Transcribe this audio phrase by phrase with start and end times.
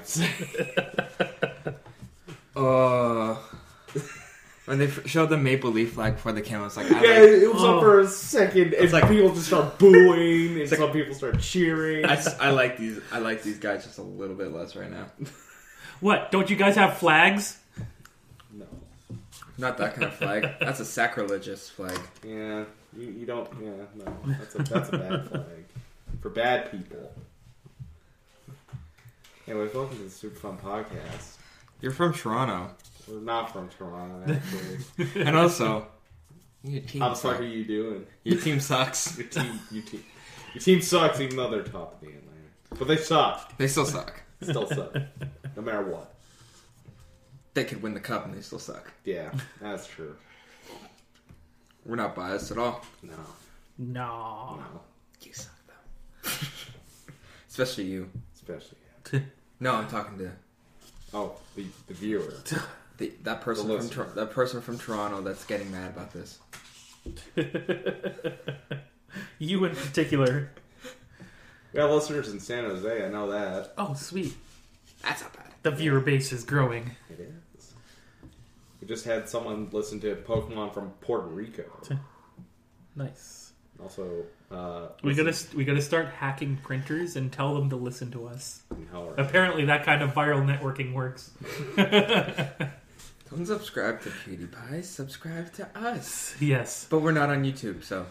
[0.00, 0.28] That's what
[0.58, 1.74] they kept saying.
[2.56, 3.36] Uh,
[4.66, 7.10] when they f- showed the maple leaf flag before the camera, it's like, I, Yeah,
[7.20, 7.76] like, it was Oh.
[7.78, 11.38] up for a second, and like- people just start booing, and like- some people start
[11.40, 12.04] cheering.
[12.04, 13.00] I, s- I like these.
[13.12, 15.06] I like these guys just a little bit less right now.
[16.00, 16.30] What?
[16.32, 17.58] Don't you guys have flags?
[18.54, 18.64] no.
[19.58, 20.48] Not that kind of flag.
[20.58, 21.98] That's a sacrilegious flag.
[22.26, 22.64] Yeah,
[22.96, 23.46] you, you don't.
[23.62, 24.16] Yeah, no.
[24.38, 25.64] That's a, that's a bad flag.
[26.22, 27.12] For bad people.
[29.50, 31.34] Anyways, welcome to the Super Fun Podcast.
[31.80, 32.70] You're from Toronto,
[33.08, 34.32] We're not from Toronto,
[34.96, 35.22] actually.
[35.22, 35.88] and also
[36.62, 37.00] your team.
[37.02, 37.40] How the fuck sucks.
[37.40, 38.06] are you doing?
[38.22, 39.18] Your team sucks.
[39.18, 40.04] Your team, your team,
[40.54, 42.78] your team sucks, even though they're top of the Atlantic.
[42.78, 43.58] But they suck.
[43.58, 44.22] They still suck.
[44.40, 44.94] Still suck.
[45.56, 46.14] No matter what.
[47.54, 48.92] They could win the cup and they still suck.
[49.04, 50.14] Yeah, that's true.
[51.84, 52.84] We're not biased at all.
[53.02, 53.14] No,
[53.78, 54.56] No.
[54.60, 54.80] no.
[55.22, 56.30] You suck though.
[57.48, 58.08] Especially you.
[58.36, 58.76] Especially.
[59.60, 60.32] No, I'm talking to
[61.12, 62.32] Oh, the, the viewer.
[62.98, 64.04] the, that person The from listener.
[64.04, 66.38] Tor- that person from Toronto that's getting mad about this.
[69.40, 70.50] You in particular.
[71.72, 73.72] We have listeners in San Jose, I know that.
[73.76, 74.34] Oh, sweet.
[75.02, 75.46] That's not bad.
[75.62, 76.92] The viewer base is growing.
[77.08, 77.72] It is.
[78.80, 81.64] We just had someone listen to Pokemon from Puerto Rico.
[82.94, 83.52] Nice.
[83.82, 88.26] Also, uh, We gotta we gotta start hacking printers and tell them to listen to
[88.26, 88.62] us.
[88.70, 91.30] in Hell Apparently, that kind of viral networking works.
[91.76, 94.82] Don't subscribe to PewDiePie.
[94.84, 96.34] Subscribe to us.
[96.40, 96.86] Yes.
[96.90, 98.06] But we're not on YouTube, so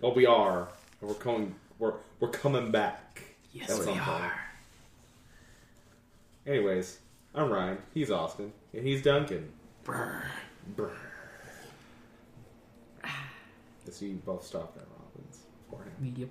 [0.00, 0.68] Well, we are.
[1.00, 1.54] We're coming.
[1.78, 3.22] We're we're coming back.
[3.52, 4.08] Yes, we some point.
[4.08, 4.40] are.
[6.46, 6.98] Anyways,
[7.34, 7.78] I'm Ryan.
[7.94, 9.52] He's Austin, and he's Duncan.
[9.84, 10.24] Brr.
[10.76, 10.90] Brr.
[13.04, 14.84] I see you both stopped at
[15.72, 16.14] Robbins for him.
[16.16, 16.28] Yep.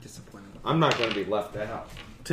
[0.00, 0.52] disappointing.
[0.64, 1.88] I'm not going to be left out.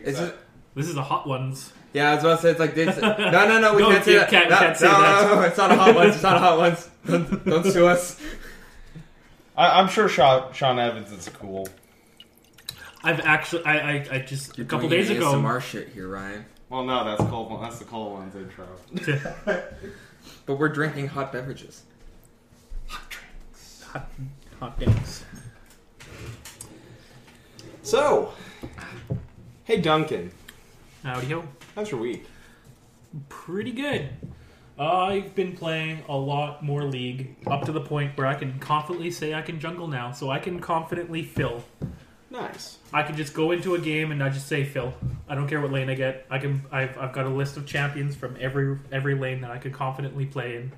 [0.00, 0.36] Is it?
[0.74, 1.72] This is a hot ones.
[1.92, 2.96] Yeah, I was about to say it's like this.
[3.00, 3.74] No, no, no.
[3.74, 4.28] We No, can't say you that.
[4.30, 5.28] can't- no, can't say no, that.
[5.28, 6.14] no, no, it's not a hot ones.
[6.14, 6.90] It's not a hot ones.
[7.06, 8.20] Don't, don't sue us.
[9.56, 11.68] I, I'm sure Sean, Sean Evans is cool.
[13.04, 15.34] I've actually, I, I, I just You're a couple doing days ago.
[15.34, 16.44] ASMR shit here, Ryan.
[16.70, 17.56] Well, no, that's Cole.
[17.62, 18.66] That's the cold one's intro.
[20.46, 21.82] But we're drinking hot beverages.
[23.94, 24.10] Hot,
[24.60, 24.82] hot.
[27.82, 28.32] So,
[29.64, 30.32] hey Duncan,
[31.02, 31.44] Howdy ho.
[31.74, 32.26] how's your week?
[33.28, 34.08] Pretty good.
[34.76, 39.12] I've been playing a lot more League up to the point where I can confidently
[39.12, 41.62] say I can jungle now, so I can confidently fill.
[42.30, 42.78] Nice.
[42.92, 44.92] I can just go into a game and I just say fill.
[45.28, 46.26] I don't care what lane I get.
[46.28, 46.64] I can.
[46.72, 50.26] I've, I've got a list of champions from every every lane that I could confidently
[50.26, 50.72] play in.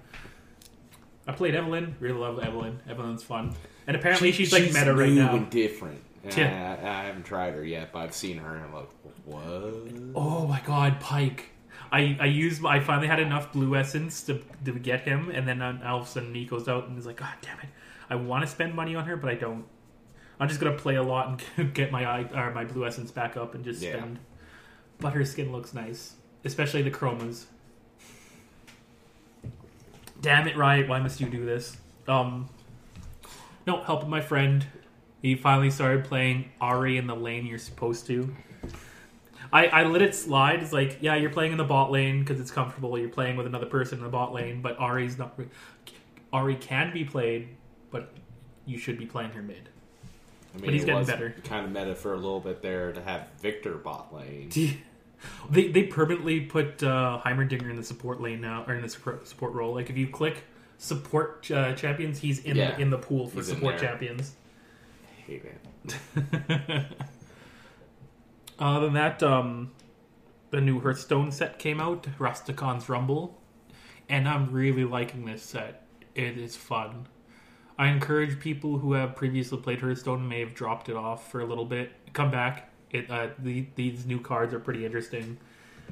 [1.27, 1.95] I played Evelynn.
[2.01, 2.79] Really love Evelynn.
[2.89, 3.55] Evelynn's fun,
[3.87, 5.35] and apparently she's, like meta right new now.
[5.37, 6.03] and different.
[6.37, 6.77] Yeah.
[6.83, 8.89] I, I haven't tried her yet, but I've seen her and I'm like,
[9.25, 10.13] what?
[10.17, 11.51] Oh my god, Pyke.
[11.93, 15.63] I, I used I finally had enough blue essence to, to get him, and then
[15.63, 17.69] uh, all of a sudden he goes out and is like, God damn it,
[18.11, 19.65] I want to spend money on her, but I don't.
[20.41, 23.37] I'm just gonna play a lot and get my eye or my blue essence back
[23.37, 23.93] up and just Yeah.
[23.97, 24.19] spend.
[24.99, 27.45] But her skin looks nice, especially the chromas.
[30.21, 30.89] Damn it, Riot!
[30.89, 31.77] Why must you do this?
[32.09, 32.49] Um,
[33.67, 34.65] no, helping my friend.
[35.23, 38.35] He finally started playing Ahri in the lane you're supposed to.
[39.53, 40.63] I, I let it slide.
[40.63, 42.99] It's like, yeah, you're playing in the bot lane because it's comfortable.
[42.99, 45.39] You're playing with another person in the bot lane, but Ahri's not.
[46.33, 47.49] Ari can be played,
[47.91, 48.13] but
[48.67, 49.69] you should be playing her mid.
[50.55, 51.35] I mean, But he's it getting was better.
[51.45, 54.51] Kind of meta for a little bit there to have Viktor bot lane.
[55.51, 59.27] They they permanently put uh, Heimerdinger in the support lane now, or in the support,
[59.27, 59.75] support role.
[59.75, 60.45] Like if you click
[60.79, 62.75] support uh, champions, he's in Yeah.
[62.77, 63.89] the, in the pool for He's in support there.
[63.91, 64.35] champions.
[65.05, 66.83] I hate it.
[68.59, 69.73] Other than that, um,
[70.51, 73.41] the new Hearthstone set came out, Rastakhan's Rumble,
[74.09, 75.87] and I'm really liking this set.
[76.15, 77.09] It is fun.
[77.79, 81.41] I encourage people who have previously played Hearthstone and may have dropped it off for
[81.41, 82.71] a little bit, come back.
[82.97, 85.39] It uh, the, these new cards are pretty interesting.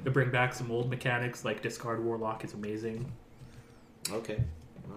[0.03, 3.11] They bring back some old mechanics like discard Warlock is amazing.
[4.11, 4.43] Okay.
[4.91, 4.97] All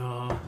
[0.00, 0.30] right.
[0.32, 0.38] Uh,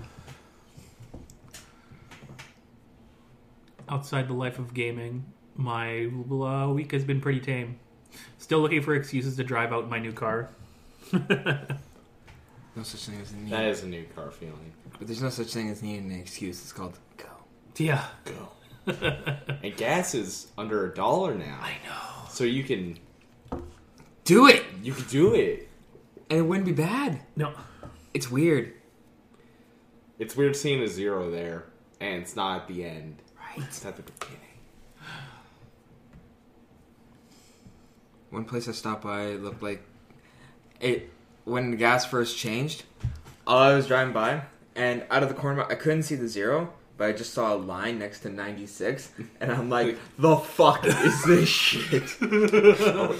[3.88, 5.24] outside the life of gaming,
[5.56, 7.78] my uh, week has been pretty tame.
[8.38, 10.48] Still looking for excuses to drive out my new car.
[12.76, 13.52] No such thing as a need.
[13.52, 14.72] That is a new car feeling.
[14.98, 16.62] But there's no such thing as needing an excuse.
[16.62, 17.26] It's called go.
[17.76, 18.48] Yeah, Go.
[19.62, 21.58] and gas is under a dollar now.
[21.62, 22.28] I know.
[22.30, 22.98] So you can
[24.24, 25.68] Do it, you can do it.
[26.28, 27.20] and it wouldn't be bad.
[27.36, 27.52] No,
[28.14, 28.74] It's weird.
[30.18, 31.64] It's weird seeing a zero there,
[32.00, 33.16] and it's not at the end.
[33.38, 33.58] right.
[33.66, 34.36] It's at the beginning.
[38.30, 39.82] One place I stopped by looked like
[40.80, 41.10] it
[41.44, 42.84] when the gas first changed.
[43.46, 44.42] I was driving by,
[44.76, 47.56] and out of the corner, I couldn't see the zero, but I just saw a
[47.56, 52.10] line next to 96, and I'm like, "The fuck is this shit?"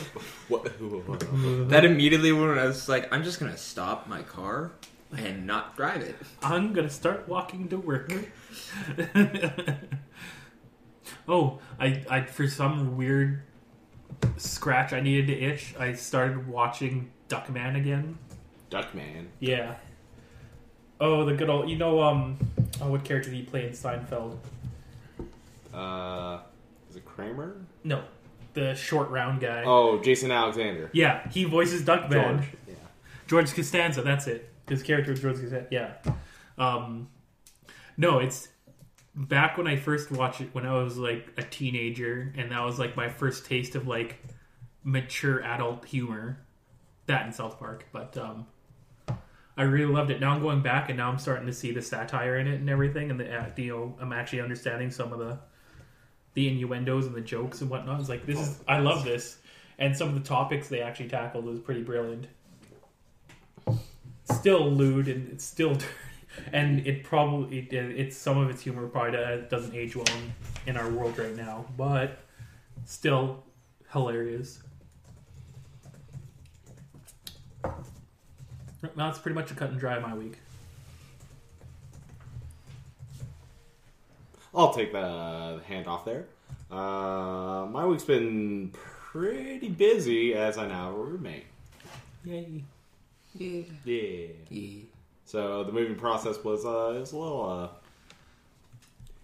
[0.49, 0.65] What?
[1.71, 4.73] that immediately when I was like, "I'm just gonna stop my car
[5.17, 8.13] and not drive it." I'm gonna start walking to work.
[11.27, 13.45] oh, I, I for some weird
[14.37, 18.19] scratch I needed to itch, I started watching Duckman again.
[18.71, 19.29] Duckman.
[19.39, 19.77] Yeah.
[21.01, 21.69] Oh, the good old.
[21.69, 22.37] You know, um,
[22.81, 24.37] oh, what character did he play in Seinfeld?
[25.73, 26.41] Uh,
[26.91, 27.57] is it Kramer?
[27.85, 28.03] No,
[28.55, 29.63] the short round guy.
[29.65, 30.91] Oh, Jason Alexander.
[30.93, 32.11] Yeah, he voices Duckman.
[32.11, 32.49] George.
[32.69, 32.75] Yeah.
[33.27, 34.03] George Costanza.
[34.03, 34.53] That's it.
[34.69, 35.67] His character is George Costanza.
[35.71, 35.95] Yeah.
[36.59, 37.09] Um,
[37.97, 38.49] no, it's
[39.15, 42.79] back when I first watched it when I was like a teenager, and that was
[42.79, 44.23] like my first taste of like
[44.85, 46.41] mature adult humor.
[47.07, 48.47] That in South Park, but um,
[49.61, 50.21] I really loved it.
[50.23, 52.71] Now I'm going back, and now I'm starting to see the satire in it and
[52.71, 55.39] everything, and the uh, you know I'm actually understanding some of the
[56.33, 58.01] the innuendos and the jokes and whatnot.
[58.01, 59.37] It's like this is I love this,
[59.79, 62.29] and some of the topics they actually tackled was pretty brilliant.
[64.25, 65.77] Still lewd and it's still,
[66.55, 70.07] and it probably it, it's some of its humor probably uh, doesn't age well
[70.65, 72.21] in, in our world right now, but
[72.87, 73.45] still
[73.93, 74.63] hilarious.
[78.97, 80.39] That's pretty much a cut and dry of my week.
[84.55, 86.27] I'll take the hand off there.
[86.71, 91.47] Uh, my week's been pretty busy as I now have a roommate.
[92.25, 92.65] Yay!
[93.35, 93.63] Yeah.
[93.85, 94.27] Yeah.
[94.49, 94.83] yeah.
[95.25, 97.49] So the moving process was uh, it was a little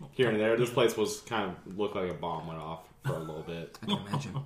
[0.00, 0.56] uh, here and there.
[0.56, 3.76] This place was kind of looked like a bomb went off for a little bit.
[3.82, 4.36] I can imagine.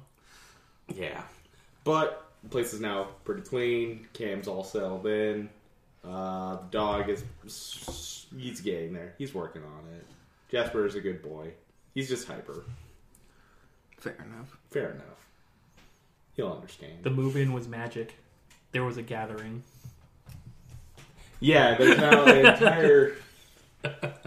[0.89, 1.23] Yeah,
[1.85, 4.07] but the place is now pretty clean.
[4.13, 5.49] Cam's all settled in.
[6.05, 7.25] Uh, the dog is
[8.37, 9.15] he's getting there.
[9.19, 10.07] He's working on it.
[10.51, 11.53] Jasper is a good boy.
[11.95, 12.65] He's just hyper.
[13.99, 14.57] Fair enough.
[14.71, 15.05] Fair enough.
[16.35, 17.03] He'll understand.
[17.03, 18.17] The move-in was magic.
[18.73, 19.63] There was a gathering.
[21.41, 23.17] Yeah, there's now an entire.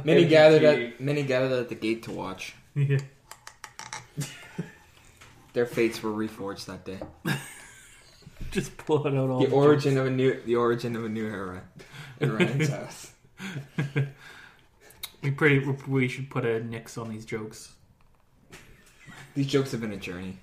[0.04, 0.30] Many MTG.
[0.30, 2.56] gathered at many gathered at the gate to watch.
[2.76, 2.98] Yeah.
[5.54, 7.00] Their fates were reforged that day.
[8.52, 11.26] Just pulling out all The the origin of a new the origin of a new
[11.26, 11.64] era
[12.20, 13.12] in Ryan's house.
[15.22, 17.74] We pretty we should put a nix on these jokes.
[19.36, 20.38] These jokes have been a journey.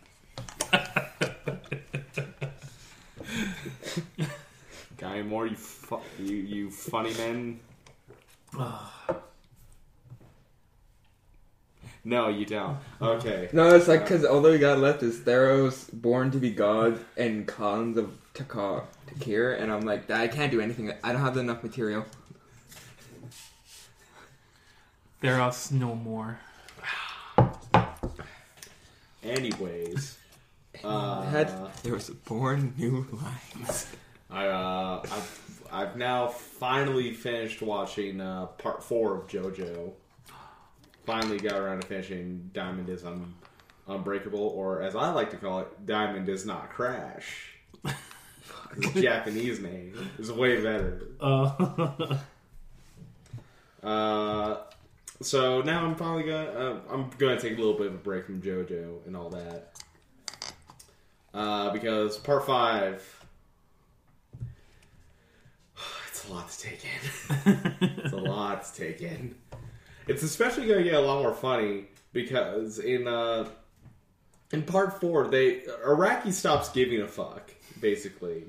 [4.97, 7.61] Guy Moore, you, fu- you you funny men.
[8.59, 9.15] Ah.
[12.05, 12.79] No, you don't.
[13.01, 13.51] Okay.
[13.53, 16.99] No, it's like because all that we got left is Theros, Born to be God,
[17.17, 20.93] and Khans of Takar, Tarkir, and I'm like, I can't do anything.
[21.05, 22.07] I don't have enough material.
[25.21, 26.41] There us no more.
[29.23, 30.17] Anyways,
[30.85, 31.53] uh, had
[31.83, 33.87] there was born new lines.
[34.31, 39.93] I uh, I've I've now finally finished watching uh, part four of JoJo.
[41.07, 43.35] Finally got around to finishing Diamond is Un-
[43.89, 47.55] Unbreakable, or as I like to call it, Diamond Does Not Crash.
[48.81, 51.03] His Japanese name is way better.
[51.21, 52.19] Uh,
[53.83, 54.59] Uh,
[55.23, 58.27] so now I'm finally gonna uh, I'm gonna take a little bit of a break
[58.27, 59.73] from JoJo and all that,
[61.33, 63.25] uh, because part five,
[66.11, 67.75] it's a lot to take in.
[68.05, 69.35] it's a lot to take in.
[70.11, 73.49] It's especially gonna get a lot more funny because in uh,
[74.51, 78.43] in part four, they Araki stops giving a fuck basically,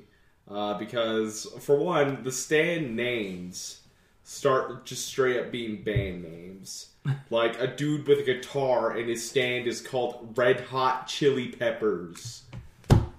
[0.50, 3.82] uh, because for one, the stand names
[4.24, 6.88] start just straight up being band names.
[7.30, 12.42] like a dude with a guitar and his stand is called Red Hot Chili Peppers.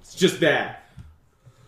[0.01, 0.89] It's just that.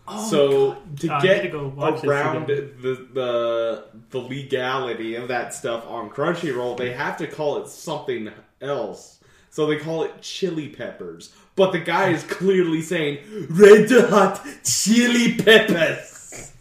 [0.06, 1.00] Oh so God.
[1.00, 5.54] to uh, I need get to go watch around the, the the legality of that
[5.54, 8.30] stuff on Crunchyroll, they have to call it something
[8.60, 9.20] else.
[9.50, 11.34] So they call it Chili Peppers.
[11.56, 13.18] But the guy is clearly saying
[13.48, 16.52] Red Hot Chili Peppers.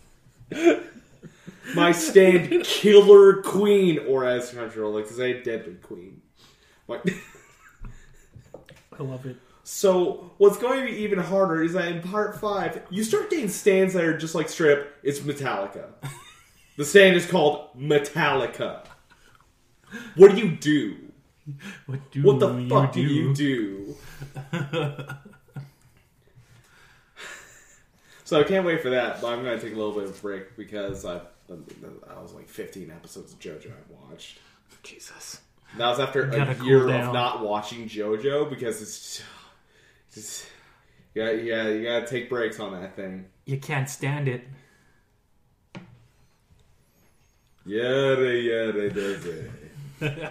[1.75, 6.21] My stand Killer Queen, or as Crunchyroll like to say, Deadly Queen.
[6.87, 7.01] Like,
[8.99, 9.37] I love it.
[9.63, 13.47] So what's going to be even harder is that in part five, you start getting
[13.49, 14.95] stands that are just like strip.
[15.03, 15.85] It's Metallica.
[16.77, 18.85] the stand is called Metallica.
[20.15, 20.97] What do you do?
[21.85, 23.01] What do What the you fuck do?
[23.01, 23.95] you do?
[28.23, 30.21] so I can't wait for that, but I'm gonna take a little bit of a
[30.21, 34.39] break because I I was like 15 episodes of JoJo I watched.
[34.83, 35.41] Jesus.
[35.77, 37.07] That was after a year down.
[37.09, 39.21] of not watching JoJo because it's
[40.13, 40.45] just
[41.13, 43.25] yeah yeah you gotta take breaks on that thing.
[43.45, 44.47] You can't stand it.
[47.65, 49.49] Yada yada
[50.01, 50.29] yada.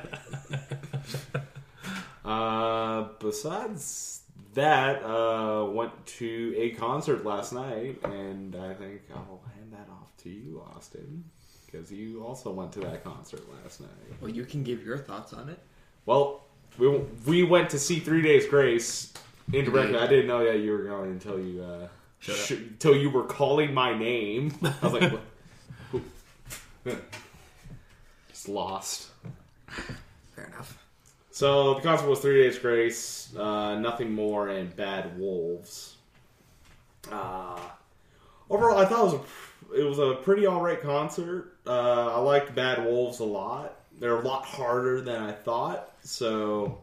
[2.25, 4.23] uh, besides
[4.55, 10.15] that, uh, went to a concert last night, and I think I'll hand that off
[10.19, 11.25] to you, Austin,
[11.65, 13.91] because you also went to that concert last night.
[14.21, 15.59] Well, you can give your thoughts on it.
[16.05, 16.45] Well,
[16.79, 16.89] we
[17.27, 19.13] we went to see Three Days Grace
[19.53, 19.99] indirectly.
[19.99, 21.89] I didn't know that you were going until you uh,
[22.21, 24.55] sh- until you were calling my name.
[24.83, 26.03] I was like, what?
[28.29, 29.11] Just lost.
[30.35, 30.79] Fair enough.
[31.31, 35.97] So the concert was Three Days Grace, uh, Nothing More, and Bad Wolves.
[37.11, 37.59] Uh,
[38.51, 41.57] overall, I thought it was a it was a pretty alright concert.
[41.67, 43.79] Uh, I liked Bad Wolves a lot.
[43.99, 45.91] They're a lot harder than I thought.
[46.03, 46.82] So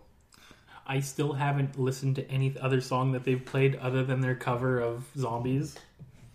[0.89, 4.79] I still haven't listened to any other song that they've played other than their cover
[4.79, 5.75] of Zombies.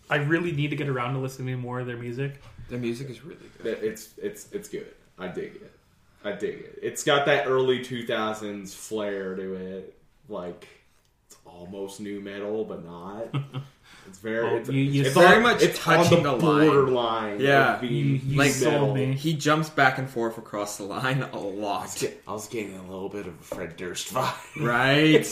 [0.09, 2.41] I really need to get around to listening to more of their music.
[2.69, 3.83] Their music is really good.
[3.83, 4.95] it's it's it's good.
[5.19, 5.73] I dig it.
[6.25, 6.79] I dig it.
[6.81, 9.99] It's got that early two thousands flair to it.
[10.29, 10.69] Like
[11.27, 13.35] it's almost new metal, but not.
[14.07, 14.47] It's very.
[14.49, 17.41] Oh, it's, you- you it's very much it's touching on the the borderline.
[17.41, 17.75] Yeah.
[17.77, 19.15] of being You- you Like sold me.
[19.15, 21.97] He jumps back and forth across the line a I was, lot.
[22.01, 24.63] get- I was getting a little bit of a Fred Durst vibe.
[24.63, 25.27] Right?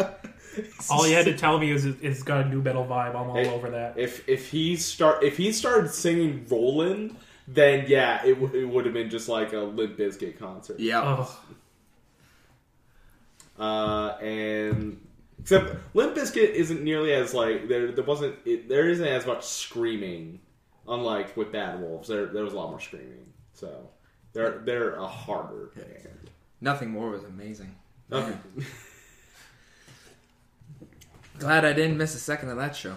[0.90, 3.10] All you had to tell me is it- it's got a new metal vibe.
[3.10, 3.98] I'm all Hey, over that.
[3.98, 7.14] If if he start if he started singing "Rollin',"
[7.46, 10.80] then yeah, it, w- it would have been just like a Limp Bizkit concert.
[10.80, 11.24] Yeah.
[13.58, 15.00] Oh, uh, and
[15.48, 17.90] except Limp Bizkit isn't nearly as like there.
[17.92, 20.40] There wasn't it, there isn't as much screaming,
[20.86, 22.08] unlike with Bad Wolves.
[22.08, 23.32] There there was a lot more screaming.
[23.54, 23.88] So
[24.32, 26.30] they're they're a harder band.
[26.60, 27.74] Nothing more was amazing.
[28.12, 28.36] Okay.
[31.38, 32.96] Glad I didn't miss a second of that show.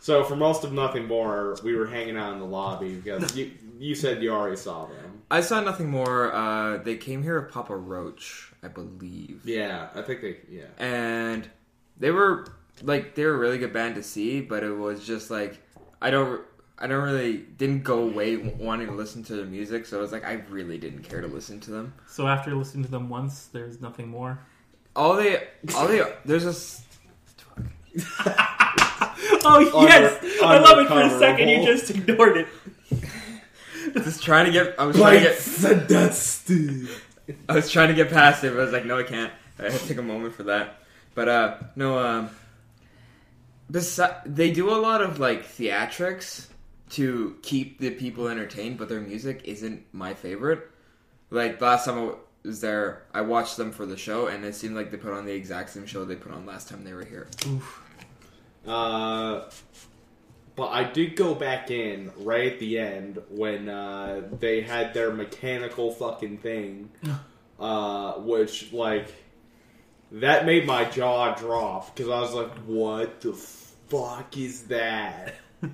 [0.00, 3.52] So for most of Nothing More, we were hanging out in the lobby because you
[3.78, 5.22] you said you already saw them.
[5.30, 6.32] I saw nothing more.
[6.32, 9.42] Uh, they came here with Papa Roach, I believe.
[9.44, 10.64] Yeah, I think they yeah.
[10.78, 11.48] and
[11.98, 12.46] they were
[12.82, 15.60] like they were a really good band to see, but it was just like
[16.00, 16.42] I don't
[16.78, 20.12] I don't really didn't go away wanting to listen to their music, so it was
[20.12, 21.94] like I really didn't care to listen to them.
[22.08, 24.38] so after listening to them once, there's nothing more.
[24.94, 26.84] All they all they there's a s-
[29.44, 30.88] Oh yes, Under- I love it.
[30.88, 32.48] For a second, you just ignored it.
[33.94, 35.24] just trying to get I was trying to
[35.74, 36.86] get Dusty.
[37.48, 39.32] I was trying to get past it, but I was like, no, I can't.
[39.58, 40.80] I had to take a moment for that.
[41.14, 42.30] But uh, no, um,
[43.70, 46.46] besi- they do a lot of like theatrics
[46.90, 50.68] to keep the people entertained, but their music isn't my favorite.
[51.30, 52.12] Like last time I
[52.44, 55.24] was there, I watched them for the show, and it seemed like they put on
[55.24, 57.28] the exact same show they put on last time they were here.
[58.66, 59.48] Uh,
[60.62, 65.12] but I did go back in right at the end when uh, they had their
[65.12, 66.88] mechanical fucking thing,
[67.58, 69.12] uh, which like
[70.12, 75.72] that made my jaw drop because I was like, "What the fuck is that?" and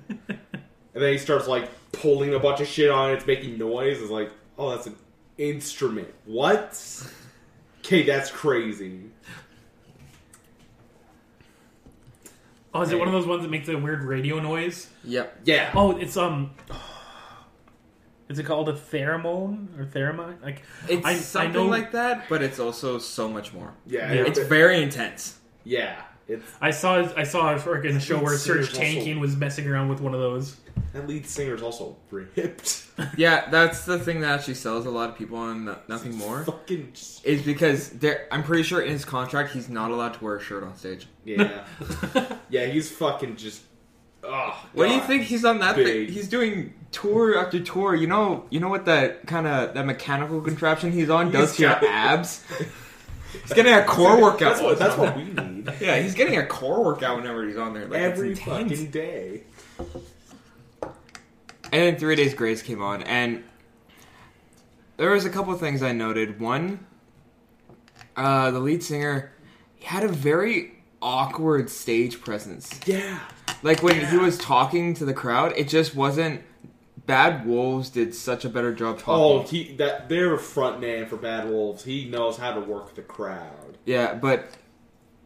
[0.95, 3.17] then he starts like pulling a bunch of shit on it.
[3.17, 4.01] It's making noise.
[4.01, 4.95] It's like, "Oh, that's an
[5.37, 6.81] instrument." What?
[7.81, 9.01] Okay, that's crazy.
[12.79, 14.87] Oh, is it one of those ones that makes a weird radio noise?
[15.03, 15.41] Yep.
[15.45, 15.71] Yeah.
[15.75, 16.51] Oh, it's um.
[18.29, 20.41] Is it called a pheromone or theremin?
[20.43, 23.73] Like It's I- I something know- like that, but it's also so much more.
[23.87, 24.13] Yeah.
[24.13, 24.23] Yeah.
[24.25, 25.39] It's very intense.
[25.63, 26.03] yeah.
[26.29, 29.67] It's I saw I saw a freaking show where Serge Seriously, also- Tankian was messing
[29.67, 30.55] around with one of those.
[30.93, 32.85] that lead singer's also ripped.
[33.17, 36.43] Yeah, that's the thing that actually sells a lot of people on No- Nothing More.
[36.43, 36.91] Fucking
[37.23, 40.41] is because there I'm pretty sure in his contract he's not allowed to wear a
[40.41, 41.07] shirt on stage.
[41.25, 41.63] yeah,
[42.49, 42.65] yeah.
[42.65, 43.63] He's fucking just.
[44.21, 45.85] Oh, What do you think he's on that Big.
[46.07, 46.13] thing?
[46.13, 47.95] He's doing tour after tour.
[47.95, 51.61] You know, you know what that kind of that mechanical contraption he's on does to
[51.63, 52.43] your abs.
[53.31, 54.39] He's getting a core workout.
[54.57, 54.77] That's what.
[54.79, 55.58] That's what we on need that.
[55.81, 57.85] Yeah, he's getting a core workout whenever he's on there.
[57.87, 58.69] Like, every intense.
[58.71, 59.43] fucking day.
[61.71, 63.43] And then Three Days Grace came on, and
[64.97, 66.39] there was a couple of things I noted.
[66.39, 66.85] One,
[68.15, 69.31] uh, the lead singer
[69.79, 72.79] he had a very awkward stage presence.
[72.85, 73.19] Yeah,
[73.63, 76.41] Like when he was talking to the crowd, it just wasn't
[77.05, 79.13] Bad Wolves did such a better job talking.
[79.23, 79.65] Oh, talking.
[79.67, 81.83] he that they're a front man for Bad Wolves.
[81.83, 83.77] He knows how to work the crowd.
[83.85, 84.51] Yeah, but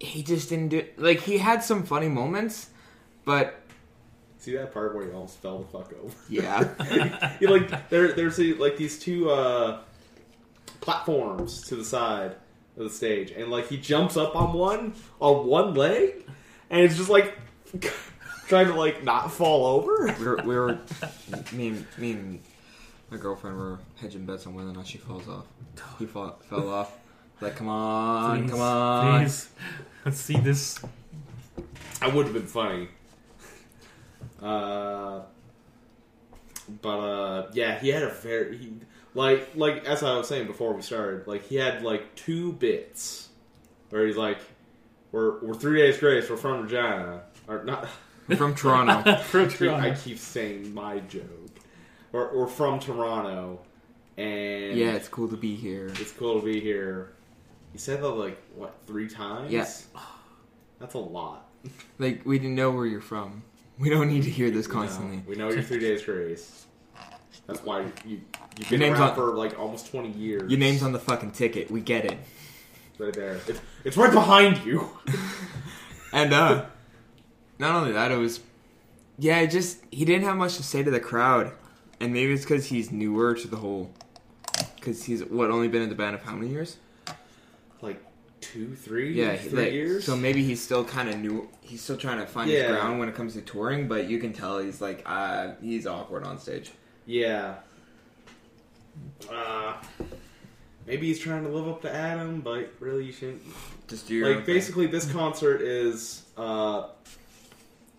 [0.04, 2.70] he just didn't do like he had some funny moments,
[3.26, 3.60] but
[4.38, 6.14] See that part where he almost fell the fuck over?
[6.28, 7.38] yeah.
[7.40, 9.80] he like there there's a, like these two uh
[10.82, 12.36] platforms to the side
[12.76, 16.26] of the stage and like he jumps up on one on one leg
[16.70, 17.38] and it's just like
[18.48, 20.80] trying to like not fall over we were, we were
[21.54, 22.40] me and me and
[23.14, 25.46] my girlfriend were hedging bets on whether or not she falls off.
[26.00, 26.98] He fall, fell off.
[27.42, 29.20] Like, come on, Please, come on.
[29.22, 29.50] Please.
[30.06, 30.80] Let's see this.
[32.00, 32.90] that would have been funny
[34.42, 35.22] uh
[36.82, 38.74] but uh yeah he had a very he,
[39.14, 43.30] like like as i was saying before we started like he had like two bits
[43.90, 44.40] where he's like
[45.12, 47.88] we're we're three days grace we're from regina or not
[48.28, 49.18] We're from Toronto.
[49.24, 51.52] For I keep, I keep saying my joke.
[52.14, 53.60] We're, we're from Toronto,
[54.16, 55.88] and yeah, it's cool to be here.
[56.00, 57.13] it's cool to be here.
[57.74, 59.52] He said that like what three times?
[59.52, 59.68] Yeah.
[60.80, 61.50] that's a lot.
[61.98, 63.44] Like, we didn't know where you're from.
[63.80, 65.24] We don't need to hear this constantly.
[65.26, 66.66] We know, you're three days grace.
[67.48, 68.22] That's why you you've
[68.60, 70.50] Your been name's around on- for like almost twenty years.
[70.50, 71.70] Your name's on the fucking ticket.
[71.72, 72.18] We get it.
[73.00, 73.40] right there.
[73.48, 74.90] It's, it's right behind you.
[76.14, 76.66] And uh
[77.58, 78.40] not only that, it was
[79.18, 81.54] yeah, it just he didn't have much to say to the crowd,
[82.00, 83.92] and maybe it's because he's newer to the whole.
[84.76, 86.78] Because he's what only been in the band of how many years?
[88.52, 90.06] Two, three, Yeah, three like, years.
[90.06, 91.50] So maybe he's still kind of new.
[91.62, 92.60] He's still trying to find Yeah.
[92.68, 95.88] his ground when it comes to touring, but you can tell he's like uh he's
[95.88, 96.72] awkward on stage.
[97.06, 97.56] Yeah.
[99.32, 99.74] Uh,
[100.86, 103.42] maybe he's trying to live up to Adam, but really you shouldn't.
[103.88, 106.88] Just do your own Like basically, this concert is uh,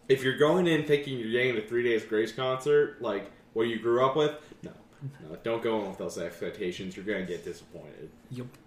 [0.08, 3.78] if you're going in thinking you're getting a Three Days Grace concert, like what you
[3.78, 4.70] grew up with, no,
[5.28, 6.96] no, don't go in with those expectations.
[6.96, 8.10] You're gonna get disappointed.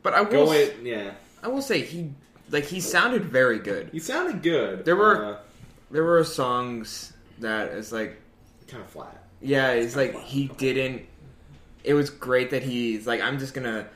[0.03, 1.11] But I will Go in, yeah.
[1.43, 2.12] I will say he
[2.50, 3.89] like he sounded very good.
[3.91, 4.86] He sounded good.
[4.86, 5.38] There were- uh,
[5.91, 8.19] There were songs that is like
[8.67, 9.23] kind of flat.
[9.41, 11.04] Yeah, it's like he didn't.
[11.84, 13.88] It was great that he's like, I'm just gonna.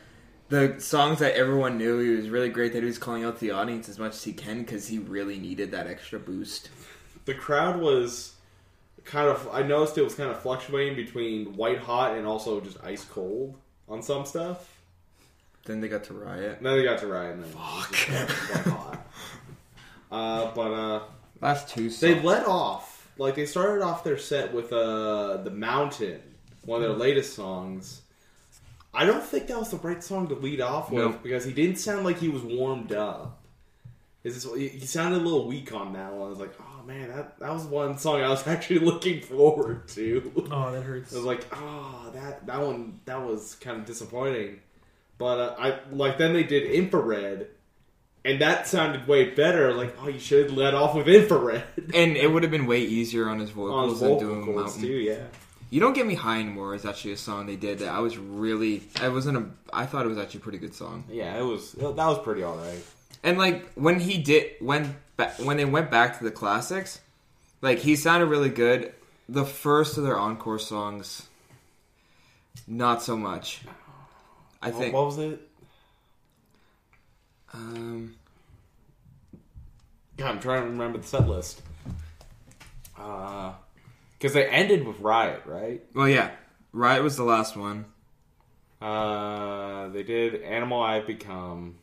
[0.50, 3.40] The songs that everyone knew, he was really great that he was calling out to
[3.42, 6.70] the audience as much as he can because he really needed that extra boost.
[7.26, 8.34] The crowd was
[9.06, 9.48] kind of.
[9.52, 13.56] I noticed it was kind of fluctuating between white hot and also just ice cold
[13.90, 14.71] on some stuff.
[15.66, 16.58] Then they got to riot.
[16.58, 17.36] And then they got to riot.
[17.36, 19.08] And then it was just white hot.
[20.12, 21.02] Uh, but uh,
[21.42, 22.00] Last two songs.
[22.02, 26.22] They let off like they started off their set with uh the mountain,
[26.66, 28.02] one of their latest songs.
[28.94, 31.12] I don't think that was the right song to lead off with No.
[31.24, 33.40] because he didn't sound like he was warmed up.
[34.24, 36.28] Is this, he he sounded a little weak on that one.
[36.28, 39.88] I was like, oh man, that that was one song I was actually looking forward
[39.90, 40.48] to.
[40.52, 41.14] Oh, that hurts.
[41.14, 44.60] I was like, oh, that that one that was kind of disappointing.
[45.22, 47.46] But uh, I like then they did infrared,
[48.26, 49.72] and that sounded way better.
[49.72, 52.80] Like, oh, you should have let off with infrared and it would have been way
[52.80, 54.82] easier on his on vocals vocal than doing cords Mountain.
[54.82, 54.98] too.
[54.98, 55.24] Yeah,
[55.70, 58.18] You don't get me high anymore is actually a song they did that I was
[58.18, 58.82] really.
[59.00, 59.46] I wasn't a.
[59.72, 61.04] I thought it was actually a pretty good song.
[61.08, 62.84] yeah, it was that was pretty all right.
[63.24, 64.96] And like when he did when
[65.38, 67.00] when they went back to the classics,
[67.62, 68.92] like he sounded really good.
[69.30, 71.28] The first of their encore songs,
[72.68, 73.62] not so much.
[74.62, 74.94] I think.
[74.94, 75.42] what was it?
[77.54, 78.16] Um,
[80.18, 81.62] God, I'm trying to remember the set list.
[82.98, 83.54] Uh,
[84.18, 85.84] because they ended with Riot, right?
[85.96, 86.32] well, yeah,
[86.72, 87.86] Riot was the last one.
[88.80, 91.76] Uh, they did Animal I've Become.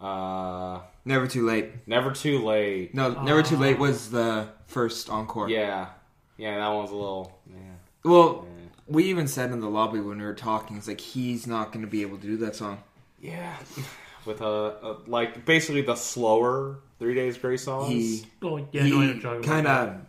[0.00, 1.70] Uh, Never too late.
[1.88, 2.94] Never Too Late.
[2.94, 3.60] No, Never too Oh.
[3.60, 5.48] late was the first encore.
[5.48, 5.88] Yeah,
[6.36, 7.40] yeah, that one's a little.
[7.50, 7.56] Yeah.
[8.04, 8.57] Well, yeah.
[8.88, 11.84] We even said in the lobby when we were talking, it's like he's not going
[11.84, 12.82] to be able to do that song.
[13.20, 13.56] Yeah,
[14.24, 17.88] with a, a like basically the slower Three Days Grace songs.
[17.88, 20.00] He oh, yeah, I know you're he talking kind of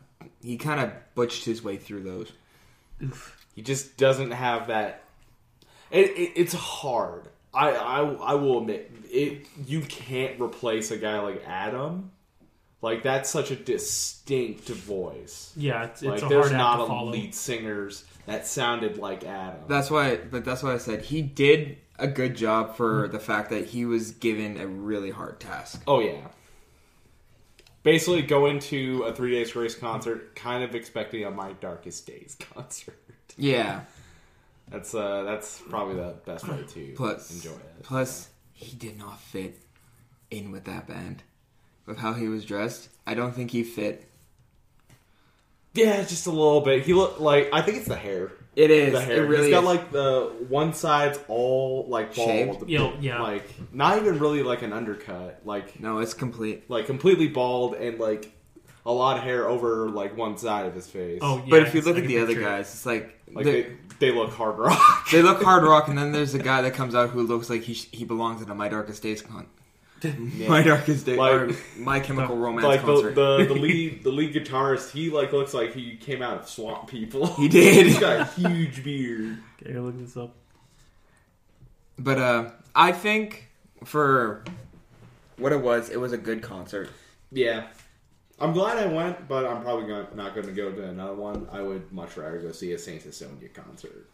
[0.41, 2.31] he kind of butched his way through those.
[3.01, 3.45] Oof.
[3.55, 5.03] he just doesn't have that.
[5.91, 7.29] It, it, it's hard.
[7.53, 9.45] I, I I will admit it.
[9.65, 12.11] You can't replace a guy like Adam.
[12.81, 15.51] Like that's such a distinct voice.
[15.57, 17.09] Yeah, it's, it's Like a there's hard act not to a follow.
[17.11, 19.59] lead singers that sounded like Adam.
[19.67, 23.49] That's why, but that's why I said he did a good job for the fact
[23.49, 25.83] that he was given a really hard task.
[25.87, 26.27] Oh yeah.
[27.83, 32.35] Basically, going to a Three Days Grace concert, kind of expecting a My Darkest Days
[32.53, 32.97] concert.
[33.37, 33.81] Yeah.
[34.69, 37.83] That's uh, that's probably the best way to Plus, enjoy it.
[37.83, 39.59] plus he did not fit
[40.29, 41.23] in with that band.
[41.89, 44.07] With how he was dressed, I don't think he fit.
[45.73, 46.83] Yeah, just a little bit.
[46.83, 48.31] He looked like I think it's the hair.
[48.55, 48.93] It is.
[48.93, 49.23] The hair.
[49.23, 49.65] It really He's got is.
[49.65, 52.27] like the one side's all like bald.
[52.29, 52.69] Shaved?
[52.69, 53.23] Yo, yeah.
[53.23, 55.41] Like not even really like an undercut.
[55.45, 56.69] Like no, it's complete.
[56.69, 58.31] like completely bald and like
[58.85, 61.19] a lot of hair over like one side of his face.
[61.23, 61.45] Oh, yeah.
[61.49, 62.41] but if you look like at the other picture.
[62.41, 65.09] guys, it's like, like they, they look hard rock.
[65.11, 67.63] they look hard rock, and then there's a guy that comes out who looks like
[67.63, 69.47] he sh- he belongs in a My Darkest Days con.
[70.03, 73.15] My Darkest Day, Like- or My Chemical Romance like the, concert.
[73.15, 76.87] the the lead the lead guitarist, he like looks like he came out of Swamp
[76.87, 77.27] People.
[77.35, 77.85] He did.
[77.87, 79.37] He's got a huge beard.
[79.61, 80.35] Okay, look this up.
[81.97, 83.49] But uh, I think
[83.83, 84.43] for
[85.37, 86.89] what it was, it was a good concert.
[87.31, 87.67] Yeah.
[88.41, 91.47] I'm glad I went, but I'm probably not going to go to another one.
[91.51, 94.07] I would much rather go see a Saint Asonia concert.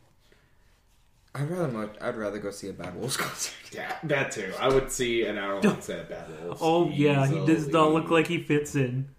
[1.38, 1.95] I'd rather much.
[2.00, 3.54] I'd rather go see a Bad Wolves concert.
[3.74, 4.54] Yeah, that too.
[4.60, 6.62] I would see an hour long set of Bad Wolves.
[6.63, 9.10] Oh yeah, he does not look like he fits in.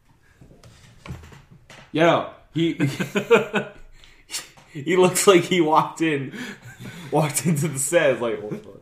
[1.93, 2.73] Yeah, no, he
[4.73, 6.33] he looks like he walked in,
[7.11, 8.41] walked into the set like.
[8.43, 8.73] What the fuck?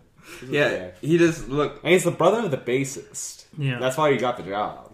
[0.41, 0.95] This is Yeah, bad.
[1.01, 1.81] he just look.
[1.83, 3.45] and he's the brother of the bassist.
[3.59, 3.79] Yeah.
[3.79, 4.93] that's why he got the job.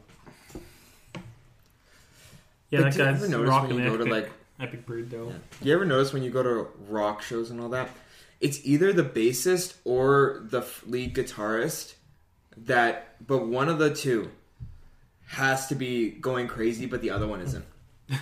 [2.71, 4.13] Yeah, But that do you guy's ever notice rocking when you go to, epic,
[4.59, 5.33] like- epic bird though.
[5.63, 7.89] You ever notice when you go to rock shows and all that?
[8.41, 11.95] It's either the bassist or the lead guitarist
[12.57, 14.31] that, but one of the two
[15.27, 17.65] has to be going crazy, but the other one isn't.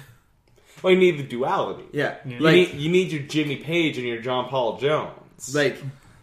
[0.81, 1.85] Well, you need the duality.
[1.93, 2.37] Yeah, Yeah.
[2.37, 5.53] You, like need, you need your Jimmy Page and your John Paul Jones.
[5.53, 5.77] like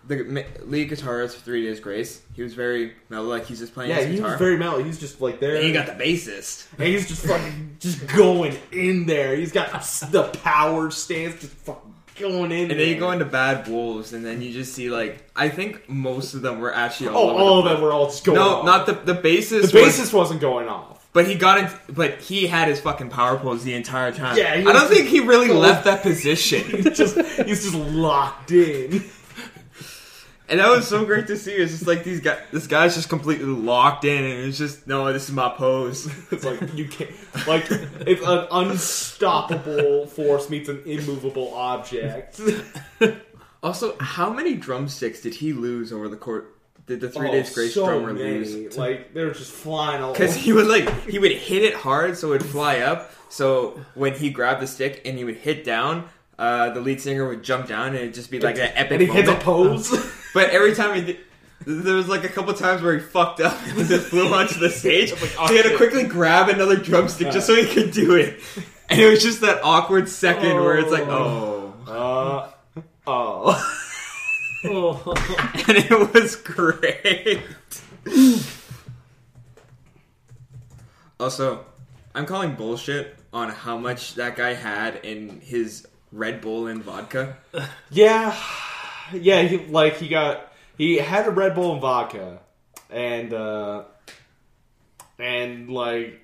[0.08, 2.22] the lead guitarist for Three Days Grace.
[2.36, 4.84] He was very mellow, like he's just playing yeah, his he was very mellow.
[4.84, 5.56] He's just like there.
[5.56, 6.68] and you got the bassist.
[6.78, 9.36] And he's just fucking just going in there.
[9.36, 9.72] He's got
[10.12, 12.72] the power stance just fucking going in.
[12.72, 15.88] And then you go into Bad Wolves, and then you just see like I think
[15.90, 18.06] most of them were actually oh, all Oh, over all the of them were all
[18.06, 18.38] just going.
[18.38, 18.66] No, off.
[18.66, 19.72] not the the bassist.
[19.72, 20.92] the was- bassist wasn't going off.
[21.14, 24.38] But he got into, but he had his fucking power pose the entire time.
[24.38, 28.52] Yeah, he I don't think he really left that position, He's just he's just locked
[28.52, 29.02] in.
[30.50, 31.52] And that was so great to see.
[31.54, 35.12] It's just like these guys, this guy's just completely locked in, and it's just no,
[35.12, 36.08] this is my pose.
[36.32, 37.12] It's like you can't
[37.48, 42.40] like it's an unstoppable force meets an immovable object.
[43.64, 46.56] Also, how many drumsticks did he lose over the court?
[46.86, 48.38] Did the Three Oh, Days Grace so drummer many.
[48.46, 48.78] lose?
[48.78, 50.40] Like they're just flying all Because over.
[50.40, 53.10] he would like he would hit it hard, so it would fly up.
[53.30, 57.28] So when he grabbed the stick and he would hit down, uh, the lead singer
[57.28, 59.90] would jump down and it'd just be like an epic and he hits a pose.
[60.36, 61.18] But every time he did,
[61.66, 64.70] there was like a couple times where he fucked up and just flew onto the
[64.70, 65.14] stage.
[65.14, 68.42] oh, so he had to quickly grab another drumstick just so he could do it.
[68.90, 71.74] And it was just that awkward second where it's like, oh.
[71.88, 73.72] uh, oh.
[74.68, 75.14] Oh,
[75.68, 77.40] And it was great.
[81.20, 81.64] also,
[82.14, 87.38] I'm calling bullshit on how much that guy had in his Red Bull and vodka.
[87.92, 88.36] Yeah,
[89.14, 89.42] yeah.
[89.44, 92.40] He like he got he had a Red Bull and vodka,
[92.90, 93.84] and uh
[95.20, 96.22] and like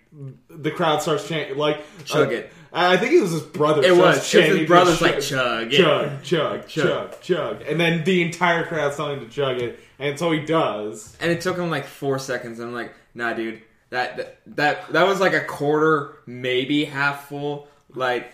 [0.49, 2.53] the crowd starts chanting like Chug uh, it.
[2.73, 3.83] I think it was his brother.
[3.83, 4.29] It was.
[4.29, 5.73] Chanting his brother's chug, like, chug.
[5.73, 5.77] it."
[6.23, 7.21] chug, chug, Chug.
[7.21, 11.17] chug, and then the entire crowd's telling him to chug it, and so he does.
[11.19, 12.59] And it took him like four seconds.
[12.59, 13.61] And I'm like, nah, dude.
[13.89, 17.67] That, that that that was like a quarter, maybe half full.
[17.93, 18.31] Like,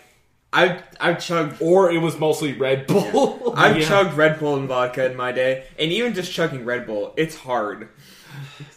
[0.54, 3.54] I've I've chugged Or it was mostly Red Bull.
[3.58, 3.86] I've Yeah.
[3.88, 7.36] chugged Red Bull and vodka in my day, and even just chugging Red Bull, it's
[7.36, 7.90] hard.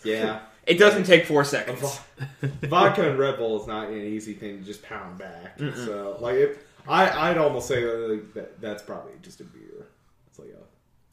[0.05, 0.41] yeah.
[0.67, 2.01] It doesn't take four seconds.
[2.63, 5.59] vodka and Red Bull is not an easy thing to just pound back.
[5.59, 9.87] So, like, it, I, I'd almost say that, like, that that's probably just a beer.
[10.29, 10.65] It's like, oh,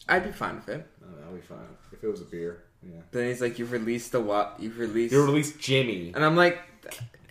[0.09, 0.85] I'd be fine with it.
[1.01, 1.57] no, that'll be fine
[1.91, 2.63] if it was a beer.
[2.83, 2.99] Yeah.
[3.11, 4.57] Then he's like, "You've released the what?
[4.59, 6.11] You've released." You released Jimmy.
[6.13, 6.59] and I'm like,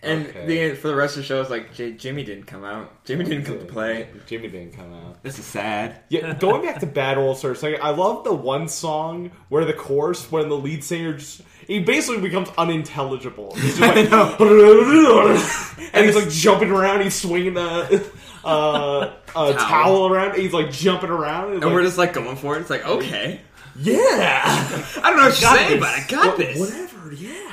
[0.03, 0.45] and Okay.
[0.69, 3.03] the for the rest of the show, it's like J- Jimmy didn't come out.
[3.05, 4.07] Jimmy didn't come to play.
[4.27, 5.23] Jimmy didn't come out.
[5.23, 6.01] This is sad.
[6.09, 9.65] Yeah, going back to Bad Wolves for a second, I love the one song where
[9.65, 11.41] the chorus, when the lead singer just.
[11.67, 13.53] He basically becomes unintelligible.
[13.55, 14.39] He's just like,
[15.93, 17.01] and he's like jumping around.
[17.01, 17.89] He's swinging a,
[18.45, 19.53] uh, a Towel.
[19.55, 20.37] towel around.
[20.39, 21.63] He's like jumping around.
[21.63, 22.61] And we're just like going for it.
[22.61, 23.41] It's like, okay,
[23.79, 24.41] yeah,
[25.03, 25.79] I don't know what you're saying, this.
[25.81, 26.57] but I got Wha- this.
[26.59, 27.51] Whatever, yeah.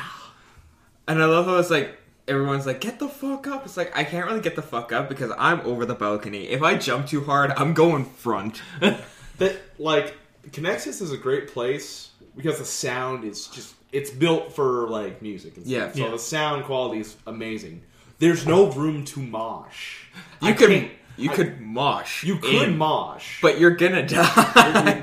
[1.09, 1.99] And I love how it's like
[2.29, 5.09] everyone's like, "Get the fuck up!" It's like I can't really get the fuck up
[5.09, 6.49] because I'm over the balcony.
[6.49, 8.63] If I jump too hard, I'm going front.
[9.39, 10.17] That like
[10.51, 15.57] Conexus is a great place because the sound is just it's built for like music.
[15.57, 15.91] And Yeah.
[15.91, 16.11] so Yeah.
[16.13, 17.83] the sound quality is amazing.
[18.21, 20.05] There's no room to mosh.
[20.41, 20.71] You I could
[21.17, 22.23] you I- could mosh.
[22.23, 25.03] You could in, mosh, but you're gonna die.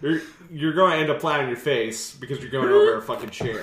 [0.00, 3.02] you're you're going to end up flat on your face because you're going over a
[3.02, 3.62] fucking chair.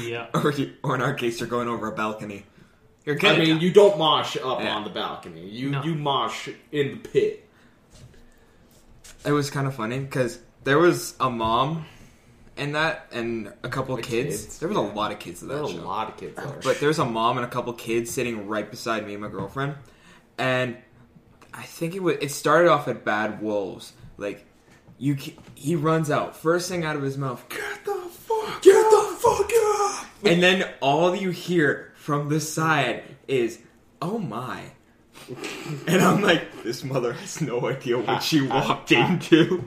[0.00, 0.26] Yeah.
[0.34, 0.52] or,
[0.82, 2.44] or in our case, you're going over a balcony.
[3.04, 3.48] You're I kidding.
[3.48, 4.74] mean, you don't mosh up Yeah.
[4.76, 5.48] on the balcony.
[5.48, 5.82] You No.
[5.82, 7.48] you mosh in the pit.
[9.24, 11.84] it was kind of funny because there was a mom
[12.56, 14.42] in that and a couple The kids.
[14.42, 14.84] kids, There was yeah.
[14.84, 15.82] a lot of kids in There that are a show.
[15.86, 16.60] lot of kids there.
[16.62, 19.74] But there's a mom and a couple kids sitting right beside me and my girlfriend,
[20.38, 20.76] and
[21.54, 22.16] I think it was.
[22.20, 23.92] It started off at Bad Wolves.
[24.16, 24.44] Like
[24.98, 27.44] you, ca- he runs out first thing out of his mouth.
[27.48, 30.06] Get the fuck, get the fuck up!
[30.24, 33.60] And then all you hear from the side is,
[34.00, 34.72] "Oh my."
[35.86, 39.64] And I'm like, this mother has no idea what she walked into.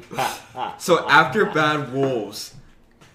[0.78, 2.56] So after Bad Wolves,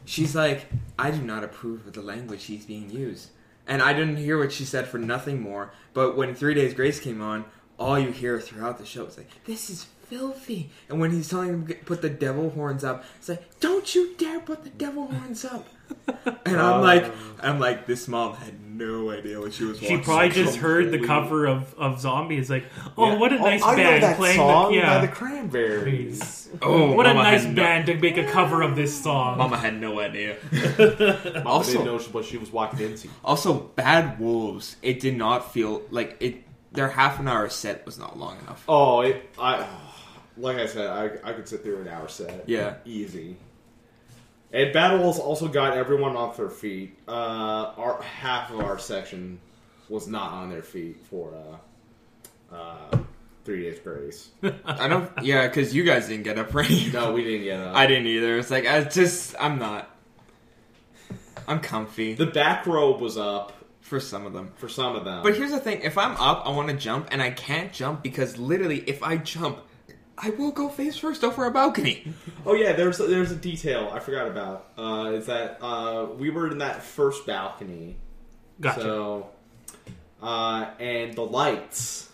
[0.07, 0.66] she's like,
[0.98, 3.31] I do not approve of the language he's being used.
[3.66, 5.72] And I didn't hear what she said for nothing more.
[5.92, 7.44] But when Three Days Grace came on,
[7.79, 10.70] all you hear throughout the show is like, this is filthy.
[10.88, 14.14] And when he's telling him to put the devil horns up, it's like, don't you
[14.16, 15.66] dare put the devil horns up.
[16.44, 19.85] And I'm um, like, I'm like, this mom had no idea what she was She
[19.87, 20.03] watching.
[20.03, 22.38] probably just heard the cover of, of Zombie.
[22.38, 22.64] Is like,
[22.96, 23.18] oh, Yeah.
[23.18, 24.37] what a oh, nice I know band that playing.
[24.37, 26.48] song the, yeah, by the Cranberries.
[26.62, 29.38] Oh, what a nice had no- band to make a cover of this song.
[29.38, 30.37] Mama had no idea.
[30.79, 33.09] Mama Also- didn't know what she was walking into.
[33.24, 34.76] Also, Bad Wolves.
[34.83, 36.44] It did not feel like it.
[36.72, 38.64] Their half an hour set was not long enough.
[38.68, 39.66] Oh, it, I
[40.37, 42.48] like I said, I, I could sit through an hour set.
[42.48, 42.74] Yeah.
[42.85, 43.37] easy.
[44.53, 46.99] And Battles also got everyone off their feet.
[47.07, 49.41] Uh, our half of our section
[49.89, 51.33] was not on their feet for
[52.53, 52.99] uh, uh,
[53.45, 54.31] Three Days Grace.
[54.65, 55.11] I don't.
[55.23, 56.91] Yeah, because you guys didn't get up any.
[56.93, 57.77] No, we didn't get up.
[57.77, 58.39] I didn't either.
[58.39, 59.35] It's like I just.
[59.39, 59.89] I'm not.
[61.49, 64.53] I'm comfy the back robe was up for some of them.
[64.57, 65.23] for some of them.
[65.23, 68.03] But here's the thing: if I'm up, I want to jump, and I can't jump
[68.03, 69.59] because literally, if I jump,
[70.22, 72.12] I will go face first over a balcony.
[72.46, 74.70] Oh yeah, there's there's a detail I forgot about.
[74.78, 77.96] Uh, is that uh, we were in that first balcony.
[78.59, 78.80] Gotcha.
[78.80, 79.28] So,
[80.22, 82.09] uh, and the lights,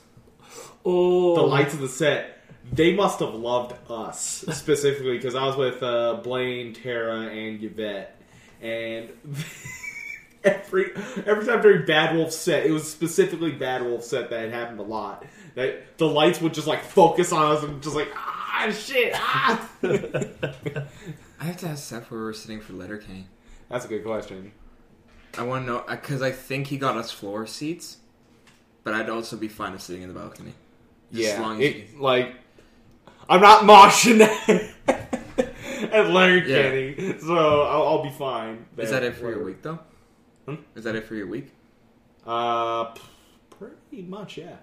[0.84, 2.40] oh, the lights of the set,
[2.72, 8.20] they must have loved us specifically because I was with uh, Blaine, Tara, and Yvette,
[8.60, 9.10] and
[10.44, 10.90] every
[11.24, 14.84] every time during Bad Wolf set, it was specifically Bad Wolf set that happened a
[14.84, 15.24] lot.
[15.56, 19.68] That the lights would just like focus on us and just like ah shit ah.
[21.40, 23.26] I have to ask Seth where we were sitting for Letterkenny.
[23.68, 24.52] That's a good question.
[25.36, 27.96] I want to know because I think he got us floor seats,
[28.84, 30.52] but I'd also be fine with sitting in the balcony.
[31.12, 32.34] Just as long as it, you- like
[33.28, 34.20] I'm not moshing
[34.88, 37.18] at Leonard Yeah.
[37.20, 38.66] So I'll, I'll be fine.
[38.76, 39.78] Is that it for your week, though?
[40.46, 40.56] Hmm?
[40.74, 41.50] Is that it for your week?
[42.26, 42.94] Uh,
[43.50, 44.56] pretty much, yeah.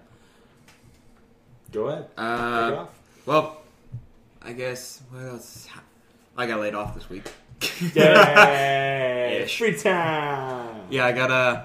[1.74, 2.06] Go ahead.
[2.16, 2.86] Uh,
[3.26, 3.60] well,
[4.40, 5.66] I guess what else?
[6.36, 7.28] I got laid off this week.
[7.94, 9.40] Yay!
[9.44, 9.58] Ish.
[9.58, 10.82] Free time.
[10.88, 11.64] Yeah, I got uh,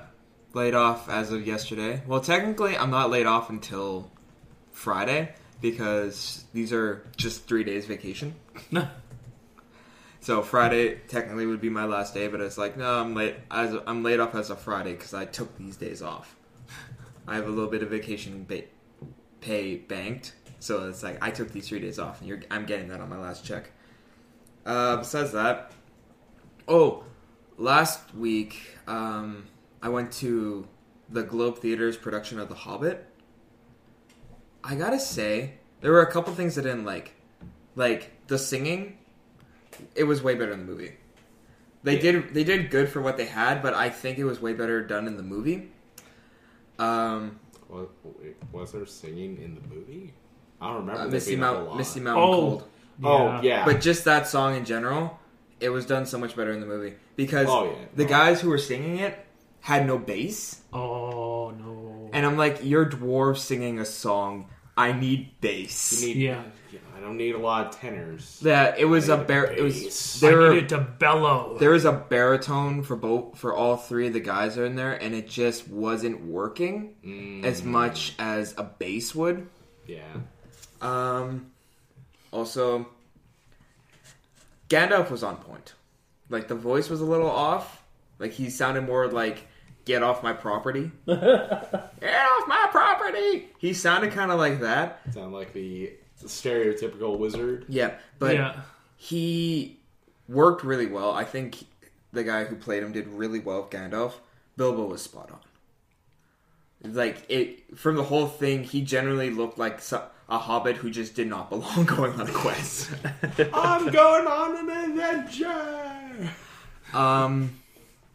[0.54, 2.02] laid off as of yesterday.
[2.08, 4.10] Well, technically, I'm not laid off until
[4.72, 8.36] Friday because these are just three days vacation.
[8.72, 8.88] No.
[10.22, 13.38] So Friday technically would be my last day, but it's like no, I'm late.
[13.50, 16.36] As I'm laid off as a Friday because I took these days off.
[17.26, 18.64] I have a little bit of vacation ba-
[19.42, 22.88] pay banked, so it's like I took these three days off, and you're, I'm getting
[22.90, 23.72] that on my last check.
[24.66, 25.72] Uh, besides that,
[26.68, 27.04] oh,
[27.58, 29.46] last week um,
[29.82, 30.68] I went to
[31.10, 33.06] the Globe Theater's production of The Hobbit.
[34.64, 37.14] I gotta say, there were a couple things I didn't like,
[37.76, 38.98] like the singing
[39.96, 40.94] it was way better in the movie.
[41.84, 44.54] They did they did good for what they had, but I think it was way
[44.54, 45.72] better done in the movie.
[46.78, 50.14] Um, What, wait, was there singing in the movie?
[50.60, 50.94] I don't remember.
[51.02, 51.78] uh, there Misty being a whole Mount, lot.
[51.78, 52.34] Misty Mountain Oh.
[52.36, 52.64] Cold,
[53.02, 55.18] Oh yeah, but just that song in general,
[55.62, 57.86] it was done so much better in the movie because Oh, yeah.
[57.96, 58.08] the Oh.
[58.08, 59.18] guys who were singing it
[59.62, 62.10] had no bass, Oh no.
[62.12, 64.50] and I'm like, you're dwarves singing a song.
[64.80, 66.02] I need bass.
[66.02, 66.22] you need.
[66.22, 66.44] Yeah.
[66.72, 68.40] yeah, I don't need a lot of tenors.
[68.42, 69.46] that it was I a need bar.
[69.46, 70.24] It was bass.
[70.24, 71.58] I there needed to bellow.
[71.60, 74.94] There was a baritone for both for all three of the guys are in there,
[74.94, 79.48] and it just wasn't working Mm, as much as a bass would.
[79.86, 80.02] Yeah.
[80.82, 81.52] Um,
[82.32, 82.88] also,
[84.70, 85.74] Gandalf was on point.
[86.30, 87.84] Like the voice was a little off.
[88.20, 89.48] Like he sounded more like
[89.90, 93.48] "Get off my property." Get off my property.
[93.58, 95.02] He sounded kind of like that.
[95.12, 97.66] Sound like the stereotypical wizard.
[97.68, 98.62] Yeah, but yeah.
[98.98, 99.80] he
[100.28, 101.12] worked really well.
[101.12, 101.66] I think
[102.14, 104.14] the guy who played him did really well with Gandalf.
[104.58, 106.94] Bilbo was spot on.
[106.94, 111.16] Like it from the whole thing, he generally looked like so- a hobbit who just
[111.16, 112.92] did not belong going on a quest.
[113.54, 116.30] I'm going on an adventure.
[116.94, 117.56] um,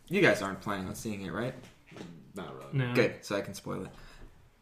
[0.09, 1.55] you guys aren't planning on seeing it, right?
[2.35, 2.87] Not really.
[2.87, 2.95] No.
[2.95, 3.91] Good, so I can spoil it.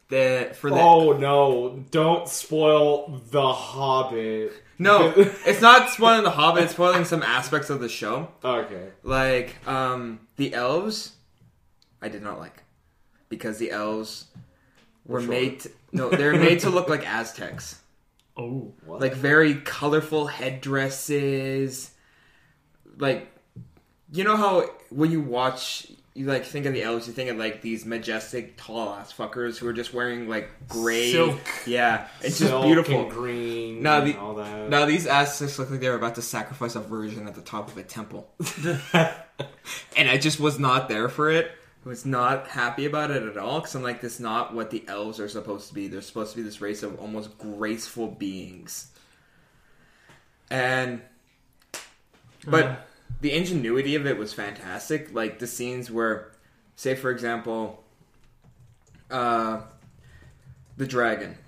[0.09, 1.85] The for the Oh no!
[1.90, 4.52] Don't spoil the Hobbit.
[4.78, 6.64] no, it's not spoiling the Hobbit.
[6.64, 8.28] It's spoiling some aspects of the show.
[8.44, 8.88] okay.
[9.02, 11.12] Like um the elves,
[12.02, 12.62] I did not like
[13.31, 14.26] because the elves
[15.07, 15.61] were Were made.
[15.61, 17.81] To, no, they're made to look like Aztecs.
[18.37, 18.72] Oh.
[18.85, 19.00] What?
[19.00, 21.90] like very colorful headdresses
[22.98, 23.28] like
[24.12, 27.38] you know how when you watch you like think of the elves you think of
[27.38, 31.38] like these majestic tall ass fuckers who are just wearing like gray Silk.
[31.66, 33.83] yeah it's Silk just beautiful and green.
[33.83, 34.68] No, and the- all that.
[34.68, 37.68] now these Aztecs look like they were about to sacrifice a virgin at the top
[37.68, 38.28] of a temple
[38.92, 41.50] and I just was not there for it
[41.85, 44.70] I was not happy about it at all because I'm like, this is not what
[44.70, 45.88] the elves are supposed to be.
[45.88, 48.87] They're supposed to be this race of almost graceful beings.
[50.48, 51.02] And,
[52.46, 52.76] but Uh,
[53.22, 55.14] the ingenuity of it was fantastic.
[55.14, 56.32] Like the scenes where,
[56.76, 57.82] say for example,
[59.11, 59.61] uh,
[60.76, 61.38] the dragon,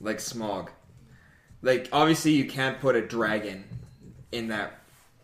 [0.00, 0.68] like Smaug.
[1.62, 3.64] Like obviously you can't put a dragon
[4.32, 4.80] in that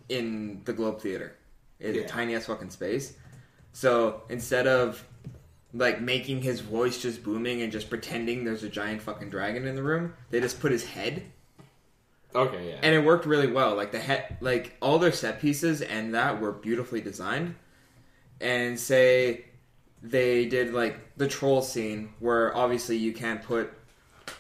[0.08, 1.34] in the Globe Theater.
[1.80, 2.04] It's Yeah.
[2.04, 3.14] a tiny ass fucking space.
[3.72, 5.02] So instead of
[5.72, 9.74] like making his voice just booming and just pretending there's a giant fucking dragon in
[9.74, 11.22] the room, they just put his head
[12.34, 12.78] okay, yeah.
[12.82, 13.74] and it worked really well.
[13.76, 17.54] Like the head, like all their set pieces and that were beautifully designed.
[18.40, 19.44] And say
[20.02, 23.72] they did like the troll scene where obviously you can't put,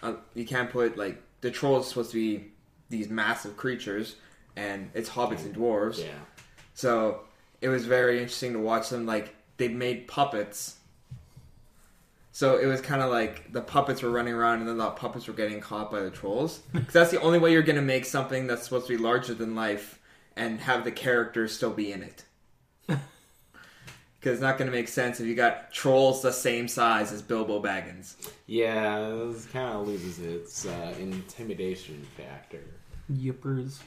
[0.02, 2.52] uh, you can't put like the troll is supposed to be
[2.90, 4.16] these massive creatures,
[4.56, 5.98] and it's hobbits and dwarves.
[5.98, 6.12] yeah.
[6.74, 7.20] So
[7.60, 9.06] it was very interesting to watch them.
[9.06, 10.76] Like they made puppets.
[12.34, 15.28] So it was kind of like the puppets were running around, and then the puppets
[15.28, 16.62] were getting caught by the trolls.
[16.72, 19.34] Because that's the only way you're going to make something that's supposed to be larger
[19.34, 20.00] than life
[20.34, 22.24] and have the characters still be in it.
[24.18, 27.20] Because it's not going to make sense if you got trolls the same size as
[27.20, 28.14] Bilbo Baggins.
[28.46, 28.98] Yeah,
[29.30, 32.64] this kind of loses its uh, intimidation factor.
[33.12, 33.80] yippers.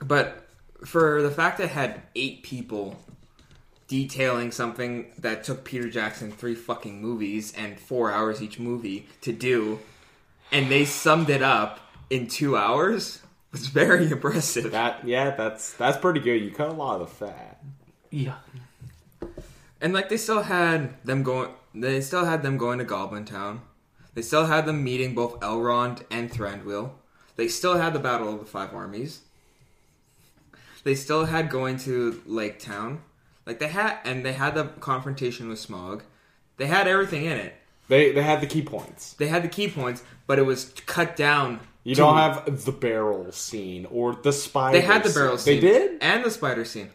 [0.00, 0.48] But
[0.84, 2.98] for the fact that it had eight people
[3.88, 9.32] detailing something that took Peter Jackson three fucking movies and four hours each movie to
[9.32, 9.78] do,
[10.50, 13.20] and they summed it up in two hours
[13.56, 14.72] was very impressive.
[14.72, 16.42] That yeah, that's that's pretty good.
[16.42, 17.62] You cut a lot of the fat.
[18.10, 18.36] Yeah.
[19.80, 23.62] And like they still had them going, they still had them going to Goblin Town.
[24.14, 26.92] They still had them meeting both Elrond and Thranduil.
[27.36, 29.20] They still had the Battle of the Five Armies.
[30.84, 33.02] They still had going to Lake Town.
[33.46, 36.02] Like they had, and they had the confrontation with Smaug.
[36.56, 37.54] They had everything in it.
[37.88, 39.12] They they had the key points.
[39.14, 41.60] They had the key points, but it was cut down.
[41.84, 44.78] You to- don't have the barrel scene or the spider.
[44.78, 45.54] They had the barrel scene.
[45.54, 45.98] They did.
[46.02, 46.90] and the spider scene.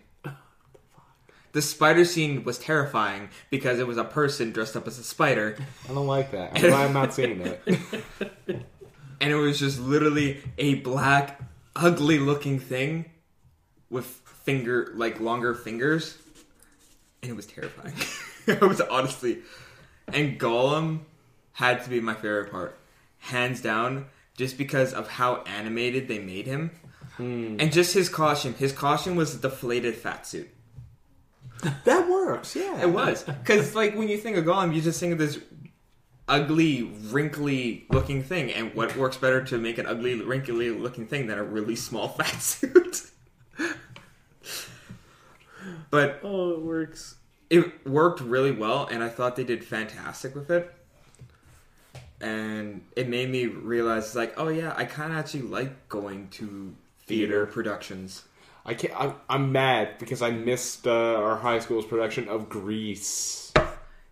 [1.53, 5.57] The spider scene was terrifying because it was a person dressed up as a spider.
[5.89, 6.51] I don't like that.
[6.55, 7.61] I'm glad I'm not seeing it.
[8.47, 11.41] and it was just literally a black,
[11.75, 13.11] ugly looking thing
[13.89, 16.17] with finger like longer fingers,
[17.21, 17.93] and it was terrifying.
[18.47, 19.39] it was honestly,
[20.07, 21.01] and Gollum
[21.53, 22.77] had to be my favorite part,
[23.19, 24.07] hands down,
[24.37, 26.71] just because of how animated they made him,
[27.17, 27.57] hmm.
[27.59, 28.53] and just his costume.
[28.55, 30.49] His costume was a deflated fat suit.
[31.85, 32.55] That works.
[32.55, 35.39] Yeah, It was because like when you think of Gollum, you just think of this
[36.27, 41.27] ugly, wrinkly looking thing, and what works better to make an ugly, wrinkly looking thing
[41.27, 43.11] than a really small fat suit?
[45.91, 47.15] But Oh, it works.
[47.49, 50.73] it worked really well, and I thought they did fantastic with it.
[52.19, 56.75] And it made me realize, like, oh yeah, I kind of actually like going to
[57.05, 57.45] theater Theater.
[57.47, 58.23] productions.
[58.63, 58.93] I can't.
[58.95, 63.51] I'm, I'm mad because I missed uh, our high school's production of Grease.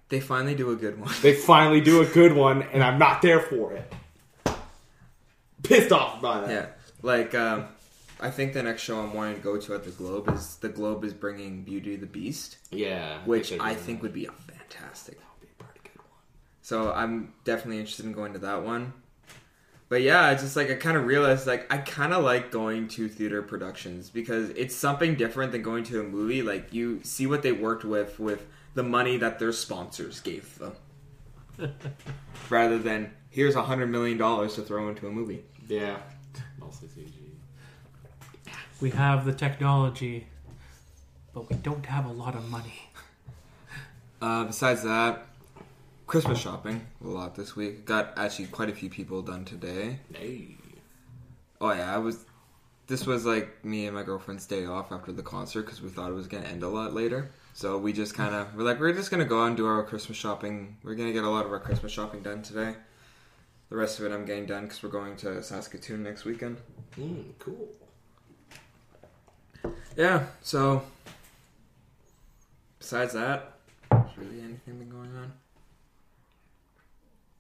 [0.10, 1.14] They finally do a good one.
[1.22, 3.94] They finally do a good one, and I'm not there for it.
[5.62, 6.50] Pissed off by that.
[6.50, 6.66] Yeah,
[7.04, 7.66] like um,
[8.22, 10.70] I think the next show I'm wanting to go to at the Globe is the
[10.70, 14.04] Globe is bringing Beauty the Beast, Yeah, which I think that.
[14.04, 15.18] would be a fantastic.
[15.20, 16.08] That'll be a pretty good one.
[16.62, 18.94] So I'm definitely interested in going to that one.
[19.88, 22.90] But yeah, I just like I kind of realized like I kind of like going
[22.90, 26.42] to theater productions because it's something different than going to a movie.
[26.44, 28.46] Like you see what they worked with with
[28.76, 30.74] the money that their sponsors gave them,
[32.50, 35.44] rather than here's a hundred million dollars to throw into a movie.
[35.68, 35.98] Yeah,
[36.60, 37.12] mostly CG.
[38.82, 40.28] We have the technology,
[41.34, 42.74] but we don't have a lot of money.
[44.22, 45.28] Uh, besides that,
[46.06, 47.86] Christmas shopping a lot this week.
[47.86, 50.00] Got actually quite a few people done today.
[50.14, 50.58] Hey.
[51.62, 52.26] Oh yeah, I was.
[52.88, 56.10] This was like me and my girlfriend's day off after the concert because we thought
[56.10, 57.32] it was gonna end a lot later.
[57.54, 59.84] So we just kind of we're like we're just gonna go out and do our
[59.84, 60.76] Christmas shopping.
[60.84, 62.76] We're gonna get a lot of our Christmas shopping done today.
[63.70, 66.58] The rest of it I'm getting done because we're going to Saskatoon next weekend.
[66.98, 67.70] Mm, cool.
[69.96, 70.26] Yeah.
[70.42, 70.84] So
[72.80, 73.54] besides that,
[73.92, 75.34] is really anything been going on?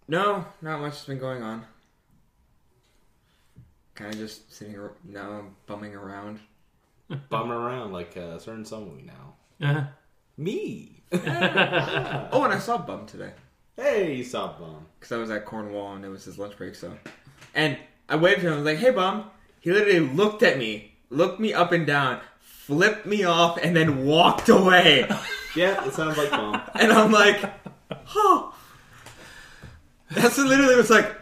[0.08, 1.64] No, not much has been going on.
[3.96, 6.40] Kind of just sitting ar- now, bumming around.
[7.30, 9.10] Bumming around like a certain someone
[9.60, 9.68] now.
[9.68, 9.84] Uh,
[10.38, 11.02] Me.
[11.12, 13.32] Oh, and I saw Bum today.
[13.76, 14.86] hey, you saw bum.
[15.00, 16.76] because I was at Cornwall and it was his lunch break.
[16.76, 16.94] So,
[17.56, 18.54] and I waved to him.
[18.54, 19.26] I was like, "Hey, bum."
[19.60, 24.06] He literally looked at me, looked me up and down, flipped me off, and then
[24.06, 25.10] walked away.
[25.56, 26.62] Yeah, it sounds like bum.
[26.76, 27.44] and I'm like,
[28.06, 28.52] "Huh."
[30.12, 31.16] That's literally was like.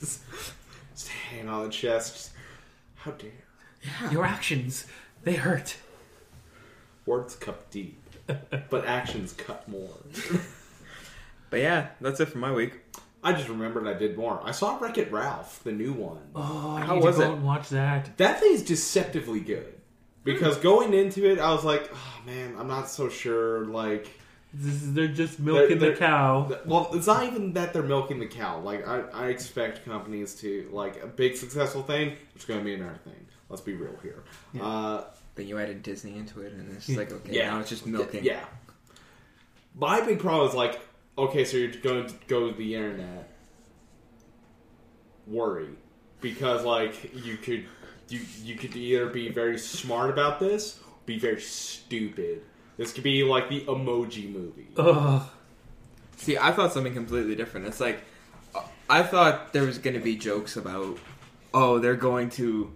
[0.00, 2.14] Just hang on the chest.
[2.14, 2.30] Just,
[2.96, 3.30] how dare.
[3.82, 4.10] you?
[4.10, 4.86] your actions,
[5.22, 5.76] they hurt.
[7.04, 8.00] Words cut deep,
[8.70, 9.90] but actions cut more.
[11.50, 12.80] But yeah, that's it for my week.
[13.22, 14.40] I just remembered I did more.
[14.44, 16.20] I saw Wreck It Ralph, the new one.
[16.36, 17.34] Oh, I How need was to go it?
[17.34, 18.16] and watch that.
[18.18, 19.74] That thing's deceptively good.
[20.24, 23.64] Because going into it, I was like, oh man, I'm not so sure.
[23.66, 24.08] Like,
[24.54, 26.58] This is, they're just milking They're- the cow.
[26.66, 28.60] well, it's not even that they're milking the cow.
[28.60, 32.74] Like, I, I expect companies to, like, a big successful thing, it's going to be
[32.74, 33.26] another thing.
[33.48, 34.22] Let's be real here.
[34.60, 35.04] Uh,
[35.34, 37.50] Then you added Disney into it, and it's just like, okay, Yeah.
[37.50, 38.22] now it's just milking.
[38.24, 38.44] Yeah.
[39.74, 40.80] My big problem is like,
[41.18, 43.28] okay, so you're going to go to the internet.
[45.26, 45.68] Worry,
[46.20, 47.66] because like you could,
[48.08, 52.42] you you could either be very smart about this, be very stupid.
[52.78, 54.68] This could be like the emoji movie.
[54.76, 55.28] Ugh.
[56.16, 57.66] See, I thought something completely different.
[57.66, 58.00] It's like
[58.54, 60.98] uh, I thought there was going to be jokes about,
[61.52, 62.72] oh, they're going to.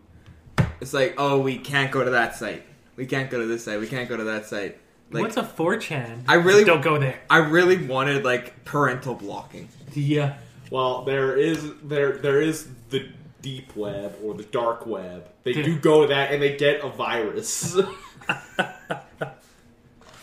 [0.81, 2.65] It's like, oh, we can't go to that site.
[2.97, 3.81] We can't go to this site.
[3.81, 4.79] We can't go to that site.
[5.13, 6.25] Like, What's a 4chan?
[6.29, 7.21] I really- don't go there.
[7.29, 9.69] I really wanted like parental blocking.
[9.95, 10.35] Yeah.
[10.71, 13.07] Well, there is there there is the
[13.43, 15.27] deep web or the dark web.
[15.45, 17.77] They do go to that and they get a virus.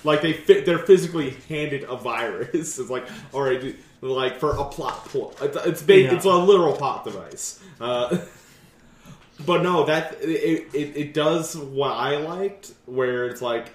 [0.03, 2.79] like they fit, they're physically handed a virus.
[2.79, 5.35] It's like, all right, like for a plot point.
[5.41, 6.15] It's it's, ba- Yeah.
[6.15, 7.59] it's a literal plot device.
[7.79, 8.17] Uh,
[9.45, 13.69] but no, that it, it it does what I liked, where it's like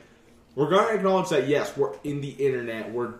[0.55, 2.93] we're gonna acknowledge that yes, we're in the internet.
[2.93, 3.15] We're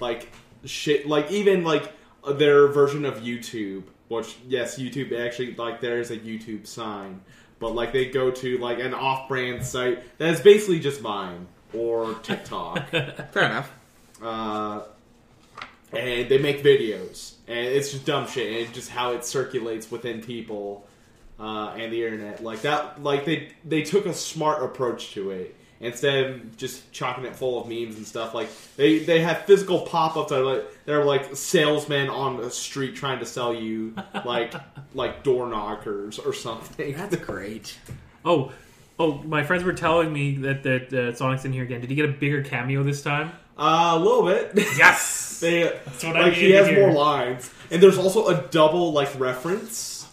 [0.00, 0.30] like
[0.64, 1.92] shit, like even like
[2.28, 7.20] their version of YouTube, which yes, YouTube actually like there's a YouTube sign,
[7.58, 12.14] but like they go to like an off-brand site that is basically just Vine or
[12.22, 13.72] TikTok, Fair enough.
[14.22, 14.82] uh,
[15.92, 20.22] and they make videos, and it's just dumb shit, and just how it circulates within
[20.22, 20.86] people
[21.38, 23.02] uh, and the internet, like that.
[23.02, 27.60] Like they they took a smart approach to it instead of just chalking it full
[27.60, 28.34] of memes and stuff.
[28.34, 32.50] Like they they have physical pop ups that are like they're like salesmen on the
[32.50, 34.54] street trying to sell you like
[34.94, 36.94] like door knockers or something.
[36.94, 37.78] That's great.
[38.24, 38.52] Oh,
[38.98, 41.80] oh, my friends were telling me that that uh, Sonic's in here again.
[41.80, 43.32] Did he get a bigger cameo this time?
[43.56, 44.52] Uh, a little bit.
[44.76, 45.38] Yes.
[45.40, 46.86] they what I like he has to hear.
[46.86, 50.03] more lines, and there's also a double like reference.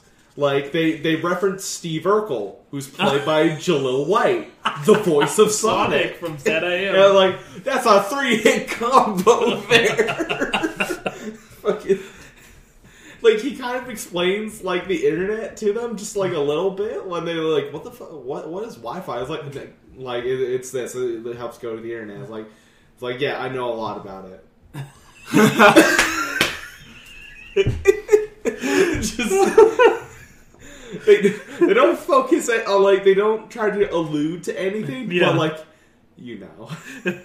[0.41, 4.51] Like they they reference Steve Urkel, who's played by Jaleel White,
[4.85, 6.15] the voice of Sonic.
[6.17, 6.95] from Set I Am.
[6.95, 10.15] Yeah, like that's a three hit combo there.
[11.61, 11.99] Fucking,
[13.21, 17.05] like he kind of explains like the internet to them just like a little bit
[17.05, 18.11] when they're like, "What the fuck?
[18.11, 19.43] What what is Wi-Fi?" It's like
[19.95, 20.95] like it, it's this.
[20.95, 22.19] It, it helps go to the internet.
[22.19, 22.47] It's like
[22.95, 24.43] it's like yeah, I know a lot about it.
[29.03, 30.07] just.
[31.05, 31.21] They,
[31.59, 35.27] they don't focus it on uh, like they don't try to allude to anything, Yeah.
[35.31, 35.65] but like
[36.17, 36.69] you know,
[37.05, 37.21] You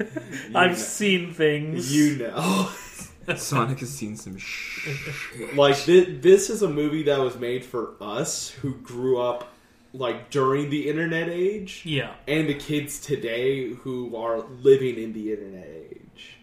[0.55, 0.75] I've know.
[0.77, 1.95] seen things.
[1.95, 2.71] you know.
[3.37, 5.55] Sonic has seen some shit.
[5.57, 9.53] like this, this is a movie that was made for us who grew up
[9.93, 12.12] like during the internet age Yeah.
[12.29, 16.37] and the kids today who are living in the internet age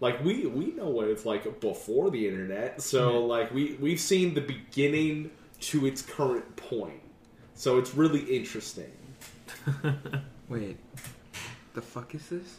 [0.00, 4.34] like we we know what it's like before the internet so like we we've seen
[4.34, 5.30] the beginning
[5.60, 7.00] to its current point
[7.54, 8.90] so it's really interesting
[10.48, 10.78] Wait,
[11.74, 12.58] the fuck is this?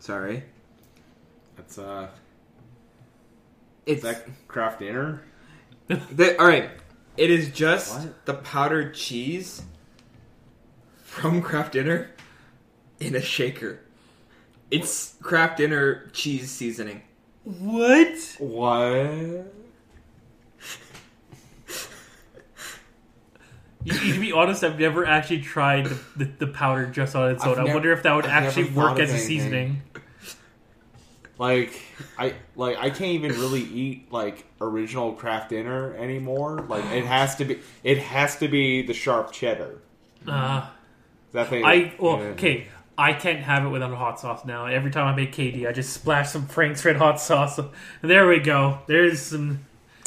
[0.00, 0.42] Sorry,
[1.56, 2.08] that's uh
[3.86, 5.22] it's that Kraft Dinner
[5.88, 6.70] the, all right.
[7.16, 8.24] It is just What?
[8.26, 9.62] the powdered cheese
[11.04, 12.10] from Kraft Dinner
[12.98, 13.80] in a shaker.
[14.70, 17.02] It's Kraft Dinner cheese seasoning.
[17.44, 18.36] What?
[18.38, 19.46] what
[23.86, 27.50] to be honest, I've never actually tried the, the, the powder just on its I've
[27.52, 27.60] own.
[27.60, 29.26] I nev- wonder if that would I've never actually thought work of as a anything.
[29.28, 29.82] seasoning.
[31.36, 31.80] Like
[32.16, 36.60] I like I can't even really eat like original Kraft Dinner anymore.
[36.68, 39.80] Like it has to be it has to be the sharp cheddar.
[40.28, 40.66] Uh,
[41.32, 41.64] That thing.
[41.64, 42.24] I well, yeah.
[42.26, 42.66] okay.
[42.96, 44.66] I can't have it without a hot sauce now.
[44.66, 47.58] Every time I make KD, I just splash some Frank's Red Hot sauce.
[48.02, 48.78] There we go.
[48.86, 49.64] There's some.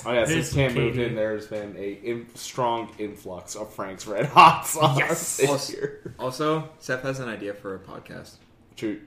[0.07, 4.07] Oh yeah, since Cam some moved in, there's been a in, strong influx of Frank's
[4.07, 5.37] Red Hot sauce Yes.
[5.37, 6.13] this Also- year.
[6.19, 8.35] Also, Seth has an idea for a podcast.
[8.75, 8.99] True.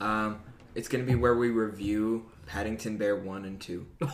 [0.00, 0.40] Um,
[0.74, 3.86] it's gonna be where we review Paddington Bear one and two.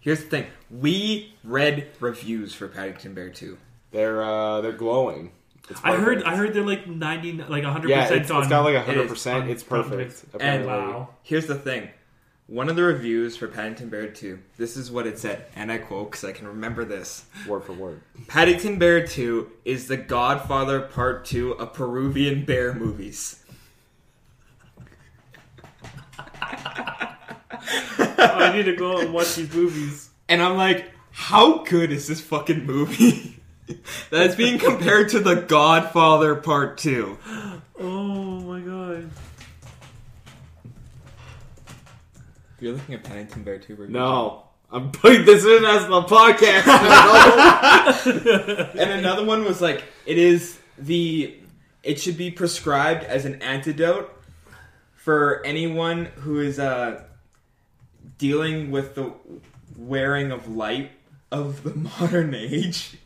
[0.00, 3.58] Here's the thing: we read reviews for Paddington Bear two.
[3.90, 5.32] They're uh they're glowing.
[5.84, 6.22] I heard.
[6.22, 8.40] I heard they're like ninety, like hundred Yeah, percent it's, on.
[8.40, 9.50] it's got like It hundred percent.
[9.50, 10.24] It's perfect.
[10.40, 11.10] And wow.
[11.22, 11.88] Here's the thing:
[12.48, 14.38] one of the reviews for Paddington Bear two.
[14.56, 17.26] This is what it said, and I quote because I can remember this.
[17.46, 18.00] Word for word.
[18.26, 23.44] Paddington Bear 2 is the Godfather Part 2 of Peruvian bear movies.
[28.20, 30.10] Oh, I need to go and watch these movies.
[30.28, 33.40] And I'm like, how good is this fucking movie?
[34.10, 37.18] That's being compared to the Godfather Part 2.
[37.78, 39.10] Oh my god.
[42.60, 43.94] You're looking at Paddington Bear 2 review.
[43.94, 46.64] No, I'm putting this in as the podcast.
[48.78, 51.36] And another one was like, it is the.
[51.82, 54.10] It should be prescribed as an antidote
[54.96, 57.04] for anyone who is uh,
[58.18, 59.12] dealing with the
[59.76, 60.90] wearing of light
[61.30, 62.98] of the modern age.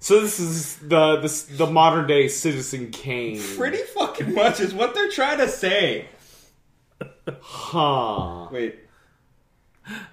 [0.00, 3.40] so this is the this, the modern day Citizen Kane.
[3.56, 6.06] Pretty fucking much is what they're trying to say.
[7.28, 8.48] Huh.
[8.50, 8.80] Wait.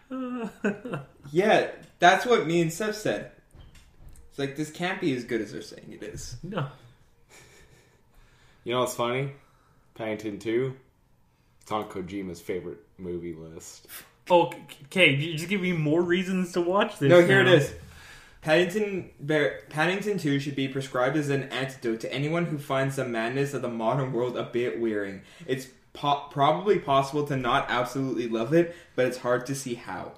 [1.32, 3.32] Yeah, that's what me and Seth said.
[4.30, 6.38] It's like this can't be as good as they're saying it is.
[6.44, 6.68] No.
[8.64, 9.32] You know what's funny?
[9.96, 10.76] Paddington Two.
[11.62, 13.88] It's on Kojima's favorite movie list.
[14.30, 14.54] Oh,
[14.86, 15.14] okay.
[15.16, 17.10] You just give me more reasons to watch this.
[17.10, 17.52] No, here now.
[17.52, 17.74] it is.
[18.42, 23.04] Paddington Bear, Paddington 2 should be prescribed as an antidote to anyone who finds the
[23.04, 25.22] madness of the modern world a bit wearing.
[25.46, 25.68] It's
[25.98, 30.14] po- probably possible to not absolutely love it, but it's hard to see how.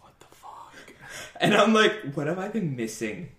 [0.00, 0.74] What the fuck?
[1.40, 3.30] And I'm like, what have I been missing?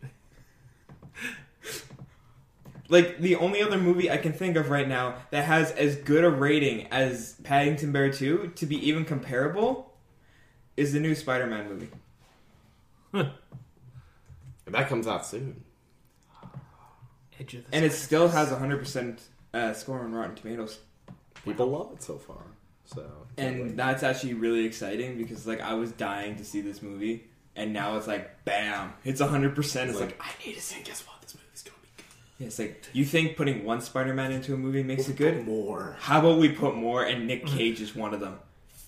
[2.90, 6.24] like, the only other movie I can think of right now that has as good
[6.24, 9.94] a rating as Paddington Bear 2, to be even comparable,
[10.78, 11.90] is the new Spider Man movie.
[14.66, 15.64] And that comes out soon.
[17.40, 19.20] Edge of the And it still has a 100%
[19.54, 20.80] uh, score on Rotten Tomatoes.
[21.46, 22.42] People love it so far.
[22.86, 23.06] So
[23.38, 27.26] And that's actually really exciting because, like, I was dying to see this movie.
[27.56, 29.58] And now it's like, bam, it's 100%.
[29.58, 30.82] It's, it's like, like I need to see.
[30.84, 31.22] guess what?
[31.22, 32.06] This movie's gonna be good.
[32.40, 35.46] Yeah, it's like, you think putting one Spider Man into a movie makes it good?
[35.46, 35.98] More.
[36.00, 38.40] How about we put more and Nick Cage is one of them?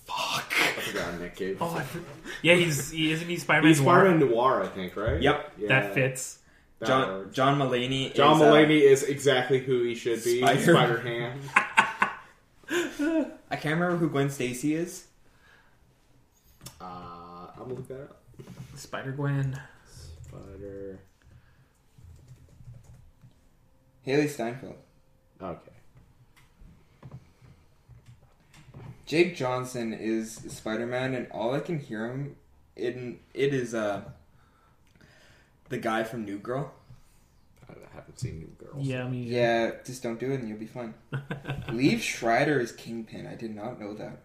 [0.06, 0.52] Fuck.
[0.58, 1.58] I forgot Nick Cage.
[1.60, 2.00] Oh, I for-
[2.42, 2.54] yeah.
[2.54, 3.68] He's he isn't he Spider-Man?
[3.68, 4.00] He's Noir?
[4.00, 5.20] Spider-Man Noir, I think, right?
[5.20, 5.52] Yep.
[5.58, 6.38] Yeah, That fits.
[6.82, 7.32] That John.
[7.32, 8.12] John Mulaney.
[8.12, 10.40] John is, uh, Mulaney is exactly who he should be.
[10.40, 11.40] Spider- Spider Ham.
[13.50, 15.06] I can't remember who Gwen Stacy is.
[16.80, 16.84] Uh,
[17.54, 18.22] I'm gonna look that up.
[18.74, 19.60] Spider Gwen.
[20.26, 20.98] Spider.
[24.04, 24.74] Hailee Steinfeld.
[25.40, 25.70] Okay.
[29.06, 32.34] Jake Johnson is Spider Man, and all I can hear him
[32.74, 34.00] in it is uh
[35.72, 36.70] the guy from New Girl.
[37.68, 38.86] I haven't seen New Girls.
[38.86, 40.94] Yeah, I mean, Yeah, just don't do it and you'll be fine.
[41.68, 43.26] Liev Schreiber is Kingpin.
[43.26, 44.18] I did not know that.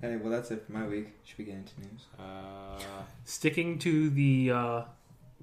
[0.00, 1.08] Hey, well that's it for my week.
[1.24, 2.06] Should we get into news?
[2.18, 2.82] Uh,
[3.24, 4.82] Sticking to the uh,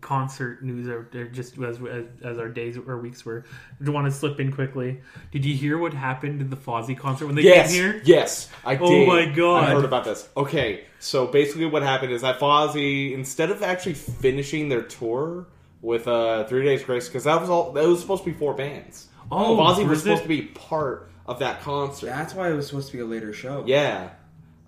[0.01, 3.91] concert news, or, or just as, as as our days or weeks were, I just
[3.91, 5.01] want to slip in quickly.
[5.31, 8.01] Did you hear what happened in the Fozzy concert when they yes, came here?
[8.05, 9.07] yes, I Oh did.
[9.07, 9.63] my God.
[9.63, 10.27] I heard about this.
[10.35, 15.47] Okay, so basically, what happened is that Fozzy, instead of actually finishing their tour
[15.81, 18.53] with uh, Three Days Grace, because that was all that was supposed to be four
[18.53, 19.07] bands.
[19.31, 20.23] Oh, Fozzy was was supposed it?
[20.23, 22.07] to be part of that concert.
[22.07, 23.63] That's why it was supposed to be a later show.
[23.67, 24.09] Yeah.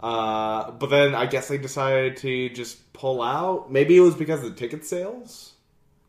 [0.02, 3.72] Uh, but then I guess they decided to just pull out.
[3.72, 5.54] Maybe it was because of the ticket sales.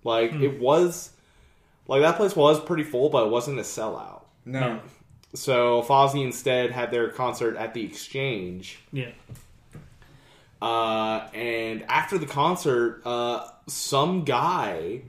[0.05, 0.43] Like Hmm.
[0.43, 1.11] it was,
[1.86, 4.22] like that place was pretty full, but it wasn't a sellout.
[4.45, 4.80] No.
[5.34, 8.80] So Fozzy instead had their concert at the Exchange.
[8.93, 9.11] Yeah.
[10.61, 15.03] Uh, and after the concert, uh, some guy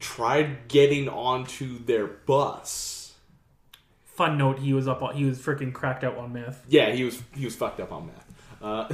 [0.00, 3.00] tried getting onto their bus
[4.14, 5.02] fun note, he was up.
[5.02, 6.64] On, he was freaking cracked out on meth.
[6.68, 8.23] Yeah, he was he was fucked up on meth.
[8.64, 8.88] Uh,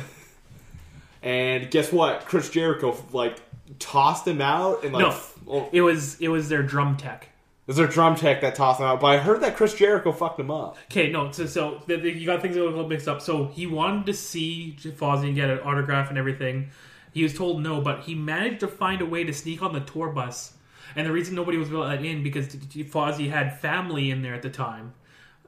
[1.22, 2.26] and guess what?
[2.26, 3.38] Chris Jericho like
[3.78, 5.16] tossed him out and like No.
[5.48, 7.24] oh, It was it was their drum tech.
[7.24, 9.00] it was their drum tech that tossed him out.
[9.00, 10.76] But I heard that Chris Jericho fucked him up.
[10.90, 13.22] Okay, no, so, so the, the, you got things a little mixed up.
[13.22, 16.70] So he wanted to see Fozzy and get an autograph and everything.
[17.12, 19.80] He was told no, but he managed to find a way to sneak on the
[19.80, 20.54] tour bus.
[20.96, 24.50] And the reason nobody was let in because Fozzy had family in there at the
[24.50, 24.94] time.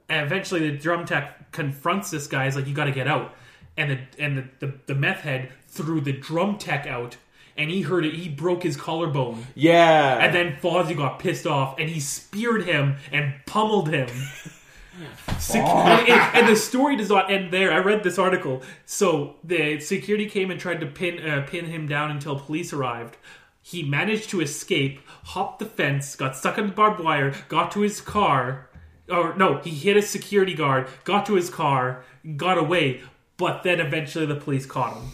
[0.09, 2.45] And eventually, the drum tech confronts this guy.
[2.45, 3.35] He's like, "You got to get out."
[3.77, 7.17] And the and the, the the meth head threw the drum tech out,
[7.57, 8.15] and he heard it.
[8.15, 9.47] He broke his collarbone.
[9.55, 14.09] Yeah, And then Fozzy got pissed off and he speared him and pummeled him.
[15.39, 17.73] Sec- and, and- and the story does not end there.
[17.73, 18.63] I read this article.
[18.85, 23.17] So the security came and tried to pin uh, pin him down until police arrived.
[23.63, 27.81] He managed to escape, hopped the fence, got stuck in the barbed wire, got to
[27.81, 28.69] his car.
[29.09, 32.05] Or no, he hit a security guard, got to his car,
[32.37, 33.03] got away.
[33.37, 35.05] But then eventually the police caught him.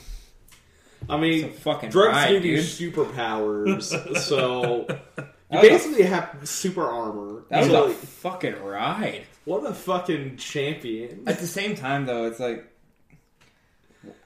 [1.08, 2.64] I mean, fucking drugs ride, give you dude.
[2.94, 7.44] superpowers, so you That was a- basically have super armor.
[7.50, 9.22] That was So, a fucking ride.
[9.44, 11.22] what a fucking champion!
[11.26, 12.66] At the same time, though, it's like,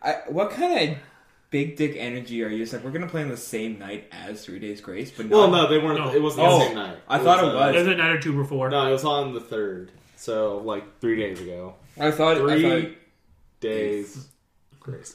[0.03, 0.97] I, what kind of
[1.51, 2.63] big dick energy are you?
[2.63, 5.49] It's like we're gonna play on the same night as Three Days Grace, but Well,
[5.51, 5.99] not- no, they weren't.
[5.99, 6.13] No.
[6.13, 6.97] It wasn't Oh, the same night.
[7.09, 7.75] I thought it uh, was.
[7.75, 8.71] There's a night or two before.
[8.71, 9.93] No, it was on the third.
[10.17, 11.75] So like three days ago.
[12.01, 12.91] I thought Three I thought
[13.63, 14.29] days.
[14.81, 15.15] Grace.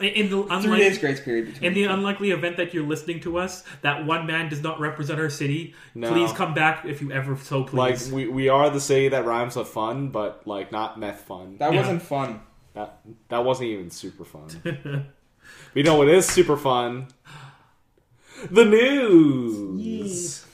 [0.00, 1.64] In the three days grace period between.
[1.64, 5.18] In the unlikely event that you're listening to us, that one man does not represent
[5.18, 6.12] our city, No.
[6.12, 7.76] please come back if you ever so please.
[7.76, 11.56] Like we, we are the city that rhymes with fun, but like not meth fun.
[11.58, 11.80] that Yeah.
[11.80, 12.40] wasn't fun.
[12.74, 13.00] That
[13.30, 14.46] that wasn't even super fun.
[14.62, 14.76] but
[15.74, 17.08] you know what is super fun?
[18.48, 20.44] The news.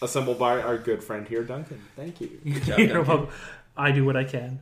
[0.00, 1.82] Assembled by our good friend here, Duncan.
[1.96, 2.38] Thank you.
[2.64, 3.28] job, You know, Duncan.
[3.76, 4.60] I do what I can.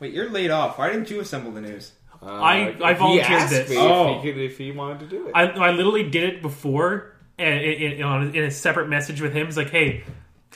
[0.00, 0.78] Wait, you're laid off.
[0.78, 1.92] Why didn't you assemble the news?
[2.22, 3.70] Uh, I- I he volunteered asked this.
[3.70, 4.16] me Oh.
[4.18, 5.32] if, he could, if he wanted to do it.
[5.34, 9.46] I, I literally did it before, and in, in, in a separate message with him.
[9.48, 10.04] It's like, hey,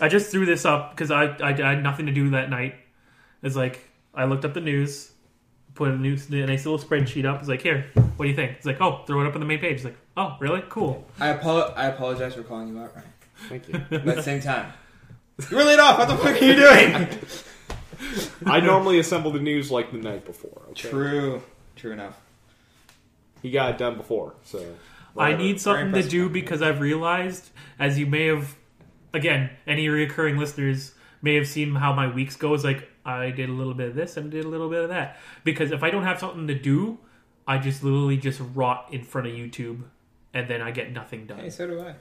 [0.01, 2.75] I just threw this up because I, I, I had nothing to do that night.
[3.43, 3.81] It's like
[4.15, 5.11] I looked up the news,
[5.75, 7.41] put a news, a nice little spreadsheet up.
[7.41, 8.53] It's like, here, what do you think?
[8.53, 9.77] It's like, oh, throw it up on the main page.
[9.77, 10.63] It's like, oh, really?
[10.69, 11.07] Cool.
[11.19, 13.09] I apolo- I apologize for calling you out, Ryan.
[13.49, 13.81] Thank you.
[13.91, 14.73] But at the same time,
[15.51, 15.99] you were laid off.
[15.99, 17.09] What the fuck are you doing?
[18.47, 20.63] I normally assemble the news like the night before.
[20.71, 20.89] Okay?
[20.89, 21.43] True.
[21.77, 22.21] True enough.
[23.43, 24.65] He got it done before, so.
[25.17, 26.41] I need something to do company.
[26.41, 28.55] because I've realized, as you may have,
[29.13, 32.55] again, any reoccurring listeners may have seen how my weeks go.
[32.55, 34.91] Is like I did a little bit of this and did a little bit of
[34.91, 35.19] that.
[35.43, 36.99] Because if I don't have something to do,
[37.47, 39.83] I just literally just rot in front of YouTube,
[40.35, 41.41] and then I get nothing done.
[41.41, 41.95] Hey, so do I.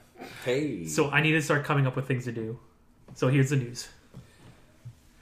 [0.45, 0.85] Hey.
[0.85, 2.59] So I need to start coming up with things to do.
[3.15, 3.89] So here's the news.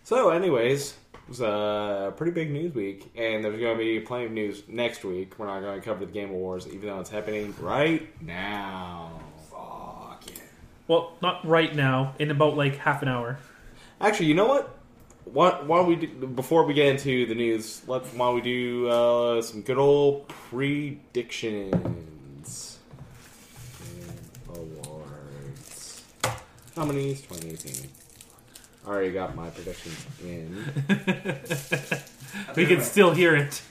[0.08, 4.28] So, anyways, it was a pretty big news week, and there's going to be plenty
[4.28, 5.38] of news next week.
[5.38, 9.20] We're not going to cover the Game Awards, even though it's happening right now.
[9.52, 10.36] Fuck yeah.
[10.88, 12.14] Well, not right now.
[12.20, 13.38] In about like half an hour.
[14.00, 14.80] Actually, you know what?
[15.26, 17.82] Why, why don't we do, before we get into the news?
[17.86, 21.74] Let why don't we do uh, some good old predictions
[23.84, 26.02] and awards
[26.78, 27.97] nominees 2018.
[28.88, 30.64] I already got my predictions in.
[32.56, 33.62] We can still hear it.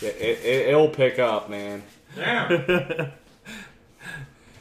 [0.00, 1.82] Yeah, it, it, it'll pick up, man.
[2.14, 3.12] Damn.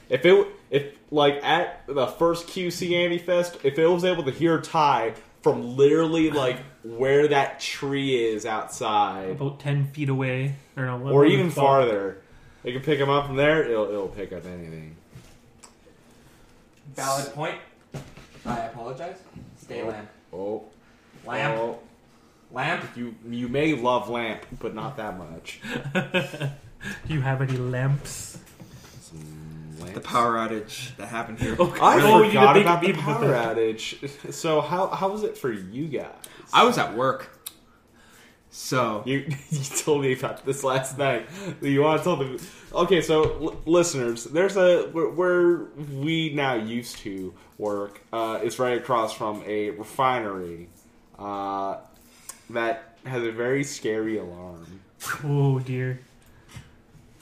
[0.07, 4.31] If it if like at the first QC Andy Fest, if it was able to
[4.31, 10.85] hear Ty from literally like where that tree is outside, About ten feet away, or
[10.85, 11.55] no, or even twelve.
[11.85, 12.17] farther,
[12.63, 13.63] it can pick him up from there.
[13.63, 14.95] It'll it'll pick up anything.
[16.93, 17.55] Valid point.
[18.45, 19.17] I apologize.
[19.57, 20.09] Stay oh, lamp.
[20.33, 20.63] Oh,
[21.25, 21.57] Lamp.
[21.57, 21.79] oh,
[22.51, 22.85] Lamp.
[22.95, 25.59] you you may love lamp, but not that much.
[25.93, 26.49] Do
[27.13, 28.37] you have any lamps?
[29.01, 29.19] Some
[29.79, 29.93] lamps.
[29.95, 31.55] The power outage that happened here.
[31.59, 31.79] Okay.
[31.81, 33.55] I Oh, you forgot did make about the even power better.
[33.55, 34.31] outage.
[34.33, 36.13] So how how was it for you guys?
[36.53, 37.29] I was at work.
[38.51, 41.27] So You you told me about this last night.
[41.61, 42.37] You want to tell them?
[42.73, 48.01] Okay, so l- listeners, there's a we're we now used to work.
[48.11, 50.69] Uh, it's right across from a refinery
[51.17, 51.77] uh,
[52.49, 54.81] that has a very scary alarm.
[55.23, 55.99] Oh dear.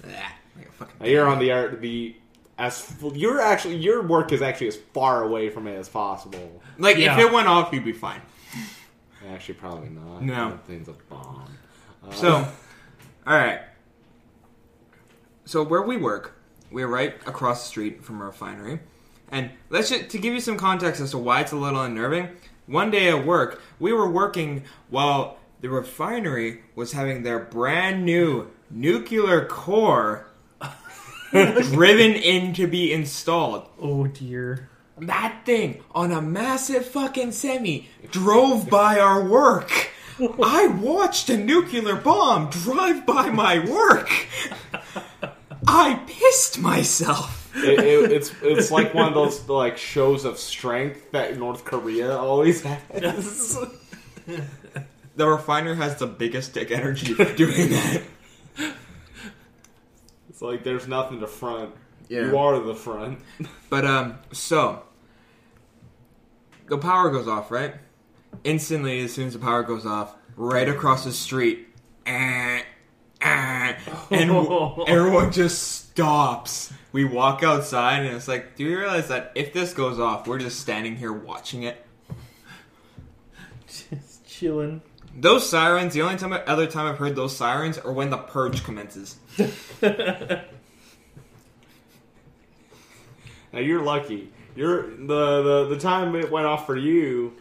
[0.08, 0.28] Yeah,
[0.58, 2.16] like a fucking Now, you're on the ar- the
[2.58, 6.62] as you're actually your work is actually as far away from it as possible.
[6.78, 7.14] like Yeah.
[7.20, 8.22] if it went off, you'd be fine.
[9.30, 10.22] Actually, probably not.
[10.22, 10.50] No.
[10.52, 11.46] that thing's a bomb.
[12.06, 13.62] Uh, So, all right.
[15.46, 16.36] So where we work,
[16.72, 18.80] we're right across the street from a refinery,
[19.34, 22.30] and let's just to give you some context as to why it's a little unnerving.
[22.68, 28.52] one day at work, we were working while the refinery was having their brand new
[28.70, 30.28] nuclear core
[31.32, 33.68] driven in to be installed.
[33.82, 34.70] Oh dear.
[35.00, 39.90] That thing on a massive fucking semi drove by our work.
[40.44, 44.10] I watched a nuclear bomb drive by my work.
[45.66, 47.43] I pissed myself.
[47.56, 52.18] It, it, it's it's like one of those like shows of strength that North Korea
[52.18, 53.58] always has.
[55.16, 58.02] The refiner has the biggest dick energy for doing that.
[60.30, 61.76] It's like there's nothing to front.
[62.10, 62.28] Yeah.
[62.28, 63.20] You are the front.
[63.70, 64.82] But um, so
[66.68, 67.76] the power goes off, right?
[68.44, 71.68] Instantly, as soon as the power goes off, right across the street,
[72.08, 72.64] eh,
[73.22, 73.74] eh,
[74.10, 74.32] and
[74.88, 76.74] everyone just stops.
[76.94, 80.40] We walk outside, and it's like, do you realize that if this goes off, we're
[80.40, 81.86] just standing here watching it?
[83.68, 84.82] Just chilling.
[85.16, 88.64] Those sirens, the only time other time I've heard those sirens are when the purge
[88.64, 89.18] commences.
[93.54, 94.32] Now you're lucky.
[94.56, 97.34] You're the, the the time it went off for you,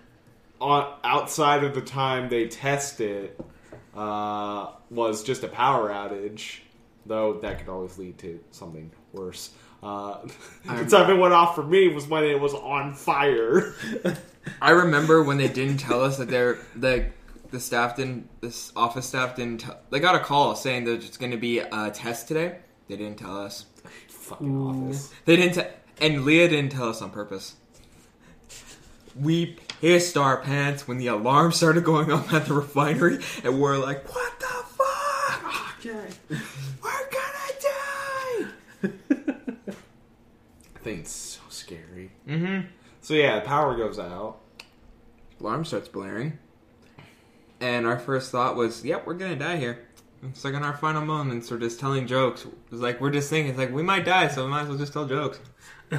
[0.60, 3.40] on outside of the time they test it,
[3.96, 6.60] uh, was just a power outage.
[7.06, 9.50] Though that could always lead to something worse.
[9.82, 10.18] Uh,
[10.64, 13.74] the time it went off for me was when it was on fire.
[14.62, 17.06] I remember when they didn't tell us that they're the
[17.50, 21.20] the staff didn't this office staff didn't tell, they got a call saying there's just
[21.20, 22.58] going to be a test today.
[22.88, 23.66] They didn't tell us.
[24.08, 25.12] Fucking office.
[25.24, 27.56] They didn't te- and Leah didn't tell us on purpose.
[29.14, 33.76] We pissed our pants when the alarm started going off at the refinery, and we're
[33.76, 34.78] like, "What the fuck?
[35.84, 36.08] Okay.
[36.82, 38.46] We're gonna die!"
[40.84, 42.10] It's so scary.
[42.28, 42.66] Mm-hmm.
[43.00, 44.38] So yeah, the power goes out.
[45.40, 46.38] Alarm starts blaring,
[47.60, 49.86] and our first thought was, "Yep, we're gonna die here."
[50.22, 52.46] It's like in our final moments, we're just telling jokes.
[52.70, 54.78] It's like we're just thinking, it's like we might die, so we might as well
[54.78, 55.40] just tell jokes.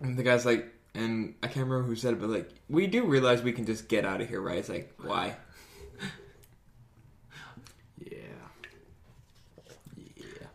[0.00, 3.04] And the guy's like, and I can't remember who said it, but like, we do
[3.04, 4.58] realize we can just get out of here, right?
[4.58, 5.36] It's like, why?
[7.98, 8.16] Yeah.
[9.96, 10.46] Yeah.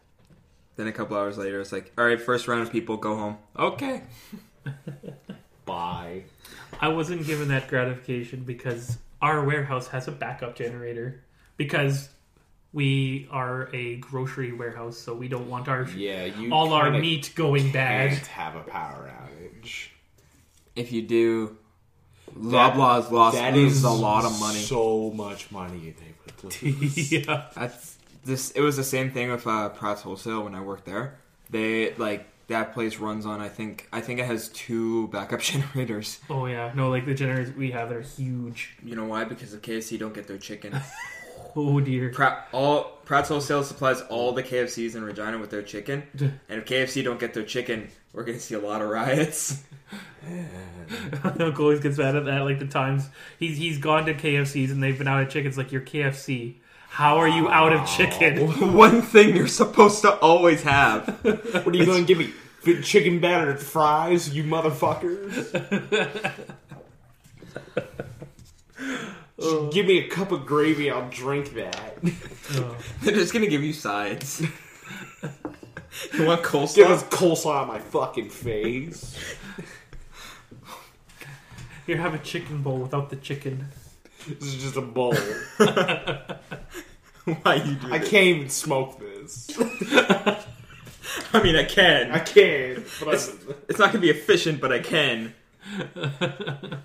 [0.75, 3.37] Then a couple hours later, it's like, all right, first round of people go home.
[3.57, 4.01] Okay.
[5.65, 6.23] Bye.
[6.79, 11.23] I wasn't given that gratification because our warehouse has a backup generator
[11.57, 12.09] because
[12.73, 16.99] we are a grocery warehouse, so we don't want our Yeah, you all our kinda
[16.99, 18.09] meat going bad.
[18.11, 19.87] can't have a power outage.
[20.75, 21.57] If you do,
[22.37, 24.59] Loblaws lost That loses is a lot of money.
[24.59, 27.11] So much money they would lose.
[27.13, 27.45] yeah.
[27.55, 27.94] That's
[28.25, 28.51] this.
[28.51, 31.19] It was the same thing with uh, Pratt's Wholesale when I worked there.
[31.49, 33.41] They like that place runs on.
[33.41, 36.19] I think I think it has two backup generators.
[36.29, 36.71] Oh yeah.
[36.75, 38.75] No, like the generators we have, they're huge.
[38.83, 39.23] You know why?
[39.23, 40.79] Because of KFC don't get their chicken.
[41.57, 42.09] Oh dear.
[42.09, 46.65] Pratt all Pratt's Wholesale supplies all the KFCs in Regina with their chicken, and if
[46.65, 49.63] KFC don't get their chicken, we're gonna see a lot of riots.
[51.23, 52.39] Uncle always gets mad at that.
[52.39, 53.07] Like the times
[53.39, 55.57] he's he's gone to KFCs and they've been out of chickens.
[55.57, 56.55] Like you're KFC.
[56.95, 58.73] How are you out of chicken?
[58.73, 61.09] One thing you're supposed to always have.
[61.25, 62.33] What are you going to give me?
[62.83, 65.51] Chicken battered fries, you motherfuckers?
[69.37, 71.97] Just give me a cup of gravy, I'll drink that.
[72.53, 72.77] Oh.
[73.01, 74.41] They're just gonna give you sides.
[74.41, 76.75] you want coleslaw?
[76.75, 76.91] Give coleslaw?
[76.91, 79.17] us coleslaw on my fucking face.
[81.85, 83.67] Here, have a chicken bowl without the chicken.
[84.27, 85.13] This is just a bowl.
[87.41, 88.09] Why you do I this?
[88.09, 89.49] can't even smoke this.
[91.33, 92.11] I mean, I can.
[92.11, 92.83] I can't.
[93.03, 93.31] But It's,
[93.69, 95.33] it's not gonna be efficient, but I can.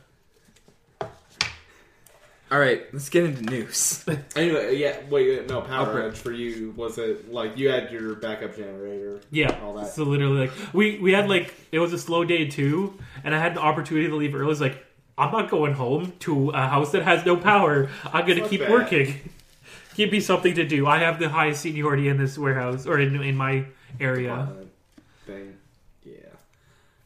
[2.53, 4.05] All right, let's get into news.
[4.35, 4.97] Anyway, yeah.
[5.09, 6.13] Wait, uh, no power Upgrade.
[6.13, 6.73] outage for you.
[6.77, 9.21] Was it like you had your backup generator?
[9.31, 9.57] Yeah.
[9.63, 9.93] All that.
[9.93, 13.39] So literally, like we we had like it was a slow day too, and I
[13.39, 14.45] had the opportunity to leave early.
[14.47, 14.85] I was like,
[15.21, 17.89] I'm not going home to a house that has no power.
[18.13, 18.71] I'm gonna keep that.
[18.71, 19.31] working.
[19.95, 20.87] Give me something to do.
[20.87, 23.65] I have the highest seniority in this warehouse or in in my
[24.01, 24.29] area.
[24.37, 24.71] department
[25.27, 25.57] thing.
[26.05, 26.15] Yeah.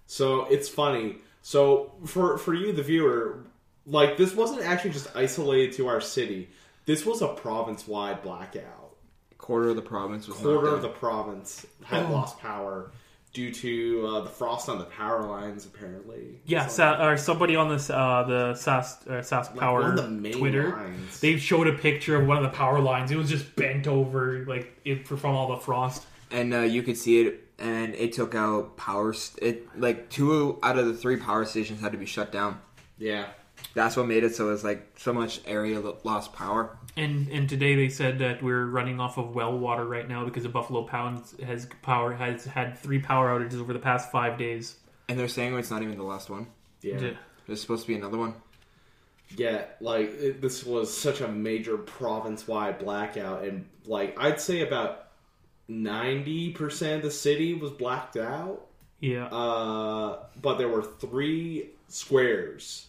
[0.07, 1.17] So it's funny.
[1.43, 3.39] So for for you, the viewer,
[3.87, 6.49] like this wasn't actually just isolated to our city.
[6.87, 8.95] This was a province wide blackout.
[9.39, 12.12] Quarter of the province was Quarter of the province had Oh.
[12.12, 12.93] lost power
[13.35, 15.66] due to uh, the frost on the power lines.
[15.66, 19.91] Apparently, Yeah, Sa- or somebody on this uh, the SAS uh, SAS like, Power one
[19.91, 20.70] of the main Twitter.
[20.70, 21.20] lines.
[21.20, 23.11] They showed a picture of one of the power lines.
[23.11, 26.07] It was just bent over, like it, from all the frost.
[26.30, 29.12] and uh, you could see it, and it took out power.
[29.12, 32.61] St- it like two out of the three power stations had to be shut down.
[32.97, 33.26] Yeah.
[33.74, 36.78] That's what made it so it's like so much area lost power.
[36.97, 40.45] And and today they said that we're running off of well water right now because
[40.45, 44.76] the Buffalo Pound has power has had three power outages over the past five days.
[45.09, 46.47] And they're saying it's not even the last one.
[46.82, 46.99] Yeah.
[46.99, 47.11] Yeah.
[47.47, 48.34] There's supposed to be another one.
[49.36, 55.09] Yeah, like it, this was such a major province-wide blackout, and like I'd say about
[55.66, 58.66] ninety percent of the city was blacked out.
[59.01, 59.26] Yeah.
[59.26, 62.86] Uh, but there were three squares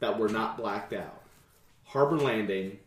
[0.00, 1.22] that were not blacked out:
[1.84, 2.78] Harbor Landing,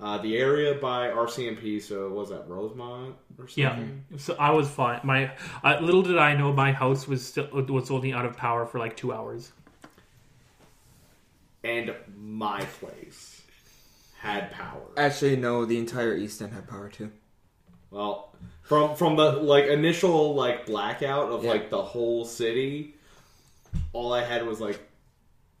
[0.00, 1.82] uh, the area by RCMP.
[1.82, 4.04] So was that Rosemont or Yeah, something?
[4.18, 5.00] so I was fine.
[5.04, 5.32] My
[5.62, 8.78] uh, little did I know, my house was still was only out of power for
[8.78, 9.52] like two hours.
[11.62, 13.42] And my place
[14.18, 14.80] had power.
[14.96, 15.64] Actually, no.
[15.66, 17.10] The entire East End had power too.
[17.90, 21.50] Well, from from the like initial like blackout of Yeah.
[21.50, 22.94] like the whole city,
[23.92, 24.80] all I had was like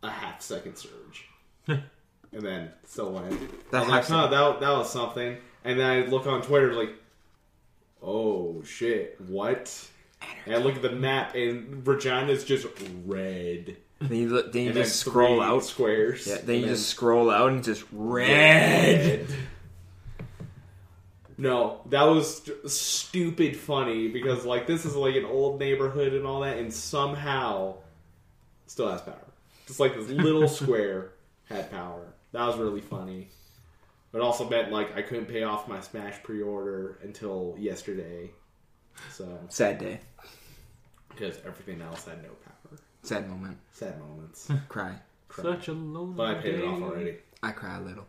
[0.02, 1.28] a half second surge,
[2.32, 3.70] and then still went.
[3.70, 5.36] That like, that that was something.
[5.64, 6.90] And then I look on Twitter like,
[8.02, 9.88] oh shit, what?
[10.44, 12.66] And I look at the map, and Regina's just
[13.06, 13.76] red.
[14.00, 15.64] Then you look, then you just then scroll out.
[15.64, 16.26] squares.
[16.26, 16.38] Yeah.
[16.42, 19.20] Then you and just scroll out and just red.
[19.20, 19.26] red.
[21.36, 26.26] No, that was j- stupid funny because like this is like an old neighborhood and
[26.26, 27.76] all that, and somehow
[28.66, 29.16] still has power.
[29.66, 31.12] Just like this little square
[31.46, 32.09] had power.
[32.32, 33.28] That was really funny.
[34.12, 38.30] But also meant like I couldn't pay off my Smash pre-order until yesterday,
[39.10, 40.00] so Sad day.
[41.08, 42.78] because everything else had no power.
[43.02, 43.56] Sad moment.
[43.72, 44.50] Sad moments.
[44.68, 44.94] Cry.
[45.34, 47.16] Such a lonely But I paid it off already.
[47.42, 48.06] I cry a little.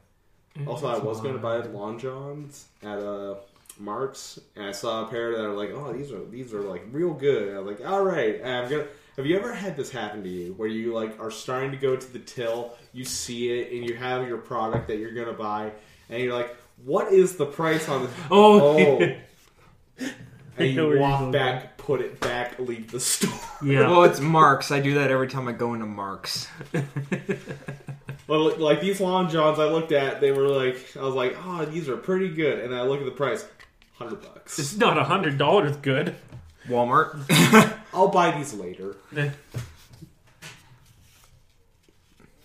[0.68, 1.74] Also, I was going to buy mine.
[1.74, 3.36] Long Johns at uh,
[3.80, 6.84] Mark's, and I saw a pair that are like, "Oh, these are these are like
[6.92, 8.88] real good." I was like, "All right." I'm gonna.
[9.18, 11.96] Have you ever had this happen to you, where you like are starting to go
[11.96, 15.72] to the till, you see it, and you have your product that you're gonna buy,
[16.10, 16.56] and you're like,
[16.86, 19.00] "What is the price on this?" Oh, oh.
[20.00, 20.14] and
[20.58, 21.32] I know you where you're walk going.
[21.32, 23.32] back, put it back, leave the store.
[23.64, 23.82] yeah.
[23.90, 24.72] Well, it's Marks.
[24.72, 26.48] I do that every time I go into Marks.
[28.28, 31.66] Well, like these Long Johns, I looked at, they were like, I was like, "Oh,
[31.66, 33.46] these are pretty good," and I look at the price,
[33.98, 34.58] hundred bucks.
[34.58, 36.16] it's not a hundred dollars good.
[36.72, 37.78] Walmart.
[37.94, 38.96] I'll buy these later.
[39.16, 39.30] Eh,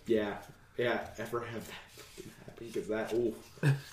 [0.07, 0.35] Yeah,
[0.77, 1.01] yeah.
[1.18, 2.31] Ever have that fucking?
[2.59, 3.35] Because that, ooh,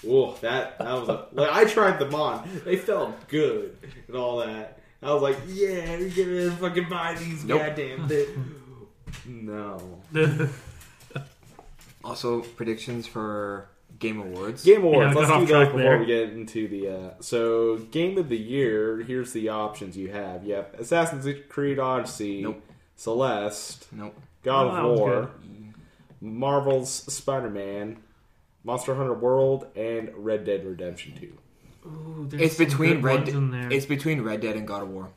[0.06, 1.28] ooh, that that was a.
[1.34, 3.78] Like I tried them on, they felt good
[4.08, 4.80] and all that.
[5.02, 7.62] I was like, yeah, you're gonna fucking buy these Nope.
[7.62, 8.38] goddamn things.
[9.26, 10.00] No.
[12.06, 13.70] Also, predictions for
[14.04, 14.64] Game Awards.
[14.64, 15.16] Game Awards.
[15.16, 16.00] Yeah, Let's do off that before there.
[16.00, 16.90] we get into the.
[16.90, 19.02] Uh, so, Game of the Year.
[19.02, 20.46] Here's the options you have.
[20.46, 22.62] You have Assassin's Creed Odyssey, Nope.
[22.96, 24.16] Celeste, Nope.
[24.44, 25.32] God Oh, of War.
[26.22, 27.98] Marvel's Spider-Man,
[28.64, 31.34] Monster Hunter World, and Red Dead Redemption 2.
[31.90, 33.22] Ooh, there's It's between Red.
[33.22, 33.72] ones in there.
[33.72, 35.10] It's between Red Dead and God of War.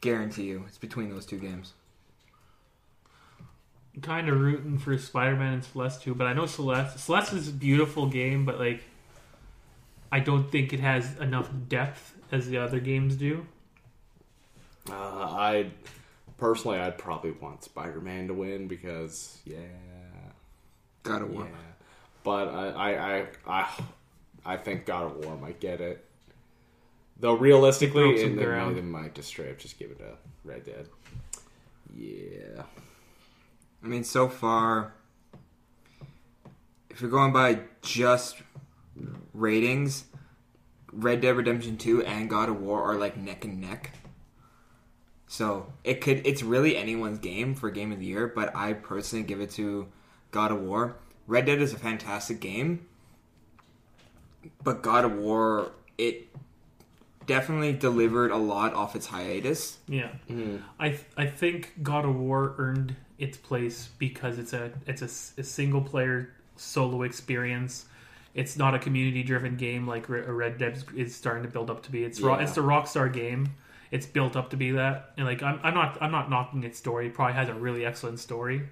[0.00, 1.72] Guarantee you, it's between those two games.
[4.02, 6.98] Kind of rooting for Spider-Man and Celeste too, but I know Celeste.
[6.98, 8.82] Celeste is a beautiful game, but like,
[10.10, 13.46] I don't think it has enough depth as the other games do.
[14.90, 15.70] Uh, I
[16.36, 19.56] personally, I'd probably want Spider-Man to win because, yeah,
[21.02, 21.36] God of yeah.
[21.36, 21.48] War.
[22.22, 23.68] But I, I, I, I,
[24.44, 26.04] I think God of War might get it.
[27.18, 28.76] Though realistically, Broke some and they, ground.
[28.76, 30.88] they might just straight up just give it to Red Dead.
[31.94, 32.62] Yeah.
[33.84, 34.94] I mean, so far,
[36.88, 38.38] if you're going by just
[39.34, 40.04] ratings,
[40.92, 43.90] Red Dead Redemption 2 and God of War are like neck and neck.
[45.26, 49.24] So it could it's really anyone's game for game of the year, but I personally
[49.24, 49.88] give it to
[50.30, 50.96] God of War.
[51.26, 52.86] Red Dead is a fantastic game,
[54.62, 56.28] but God of War it
[57.26, 59.78] definitely delivered a lot off its hiatus.
[59.88, 60.62] Yeah, Mhm.
[60.78, 65.42] I th- I think God of War earned its place because it's a it's a
[65.44, 67.86] single player solo experience.
[68.34, 71.70] It's not a community driven game like Re- Red Dead is- is starting to build
[71.70, 72.02] up to be.
[72.04, 73.54] It's ro- it's the Rockstar game.
[73.92, 76.76] It's built up to be that, and like I'm, I'm not I'm not knocking its
[76.78, 77.06] story.
[77.06, 78.62] It probably has a really excellent story,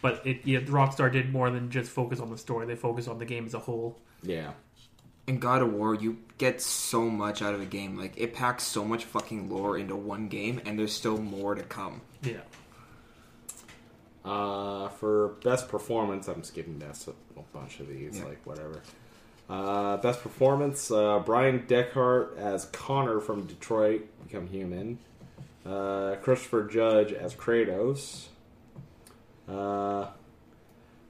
[0.00, 2.66] but it yeah, Rockstar did more than just focus on the story.
[2.66, 3.98] They focus on the game as a whole.
[4.22, 4.52] Yeah.
[5.26, 7.98] in God of War, you get so much out of a game.
[7.98, 11.62] Like it packs so much fucking lore into one game, and there's still more to
[11.62, 12.00] come.
[12.22, 12.40] Yeah,
[14.24, 18.24] Uh, for best performance, I'm skipping a, a bunch of these, Yeah.
[18.24, 18.80] like whatever.
[19.50, 24.98] Uh, best performance: uh, Bryan Dechart as Connor from Detroit, Become Human.
[25.66, 28.26] Uh, Christopher Judge as Kratos.
[29.48, 30.06] Uh,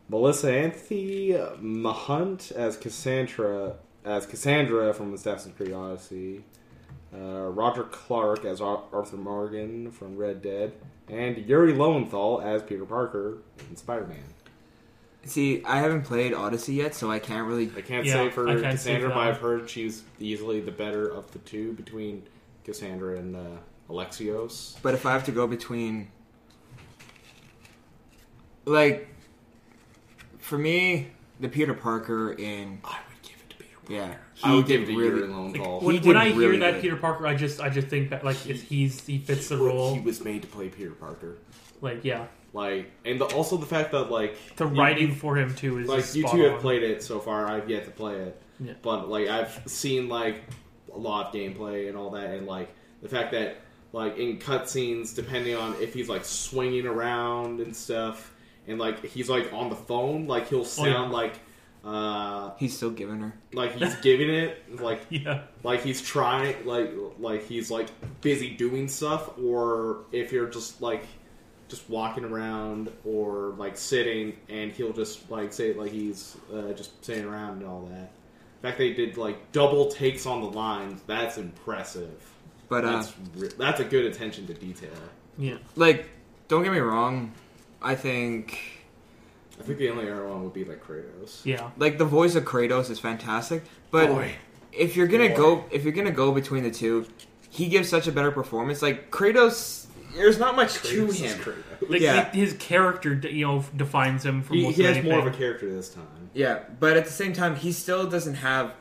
[0.09, 1.29] Melissa Anthony
[1.61, 6.45] Mahunt as Cassandra as Cassandra from Assassin's Creed Odyssey.
[7.15, 10.73] Uh, Roger Clark as Arthur Morgan from Red Dead,
[11.09, 13.39] and Yuri Lowenthal as Peter Parker
[13.71, 14.25] in Spider-Man.
[15.25, 17.71] See, I haven't played Odyssey yet, so I can't really.
[17.77, 19.19] I can't Yeah, say for can't Cassandra, but.
[19.19, 22.25] I've heard she's easily the better of the two between
[22.65, 23.41] Cassandra and uh,
[23.89, 24.77] Alexios.
[24.83, 26.09] But if I have to go between,
[28.65, 29.09] like,
[30.39, 31.09] for me,
[31.41, 32.99] the Peter Parker in I
[33.89, 34.17] would give it to Peter.
[34.43, 35.81] yeah, I would did give it to really- Yuri Lowenthal.
[35.81, 36.83] When, He when did I hear that good.
[36.83, 39.95] Peter Parker, I just I just think that like it's, he's he fits the role.
[39.95, 41.39] He was made to play Peter Parker.
[41.81, 45.55] Like yeah, Like, and the, also the fact that like the writing you- for him
[45.55, 46.61] too is like just you spot two have on.
[46.61, 47.47] played it so far.
[47.47, 48.73] I've yet to play it, Yeah.
[48.83, 50.43] but like I've seen like
[50.95, 53.59] a lot of gameplay and all that, and like the fact that
[53.93, 58.33] like in cutscenes, depending on if he's like swinging around and stuff,
[58.67, 61.35] and like he's like on the phone, like he'll oh, sound like
[61.85, 63.35] uh he's still giving her.
[63.53, 67.89] like he's giving it like Yeah, like he's trying like like he's like
[68.21, 71.05] busy doing stuff or if you're just like
[71.69, 77.05] just walking around or like sitting and he'll just like say like he's uh, just
[77.05, 78.11] sitting around and all that.
[78.11, 81.03] In fact they did like double takes on the lines.
[81.07, 82.15] That's impressive.
[82.69, 84.91] But uh, that's re- that's a good attention to detail.
[85.37, 85.57] Yeah.
[85.77, 86.09] like,
[86.49, 87.33] don't get me wrong,
[87.83, 88.59] I think
[89.61, 92.45] i think the only other one would be like kratos Yeah, like the voice of
[92.45, 94.35] Kratos is fantastic, but Boy.
[94.73, 95.37] if you're gonna Boy.
[95.37, 97.07] go if you're gonna go between the two,
[97.51, 98.83] he gives such a better performance.
[98.83, 99.87] Like Kratos,
[100.17, 101.39] there's not much to Kratos is him.
[101.39, 101.89] Kratos.
[101.91, 102.31] like Yeah.
[102.33, 105.31] his character you know defines him from he, most he of has more of a
[105.31, 108.75] character this time Yeah, but at the same time, he still doesn't have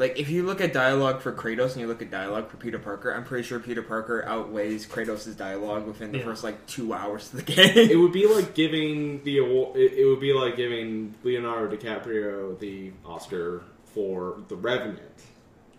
[0.00, 2.78] like if you look at dialogue for Kratos and you look at dialogue for Peter
[2.78, 6.24] Parker, I'm pretty sure Peter Parker outweighs Kratos' dialogue within the Yeah.
[6.24, 7.76] first like two hours of the game.
[7.90, 9.76] it would be like giving the award.
[9.76, 13.62] It, would be like giving Leonardo DiCaprio the Oscar
[13.94, 15.00] for The Revenant,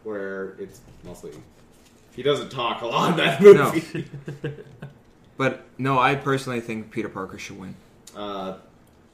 [0.03, 1.31] where it's mostly
[2.15, 3.71] he doesn't talk a lot in that No.
[3.73, 4.05] movie.
[5.37, 7.75] but no, I personally think Peter Parker should win.
[8.15, 8.57] Uh,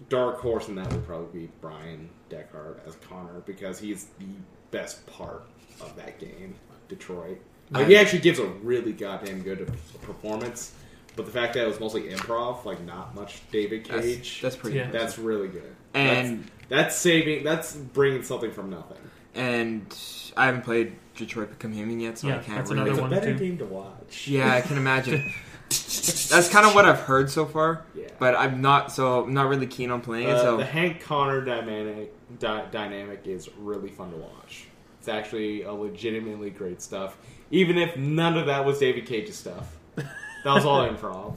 [0.09, 4.25] dark horse in that would probably be Bryan Dechart as Connor because he's the
[4.72, 5.43] best part
[5.82, 6.55] of that game,
[6.88, 7.39] Detroit.
[7.70, 9.68] Like he actually gives a really goddamn good
[10.01, 10.74] performance,
[11.15, 14.78] but the fact that it was mostly improv, like not much David Cage, that's pretty.
[14.78, 14.89] Yeah.
[14.89, 15.76] That's really good.
[15.93, 17.43] And- that's, that's saving.
[17.43, 18.97] That's bringing something from nothing.
[19.36, 19.95] And
[20.36, 22.89] I haven't played Detroit Become Human yet, so I can't that's really.
[22.89, 23.22] another one.
[23.22, 23.38] too.
[23.38, 24.28] game to watch.
[24.28, 25.34] Yeah, I can imagine.
[25.70, 27.84] That's kind of what I've heard so far.
[27.95, 28.07] Yeah.
[28.20, 30.36] But I'm not so I'm not really keen on playing it.
[30.36, 34.68] Uh, So the Hank Connor dynamic dy- dynamic is really fun to watch.
[34.99, 37.18] It's actually a legitimately great stuff,
[37.51, 39.78] even if none of that was David Cage's stuff.
[39.95, 40.05] That
[40.53, 41.36] was all improv.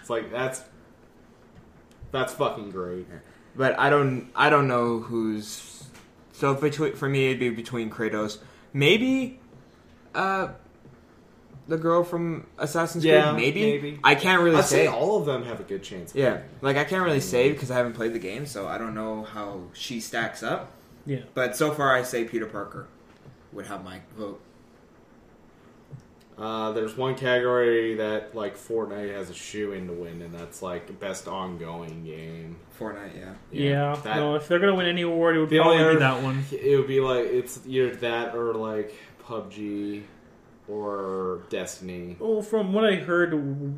[0.00, 0.62] It's like that's
[2.12, 3.06] that's fucking great.
[3.54, 5.84] but I don't I don't know who's
[6.32, 8.38] so between for me it'd be between Kratos,
[8.72, 9.38] maybe
[10.14, 10.48] uh
[11.68, 13.70] the girl from Assassin's Yeah, Creed, maybe.
[13.72, 14.00] maybe.
[14.04, 14.84] I can't really I'd say.
[14.84, 16.12] say all of them have a good chance.
[16.12, 16.48] Of yeah, winning.
[16.62, 19.24] like I can't really say because I haven't played the game, so I don't know
[19.24, 20.72] how she stacks up.
[21.06, 22.86] Yeah, But so far, I say Peter Parker
[23.52, 24.40] would have my vote.
[26.38, 30.60] Uh, there's one category that like Fortnite has a shoe in to win, and that's
[30.60, 32.56] like best ongoing game.
[32.78, 33.32] Fortnite, yeah.
[33.50, 33.96] yeah.
[34.04, 36.22] that- no, if they're gonna win any award, it would The probably only be that
[36.22, 36.44] one.
[36.52, 38.94] It would be like it's either that or like
[39.26, 40.02] PUBG
[40.68, 42.16] or Destiny.
[42.18, 43.34] Well, from what I heard,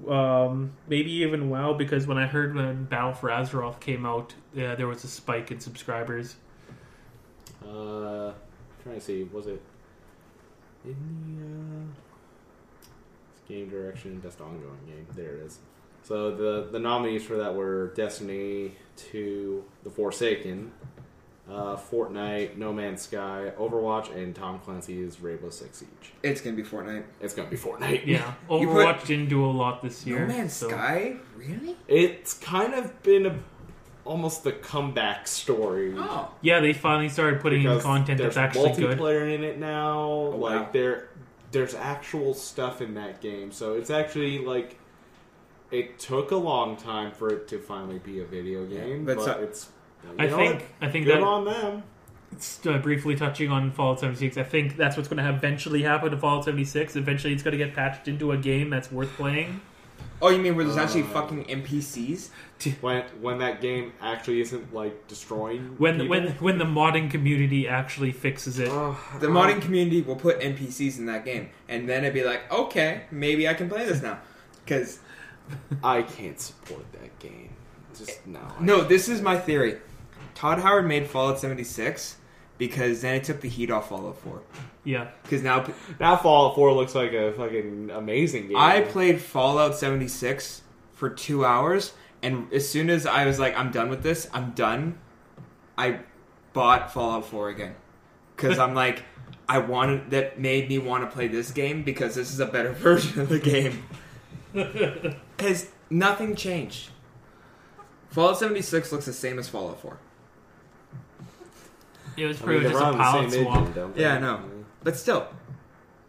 [0.09, 4.75] um, maybe even WoW, because when I heard when Battle for Azeroth came out, uh,
[4.75, 6.37] there was a spike in subscribers.
[7.63, 8.33] Uh,
[8.83, 9.61] trying to see, was it
[10.85, 10.97] in
[11.37, 12.89] the uh,
[13.49, 15.07] game direction best ongoing game?
[15.15, 15.59] There it is.
[16.05, 20.73] So the the nominees for that were Destiny 2, The Forsaken,
[21.51, 26.13] uh, Fortnite, No Man's Sky, Overwatch, and Tom Clancy's Rainbow Six Siege.
[26.23, 27.05] It's gonna be Fortnite.
[27.21, 28.05] It's gonna be Fortnite.
[28.07, 30.21] Yeah, You put- Overwatch didn't do a lot this year.
[30.21, 31.77] No Man's so- Sky, really?
[31.89, 33.39] It's kind of been a,
[34.05, 35.95] almost the comeback story.
[35.97, 38.99] Oh, Yeah, they finally started putting in content there's that's actually good.
[38.99, 40.01] multiplayer in it now.
[40.03, 40.57] Oh, wow.
[40.57, 41.09] like there,
[41.51, 44.79] there's actual stuff in that game, so it's actually like
[45.71, 49.25] it took a long time for it to finally be a video game, but but,
[49.25, 49.71] so- it's.
[50.05, 50.89] You I think what?
[50.89, 51.83] I think good that on them.
[52.35, 56.11] Just, uh, briefly touching on Fallout 76, I think that's what's going to eventually happen
[56.11, 56.95] to Fallout 76.
[56.95, 59.61] Eventually, it's going to get patched into a game that's worth playing.
[60.21, 62.31] Oh, you mean where there's actually Uh, fucking NPCs?
[62.81, 66.09] When when that game actually isn't like destroying When people.
[66.09, 68.69] when when the modding community actually fixes it.
[68.69, 72.25] Ugh, The I- modding community will put NPCs in that game, and then it'd be
[72.25, 74.19] like, okay, maybe I can play this now.
[74.65, 74.99] Because
[75.85, 77.51] I can't support that game.
[77.97, 78.41] Just no.
[78.61, 79.77] No, this is my theory.
[80.39, 82.17] Todd Howard made Fallout 76
[82.59, 84.41] because then it took the heat off Fallout 4.
[84.85, 85.09] Yeah.
[85.25, 85.67] Because now
[85.99, 88.57] Now Fallout 4 looks like a fucking amazing game.
[88.57, 90.63] I played Fallout 76
[90.93, 94.53] for two hours, and as soon as I was like, I'm done with this, I'm
[94.53, 95.01] done,
[95.77, 96.03] I
[96.53, 97.75] bought Fallout 4 again.
[98.37, 99.03] Because I'm like,
[99.49, 102.71] I wanted, that made me want to play this game because this is a better
[102.75, 103.83] version of the game.
[105.37, 106.91] Because nothing changed.
[108.09, 109.99] Fallout 76 looks the same as Fallout 4.
[112.19, 113.57] It was I pretty mean, much they're just on a the palette same swap.
[113.59, 114.03] engine, don't they?
[114.03, 114.41] Yeah, I know.
[114.83, 115.29] But still,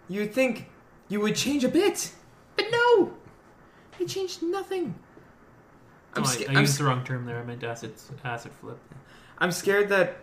[0.08, 0.68] you would think
[1.08, 2.12] you would change a bit.
[2.56, 3.14] But no!
[3.98, 4.96] They changed nothing.
[6.16, 7.40] I'm, Oh, I, sca- I I'm used sc- the wrong term there.
[7.40, 7.92] I meant asset
[8.24, 8.78] asset flip.
[9.38, 10.18] I'm scared that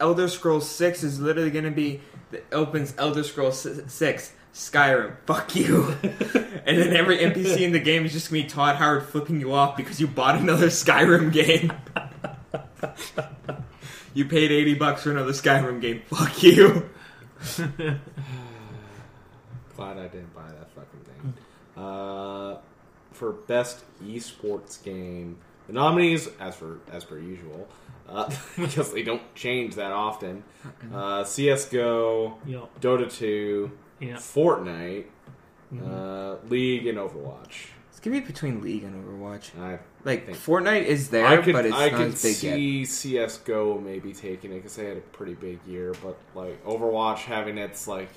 [0.00, 2.00] Elder Scrolls 6 is literally going to be
[2.30, 5.16] that opens Elder Scrolls 6 Skyrim.
[5.26, 5.94] Fuck you.
[6.02, 9.40] and then every NPC in the game is just going to be Todd Howard flipping
[9.40, 11.72] you off because you bought another Skyrim game.
[14.18, 16.02] you paid 80 bucks for another Skyrim game.
[16.10, 16.90] Fuck you.
[19.76, 21.34] Glad I didn't buy that fucking thing.
[21.82, 22.58] Uh,
[23.12, 25.38] for best esports game,
[25.68, 27.68] the nominees, as for as per usual,
[28.08, 30.42] uh, because they don't change that often.
[30.92, 32.62] Uh, CS:GO, Yeah.
[32.80, 34.16] Dota 2, Yeah.
[34.16, 35.04] Fortnite,
[35.72, 35.88] Mhm.
[35.88, 37.68] uh, League, and Overwatch.
[37.90, 39.56] It's going to be between League and Overwatch.
[39.60, 39.78] I
[40.08, 42.54] Like, Think- Fortnite is there, I could but it's I not could as big yet.
[42.54, 47.18] see CS:GO maybe taking it because they had a pretty big year, but like Overwatch
[47.18, 48.08] having its like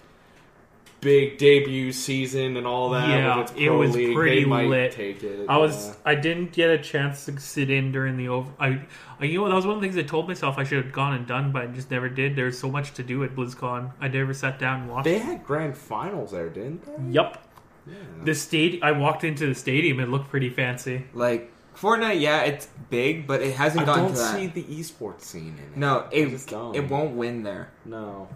[1.01, 3.09] big debut season and all that.
[3.09, 4.91] Yeah, with its it was league, pretty they might lit.
[4.93, 5.45] Take it.
[5.49, 5.93] I was yeah.
[6.05, 8.49] I didn't get a chance to sit in during the over.
[8.59, 8.81] I,
[9.19, 10.93] I you know that was one of the things I told myself I should have
[10.93, 12.35] gone and done, but I just never did.
[12.35, 13.91] There's so much to do at BlizzCon.
[13.99, 15.05] I never sat down and watched.
[15.05, 17.13] They had grand finals there, didn't they?
[17.13, 17.47] Yep.
[17.87, 17.93] Yeah.
[18.23, 18.83] The stadium.
[18.83, 19.99] I walked into the stadium.
[19.99, 21.05] It looked pretty fancy.
[21.15, 23.99] Like, Fortnite, yeah, it's big, but it hasn't gone.
[23.99, 24.35] I gotten don't to that.
[24.35, 25.77] see the esports scene in it.
[25.77, 26.75] No, I it, just don't.
[26.75, 27.71] it won't win there.
[27.85, 28.27] No.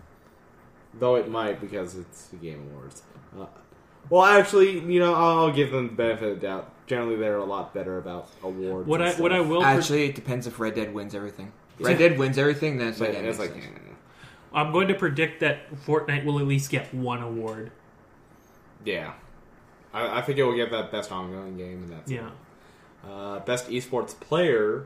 [0.97, 3.03] Though it might because it's the Game Awards.
[3.37, 3.45] Uh,
[4.09, 6.71] well, actually, you know, I'll give them the benefit of the doubt.
[6.87, 8.87] Generally, they're a lot better about awards.
[8.87, 9.63] What and I what I will.
[9.63, 11.51] Actually, it depends if Red Dead wins everything.
[11.79, 11.87] Yeah.
[11.89, 13.79] Red Dead wins everything, then it's But like, yeah, it's makes like, sense.
[14.53, 17.71] I'm going to predict that Fortnite will at least get one award.
[18.85, 19.13] yeah.
[19.93, 22.15] I, I think it will get that best ongoing game, and that's it.
[22.15, 22.29] Yeah.
[23.09, 24.85] Uh, best esports player.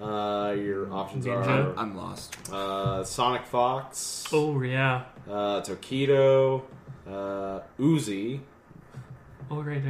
[0.00, 1.74] Uh, your options Ninja.
[1.76, 2.36] I'm lost.
[2.52, 5.02] uh, Sonic Fox, Oh yeah.
[5.28, 6.62] uh, Tokido,
[7.06, 8.38] uh, Uzi,
[9.50, 9.82] Oh right.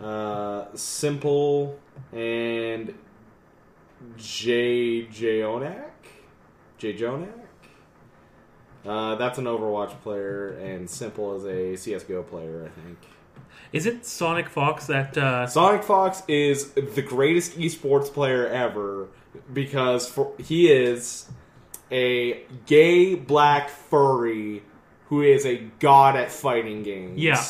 [0.00, 1.78] Uh, uh, Simple,
[2.12, 2.92] and
[4.18, 5.90] JJonak.
[6.76, 7.28] J Jonak.
[8.86, 12.98] Uh, that's an Overwatch player, and Simple is a CS:GO player, I think.
[13.72, 15.16] Is it Sonic Fox that?
[15.16, 19.08] Uh, Sonic Fox is the greatest esports player ever
[19.52, 21.28] because for, he is
[21.90, 24.62] a gay black furry
[25.08, 27.18] who is a god at fighting games.
[27.18, 27.42] yeah.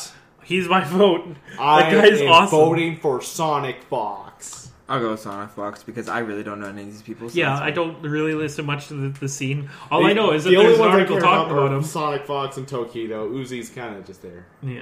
[0.43, 1.35] He's my vote.
[1.59, 2.57] I that guy's am awesome.
[2.57, 4.71] voting for Sonic Fox.
[4.87, 7.29] I'll go with Sonic Fox because I really don't know any of these people.
[7.29, 9.69] so Yeah, I don't really listen much to the, the scene.
[9.91, 11.71] All I know is that the only there's an ones I article care talking about
[11.71, 11.83] are him.
[11.83, 13.29] Sonic Fox and Tokido.
[13.29, 14.81] Uzi's kind of just there, Yeah.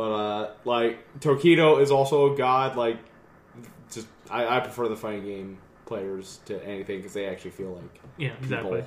[0.00, 2.74] But uh, like Tokido is also a god.
[2.74, 2.96] Like,
[3.92, 8.00] just I, I prefer the fighting game players to anything because they actually feel like
[8.16, 8.82] Yeah, exactly.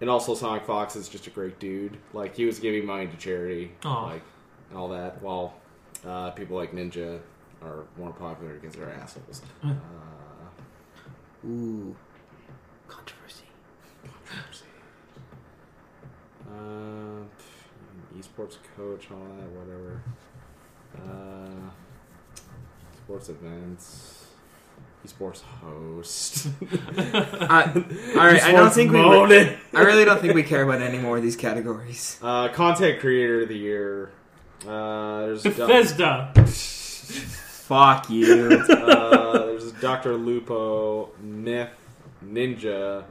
[0.00, 1.96] And also, Sonic Fox is just a great dude.
[2.12, 4.06] Like he was giving money to charity, Aw.
[4.06, 4.22] like
[4.70, 5.22] and all that.
[5.22, 5.54] While
[6.04, 7.20] uh, people like Ninja
[7.62, 9.42] are more popular because they're assholes.
[9.62, 9.68] uh,
[11.46, 11.94] Ooh.
[12.88, 13.44] Controversy.
[16.50, 17.22] uh,
[18.18, 20.02] esports coach, all that, whatever.
[20.96, 21.70] Uh,
[22.96, 24.26] sports events,
[25.06, 26.48] esports host.
[27.50, 27.62] I,
[28.16, 28.98] all right, I don't Esports think we.
[29.00, 29.58] mode.
[29.74, 32.18] I really don't think we care about any more of these categories.
[32.22, 34.12] Uh, content creator of the year.
[34.66, 36.32] Uh, there's doc- Bethesda.
[36.46, 38.62] Fuck you.
[38.70, 41.70] uh, there's Doctor Lupo, Myth,
[42.24, 43.04] Ninja,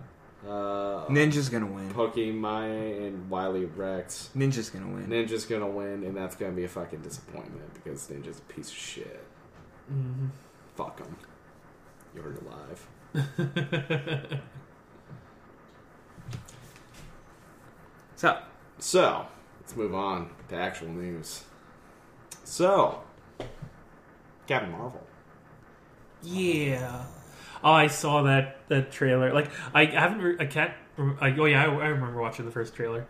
[0.47, 1.89] uh, Ninja's gonna win.
[1.93, 4.29] Pokimane, and Willyrex.
[4.35, 5.07] Ninja's gonna win.
[5.07, 8.75] Ninja's gonna win, and that's gonna be a fucking disappointment because Ninja's a piece of
[8.75, 9.23] shit.
[9.91, 10.29] Mhm.
[10.75, 11.15] Fuck him.
[12.15, 12.87] You're alive.
[18.15, 18.37] So,
[18.77, 19.25] So,
[19.59, 21.43] let's move on to actual news.
[22.43, 23.01] So,
[24.47, 25.01] Captain Marvel.
[26.21, 27.03] Yeah.
[27.63, 29.33] Oh, I saw that that trailer.
[29.33, 30.21] Like, I haven't.
[30.21, 30.73] Re- I can't.
[31.19, 33.05] I, oh yeah, I, I remember watching the first trailer.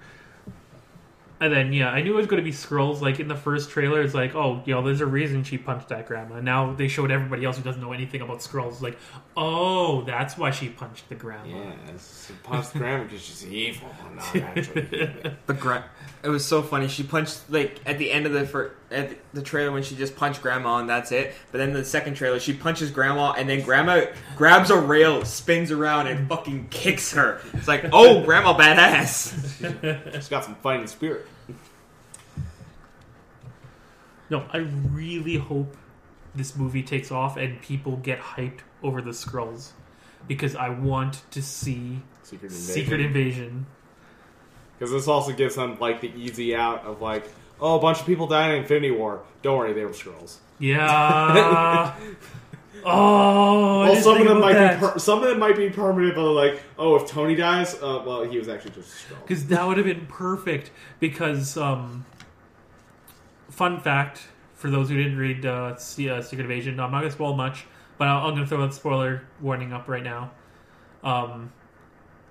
[1.40, 3.02] And then yeah, I knew it was going to be Skrulls.
[3.02, 5.90] Like in the first trailer, it's like, oh, you know, there's a reason she punched
[5.90, 6.40] that grandma.
[6.40, 8.80] Now they showed everybody else who doesn't know anything about Skrulls.
[8.80, 8.96] Like,
[9.36, 11.48] oh, that's why she punched the grandma.
[11.58, 13.90] Yeah, it's Punch Grandma because she's evil.
[14.16, 15.34] Not actually.
[15.48, 15.90] But gra-
[16.24, 16.88] it was so funny.
[16.88, 19.96] She punched like at the end of the fir- at the- the trailer when she
[19.96, 21.34] just punched grandma and that's it.
[21.52, 24.06] But then the second trailer, she punches grandma and then grandma
[24.36, 27.42] grabs a rail, spins around and fucking kicks her.
[27.54, 30.14] It's like, oh, grandma badass.
[30.14, 31.26] she's got some fighting spirit.
[34.30, 35.76] No, I really hope
[36.34, 39.72] this movie takes off and people get hyped over the Skrulls
[40.28, 43.66] because I want to see Secret Secret Invasion.
[44.80, 47.30] Because this also gives them like the easy out of like,
[47.62, 49.22] oh, a bunch of people died in Infinity War.
[49.42, 50.38] Don't worry, they were Skrulls.
[50.60, 51.96] Yeah.
[52.86, 54.80] oh, Well, some of them might that.
[54.80, 58.04] be per- some of them might be permanent, but like, oh, if Tony dies, uh,
[58.06, 59.22] well, he was actually just a Skrull.
[59.22, 60.72] Because that would have been perfect.
[61.00, 62.06] Because, um,
[63.50, 64.22] fun fact
[64.56, 67.66] for those who didn't read uh, uh, Secret Invasion, I'm not going to spoil much,
[67.98, 70.32] but I'm going to throw that spoiler warning up right now.
[71.04, 71.52] Um,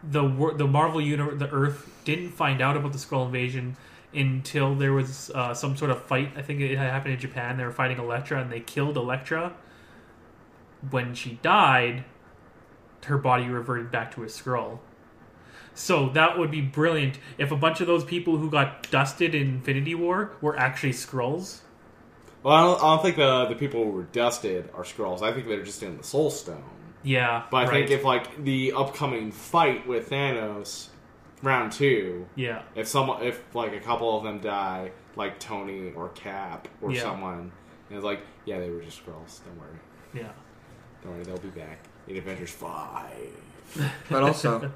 [0.02, 0.22] the
[0.56, 3.76] the Marvel universe, the Earth didn't find out about the Skrull invasion
[4.12, 6.32] until there was uh, some sort of fight.
[6.36, 7.56] I think it had happened in Japan.
[7.56, 9.54] They were fighting Elektra, and they killed Elektra.
[10.90, 12.04] When she died,
[13.04, 14.78] her body reverted back to a Skrull.
[15.74, 19.42] So that would be brilliant if a bunch of those people who got dusted in
[19.48, 21.60] Infinity War were actually Skrulls.
[22.42, 25.22] Well, I don't, I don't think the the people who were dusted are Skrulls.
[25.22, 26.64] I think they're just in the Soul Stone.
[27.02, 27.70] Yeah, But I right.
[27.88, 30.88] think if like the upcoming fight with Thanos,
[31.42, 36.08] round two, yeah, if someone if like a couple of them die, like Tony or
[36.10, 37.02] Cap or Yeah.
[37.02, 37.52] someone,
[37.88, 39.40] and it's like, yeah, they were just Skrulls.
[39.44, 39.78] Don't worry,
[40.14, 40.28] yeah.
[41.02, 43.32] don't worry, they'll be back in Avengers Five.
[44.08, 44.70] But also,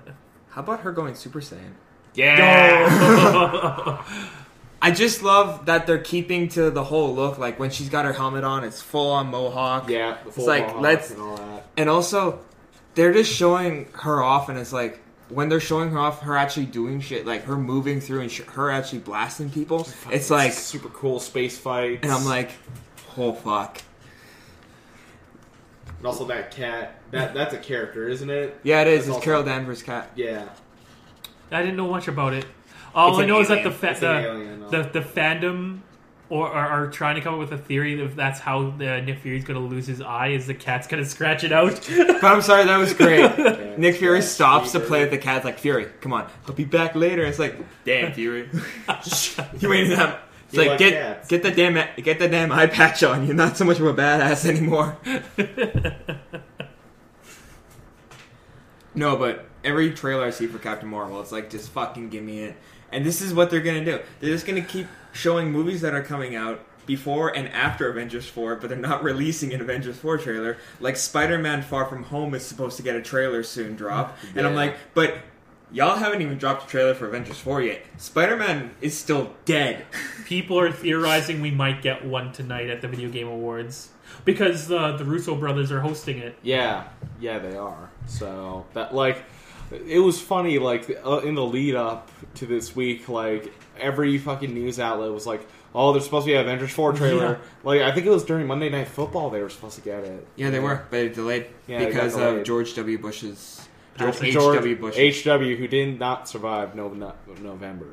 [0.50, 1.72] how about her going Super Saiyan?
[2.14, 4.02] Yeah,
[4.82, 7.38] I just love that they're keeping to the whole look.
[7.38, 9.88] Like when she's got her helmet on, it's full on mohawk.
[9.88, 10.18] yeah.
[10.24, 11.66] The full like, mohawk let's- and all that.
[11.76, 12.38] And also,
[12.94, 16.66] they're just showing her off, and it's like when they're showing her off, her actually
[16.66, 19.88] doing shit, like her moving through and sh- her actually blasting people.
[20.10, 22.00] It's like, super cool space fight.
[22.02, 22.50] and I'm like,
[23.16, 23.80] oh fuck.
[25.98, 27.00] and also that cat.
[27.10, 28.58] That that's a character, isn't it?
[28.62, 28.92] Yeah, it is.
[28.94, 30.10] That's It's also- Carol Danvers' cat.
[30.16, 30.48] Yeah.
[31.50, 32.46] I didn't know much about it.
[32.94, 33.78] All It's I an know is that the alien.
[33.78, 35.78] fa- It's an the, alien, the the fandom
[36.30, 39.18] or are, are trying to come up with a theory that that's how the Nick
[39.18, 41.80] Fury's going to lose his eye, is the cat's going to scratch it out.
[41.96, 43.20] But I'm sorry, that was great.
[43.20, 43.74] Yeah.
[43.78, 45.44] Nick Fury Yeah, stops to play with the cat.
[45.44, 47.22] Like Fury, come on, I'll be back later.
[47.24, 48.48] It's like, damn Fury,
[49.58, 50.20] you ain't that.
[50.46, 51.28] It's You like like get cats.
[51.28, 53.26] get the damn get the damn eye patch on.
[53.26, 54.96] You're not so much of a badass anymore.
[58.94, 62.40] no, but every trailer I see for Captain Marvel, it's like just fucking give me
[62.44, 62.56] it.
[62.92, 64.00] And this is what they're gonna do.
[64.20, 68.56] They're just gonna keep showing movies that are coming out before and after Avengers 4,
[68.56, 70.58] but they're not releasing an Avengers 4 trailer.
[70.80, 74.18] Like Spider-Man Far From Home is supposed to get a trailer soon drop.
[74.34, 75.16] And I'm like, but
[75.72, 77.82] y'all haven't even dropped a trailer for Avengers 4 yet.
[77.96, 79.86] Spider-Man is still dead.
[80.26, 83.90] People are theorizing we might get one tonight at the Video Game Awards
[84.24, 86.36] because the the Russo brothers are hosting it.
[86.42, 86.88] Yeah,
[87.20, 87.90] yeah, they are.
[88.06, 89.24] So that like,
[89.86, 90.58] it was funny.
[90.58, 95.26] Like uh, in the lead up to this week, like every fucking news outlet was
[95.26, 97.36] like, "Oh, there's supposed to be an Avengers four trailer." Yeah.
[97.62, 100.26] Like I think it was during Monday Night Football they were supposed to get it.
[100.36, 102.38] Yeah, they were, but it delayed Yeah, because delayed.
[102.38, 102.98] of George W.
[102.98, 103.66] Bush's
[103.98, 104.32] George uh, H.
[104.32, 104.76] George W.
[104.76, 104.96] Bush.
[104.96, 107.86] HW, who did not survive no, no, November.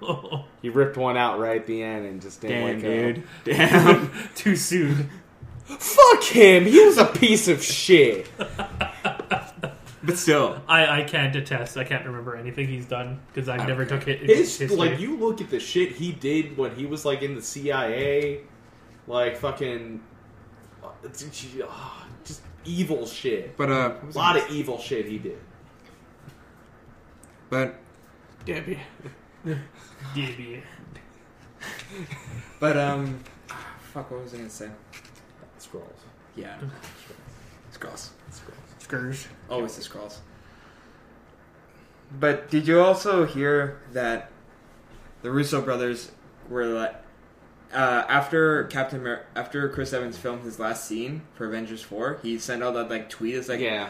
[0.62, 3.22] He ripped one out right at the end and just didn't Damn, dude.
[3.44, 4.10] Damn.
[4.34, 5.08] Too soon.
[5.64, 6.64] Fuck him.
[6.66, 8.28] He was a piece of shit.
[10.06, 11.76] But still, I, I can't attest.
[11.76, 14.20] I can't remember anything he's done because I never took it.
[14.20, 14.76] His history.
[14.76, 18.42] like you look at the shit he did when he was like in the CIA,
[19.08, 20.00] like fucking,
[20.82, 21.08] uh, uh,
[22.24, 23.56] just evil shit.
[23.56, 25.38] but uh, A lot of evil shit he did.
[27.50, 27.74] but
[28.44, 28.78] Debbie.
[30.14, 30.62] Debbie.
[32.60, 33.18] but um,
[33.92, 34.70] fuck, what was I gonna say?
[35.58, 35.82] Skrulls.
[36.36, 36.56] Yeah,
[37.72, 38.10] Skrulls.
[38.30, 38.52] Skrulls.
[38.78, 39.26] Scourge.
[39.50, 40.18] Always the Skrulls.
[42.18, 44.30] But did you also hear that
[45.22, 46.10] the Russo brothers
[46.48, 46.94] were like,
[47.72, 52.38] uh, after Captain Amer- after Chris Evans filmed his last scene for Avengers Four, he
[52.38, 53.34] sent out that like tweet.
[53.34, 53.88] It's like, yeah.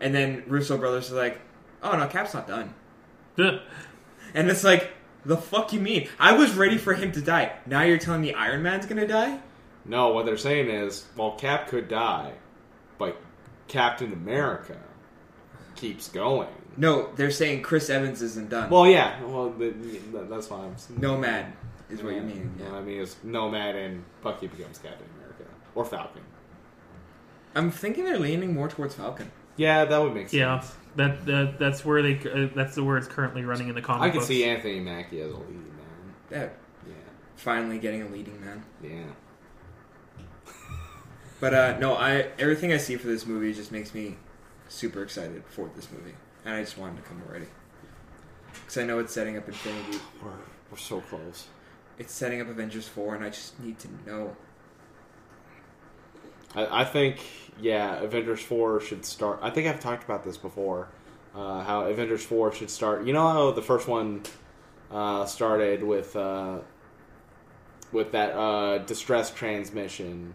[0.00, 1.40] and then Russo brothers are like,
[1.82, 2.74] "Oh no, Cap's not done."
[4.34, 4.90] And it's like,
[5.24, 6.06] The fuck you mean?
[6.20, 7.52] I was ready for him to die.
[7.66, 9.40] Now you're telling me Iron Man's gonna die?
[9.86, 12.32] No, what they're saying is, well, Cap could die,
[12.98, 13.16] but
[13.68, 14.76] Captain America
[15.78, 16.48] keeps going.
[16.76, 18.70] No, they're saying Chris Evans isn't done.
[18.70, 20.74] Well, yeah, well, th- th- that's fine.
[20.96, 21.52] Nomad
[21.90, 22.52] is what you mean.
[22.58, 22.76] What Yeah.
[22.78, 25.44] I mean is Nomad and Bucky becomes Captain America
[25.74, 26.22] or Falcon.
[27.54, 29.30] I'm thinking they're leaning more towards Falcon.
[29.56, 30.34] Yeah, that would make sense.
[30.34, 30.62] Yeah,
[30.96, 34.02] that, that that's where they uh, that's the where it's currently running in the comic
[34.02, 34.26] I could books.
[34.28, 36.14] see Anthony Mackie as a lead man.
[36.30, 36.48] Yeah,
[36.86, 36.92] Yeah,
[37.34, 38.62] finally getting a leading man.
[38.82, 39.02] yeah.
[41.40, 44.16] But uh, no, I everything I see for this movie just makes me
[44.68, 46.14] super excited for this movie,
[46.44, 47.46] and I just wanted to come already
[48.52, 49.98] because I know it's setting up Infinity.
[50.22, 50.30] We're,
[50.70, 51.46] we're so close.
[51.98, 54.36] It's setting up Avengers four, and I just need to know.
[56.54, 57.20] I, I think,
[57.60, 59.40] yeah, Avengers 4 should start.
[59.42, 60.88] I think I've talked about this before.
[61.34, 63.04] Uh, how Avengers 4 should start.
[63.04, 64.22] You know how the first one
[64.90, 66.58] uh, started with uh,
[67.92, 70.34] with that uh, distress transmission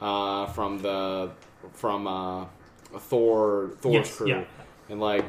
[0.00, 1.32] uh, from the
[1.72, 2.46] from uh,
[2.98, 4.44] Thor Thor's Yes, crew, yeah.
[4.88, 5.24] and like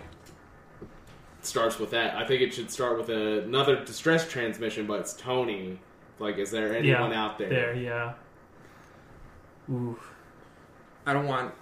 [1.41, 2.15] starts with that.
[2.15, 5.79] I think it should start with another distress transmission, but it's Tony.
[6.19, 7.49] Like, is there anyone yeah, out there?
[7.49, 8.13] There, yeah.
[9.71, 9.97] Ooh.
[11.05, 11.53] I don't want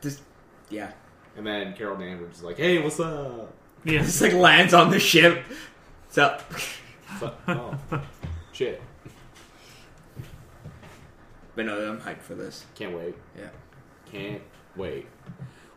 [0.00, 0.20] this.
[0.68, 0.92] Yeah,
[1.36, 3.52] And then Carol Danvers is like, "Hey, what's up?"
[3.84, 4.02] Yeah.
[4.04, 5.44] just like lands on the ship.
[6.08, 6.38] So
[7.18, 7.42] What's up?
[7.48, 7.78] Oh,
[8.52, 8.80] shit!
[11.54, 12.64] but no, I'm hyped for this.
[12.74, 13.14] Can't wait.
[13.36, 13.48] Yeah.
[14.10, 14.42] Can't
[14.76, 15.06] wait.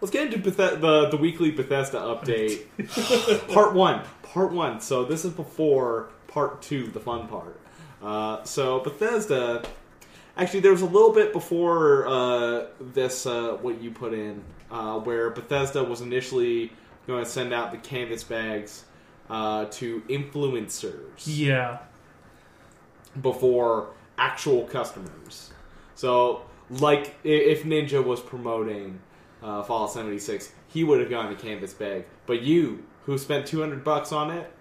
[0.01, 2.65] Let's get into Bethe- the the weekly Bethesda update,
[3.53, 4.01] part one.
[4.21, 4.81] Part one.
[4.81, 7.59] So this is before part two, the fun part.
[8.01, 9.63] Uh, so Bethesda,
[10.35, 14.99] actually, there was a little bit before uh, this uh, what you put in, uh,
[14.99, 16.73] where Bethesda was initially
[17.07, 18.83] going to send out the canvas bags
[19.29, 21.23] uh, to influencers.
[21.25, 21.77] Yeah.
[23.21, 25.51] before actual customers.
[25.95, 28.99] So, like, if Ninja was promoting
[29.41, 32.05] uh, Fallout 76, he would have gotten a canvas bag.
[32.25, 34.51] But you, who spent 200 bucks on it,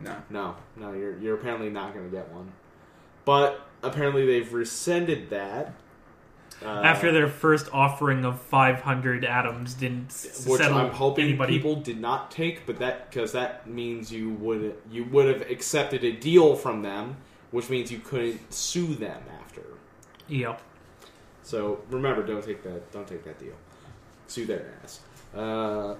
[0.00, 0.16] No.
[0.30, 2.50] no, no, you're you're apparently not going to get one.
[3.24, 5.74] But apparently they've rescinded that.
[6.62, 11.54] Uh, After their first offering of 500 atoms didn't s- which settle I'm hoping anybody.
[11.56, 16.04] people did not take, but that because that means you would you would have accepted
[16.04, 17.16] a deal from them,
[17.50, 19.62] which means you couldn't sue them after.
[20.28, 20.60] Yep.
[21.50, 22.92] So remember, don't take that.
[22.92, 23.54] Don't take that deal.
[24.28, 25.00] Sue their ass.
[25.34, 25.96] Uh,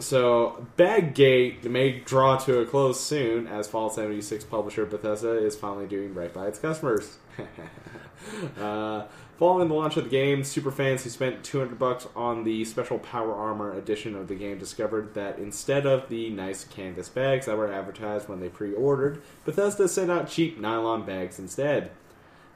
[0.00, 5.86] so Baggate may draw to a close soon, as Fallout 76 publisher Bethesda is finally
[5.86, 7.18] doing right by its customers.
[8.60, 9.04] uh,
[9.38, 13.32] following the launch of the game, superfans who spent 200 bucks on the special Power
[13.32, 17.72] Armor edition of the game discovered that instead of the nice canvas bags that were
[17.72, 21.92] advertised when they pre-ordered, Bethesda sent out cheap nylon bags instead.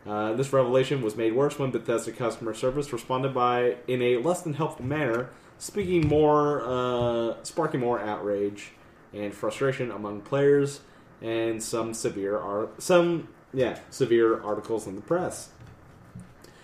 [0.08, 4.40] Uh, this revelation was made worse when Bethesda customer service responded by in a less
[4.40, 5.28] than helpful manner,
[5.58, 8.70] speaking more, uh, sparking more outrage
[9.12, 10.80] and frustration among players,
[11.20, 15.50] and some severe ar- some yeah severe articles in the press.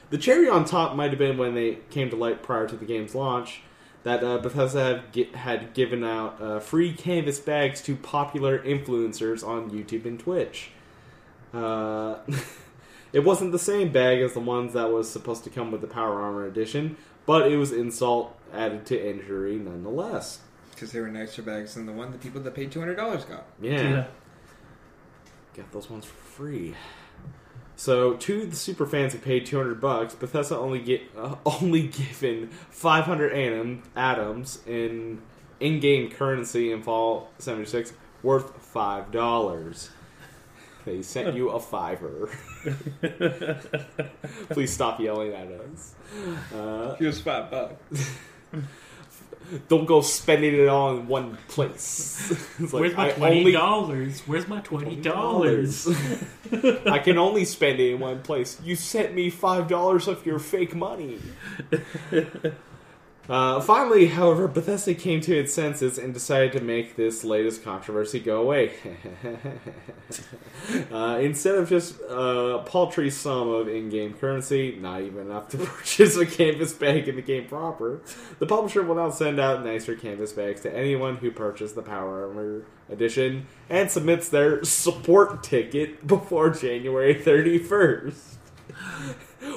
[0.08, 2.86] The cherry on top might have been when they came to light prior to the
[2.86, 3.60] game's launch
[4.04, 9.70] that uh, Bethesda had, had given out uh, free canvas bags to popular influencers on
[9.70, 10.70] YouTube and Twitch.
[11.52, 12.16] Uh,
[13.14, 15.86] it wasn't the same bag as the ones that was supposed to come with the
[15.86, 16.96] Power Armor edition,
[17.26, 20.40] but it was insult added to injury nonetheless.
[20.70, 23.24] Because they were nicer bags than the one the people that paid two hundred dollars
[23.24, 23.46] got.
[23.62, 24.06] Yeah.
[25.54, 26.74] Get those ones for free.
[27.76, 32.48] So, to the super fans who paid 200 bucks, Bethesda only get uh, only given
[32.70, 35.22] 500 atom, atoms in
[35.60, 37.92] in-game currency in Fall 76
[38.22, 39.90] worth five dollars.
[40.84, 42.28] They sent you a fiver.
[44.50, 45.94] Please stop yelling at us.
[46.54, 48.10] Uh, Here's five bucks.
[49.68, 52.30] don't go spending it all in one place.
[52.58, 54.20] It's like, Where's my I twenty only- dollars?
[54.26, 55.88] Where's my twenty dollars?
[56.86, 58.60] I can only spend it in one place.
[58.62, 61.18] You sent me five dollars of your fake money.
[63.28, 68.20] Uh, finally, however, Bethesda came to its senses and decided to make this latest controversy
[68.20, 68.74] go away.
[70.92, 76.16] uh, instead of just a paltry sum of in-game currency, not even enough to purchase
[76.16, 78.02] a canvas bag in the game proper,
[78.40, 82.28] the publisher will now send out nicer canvas bags to anyone who purchased the Power
[82.28, 88.36] Armor edition and submits their support ticket before January 31st.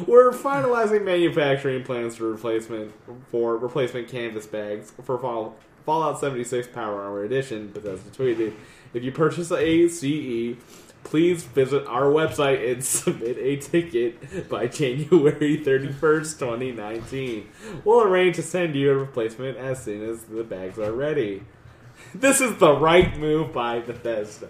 [0.06, 2.94] We're finalizing manufacturing plans for replacement
[3.30, 5.56] for replacement canvas bags for Fall
[5.86, 8.54] Fallout 76 Power Armor Edition, Bethesda tweeted,
[8.94, 10.58] if you purchase a CE,
[11.06, 17.48] please visit our website and submit a ticket by January 31st, 2019.
[17.86, 21.44] We'll arrange to send you a replacement as soon as the bags are ready.
[22.14, 24.50] This is the right move by Bethesda.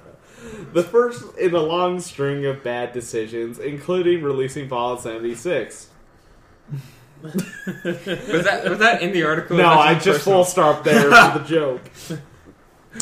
[0.73, 5.87] The first in a long string of bad decisions, including releasing Fallout 76.
[7.23, 9.57] Was that was that in the article?
[9.57, 10.37] No, I just personal.
[10.39, 11.81] full stop there for the joke.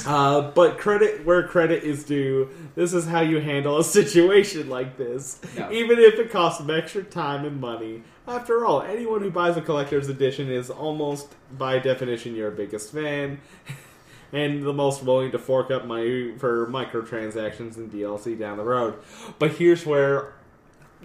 [0.05, 2.49] Uh, but credit where credit is due.
[2.75, 5.71] This is how you handle a situation like this, Yeah.
[5.71, 8.03] even if it costs some extra time and money.
[8.27, 13.39] After all, anyone who buys a collector's edition is almost, by definition, your biggest fan,
[14.31, 18.95] and the most willing to fork up money for microtransactions and DLC down the road.
[19.39, 20.33] But here's where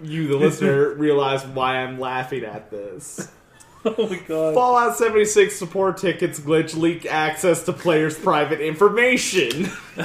[0.01, 3.29] you, the listener, realize why I'm laughing at this.
[3.83, 4.53] Oh my god.
[4.53, 9.71] Fallout 76 support tickets glitch leak access to players' private information.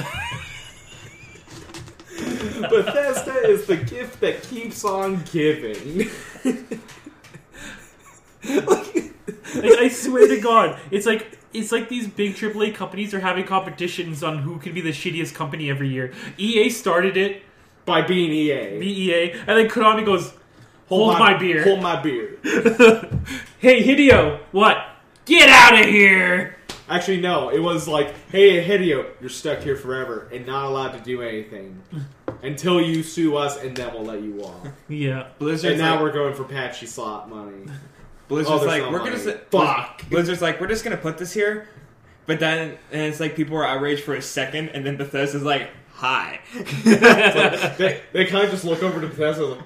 [2.59, 6.09] Bethesda is the gift that keeps on giving.
[8.43, 9.05] I,
[9.53, 14.23] I swear to God, it's like it's like these big AAA companies are having competitions
[14.23, 16.13] on who can be the shittiest company every year.
[16.37, 17.43] EA started it,
[17.85, 18.79] By being EA.
[18.79, 20.33] BEA, and then Konami goes,
[20.87, 22.37] "Hold, my, beer." Hold my beer.
[23.59, 24.77] hey Hideo, what?
[25.25, 26.57] Get out of here!
[26.89, 27.49] Actually, no.
[27.49, 31.81] It was like, hey, Hideo, you're stuck here forever and not allowed to do anything
[32.43, 34.67] until you sue us, and then we'll let you off.
[34.87, 35.27] Yeah.
[35.37, 37.65] Blizzard's And now like, we're going for pachislot money.
[38.27, 39.11] Blizzard's Oh, like we're money.
[39.11, 40.09] gonna say, Fuck.
[40.09, 41.67] Blizzard's like we're just gonna put this here,
[42.25, 45.69] but then and it's like people were outraged for a second, and then Bethesda's like,
[45.93, 46.39] "Hi."
[46.83, 49.63] they, they kind of just look over to Bethesda like,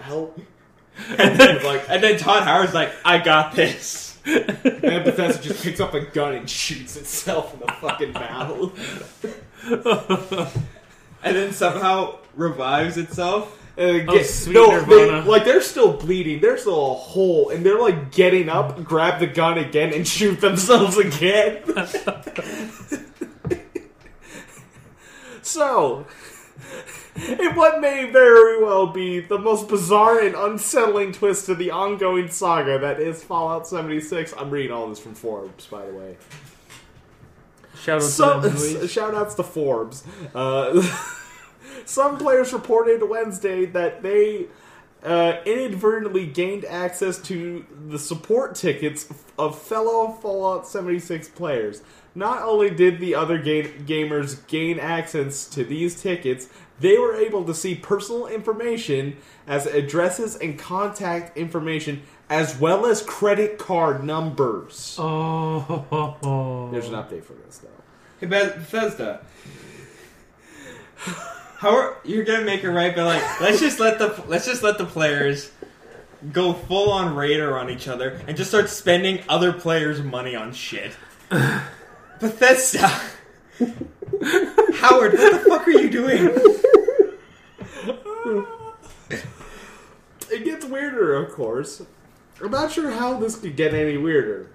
[0.00, 0.38] help.
[1.18, 5.80] and, then, like, and then Todd Howard's like, "I got this." And Bethesda just picks
[5.80, 8.70] up a gun and shoots itself in the fucking mouth.
[11.22, 13.56] and then somehow revives itself.
[13.80, 16.42] And they Oh, sweet no, they, like they're still bleeding.
[16.42, 20.38] There's still a hole, and they're like getting up, grab the gun again, and shoot
[20.42, 21.62] themselves again.
[25.40, 26.04] so,
[27.16, 32.28] in what may very well be the most bizarre and unsettling twist to the ongoing
[32.28, 36.18] saga that is Fallout 76, I'm reading all this from Forbes, by the way.
[37.82, 40.04] Shout out Some, to them, shout outs to Forbes.
[40.34, 40.82] Uh,
[41.90, 44.46] some players reported Wednesday that they
[45.02, 51.82] uh, inadvertently gained access to the support tickets of fellow Fallout 76 players.
[52.14, 56.48] Not only did the other ga- gamers gain access to these tickets,
[56.78, 63.02] they were able to see personal information as addresses and contact information, as well as
[63.02, 64.96] credit card numbers.
[64.98, 66.68] Oh.
[66.72, 67.68] There's an update for this, though.
[68.20, 69.22] Hey, Bethesda.
[71.60, 72.96] How are you're gonna make it right?
[72.96, 75.50] But like, let's just let the let's just let the players
[76.32, 80.54] go full on raider on each other and just start spending other players' money on
[80.54, 80.92] shit.
[82.18, 82.88] Bethesda.
[84.78, 86.30] Howard, what the fuck are you doing?
[90.30, 91.82] It gets weirder, of course.
[92.42, 94.48] I'm not sure how this could get any weirder.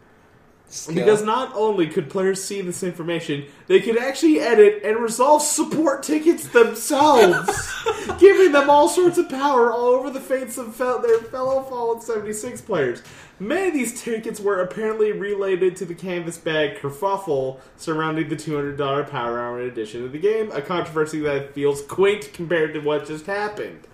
[0.87, 6.03] Because not only could players see this information, they could actually edit and resolve support
[6.03, 7.73] tickets themselves,
[8.19, 12.03] giving them all sorts of power all over the fates of fel- their fellow Fallout
[12.03, 13.03] 76 players.
[13.39, 19.09] Many of these tickets were apparently related to the canvas bag kerfuffle surrounding the $200
[19.09, 23.27] Power Armor edition of the game, a controversy that feels quaint compared to what just
[23.27, 23.87] happened.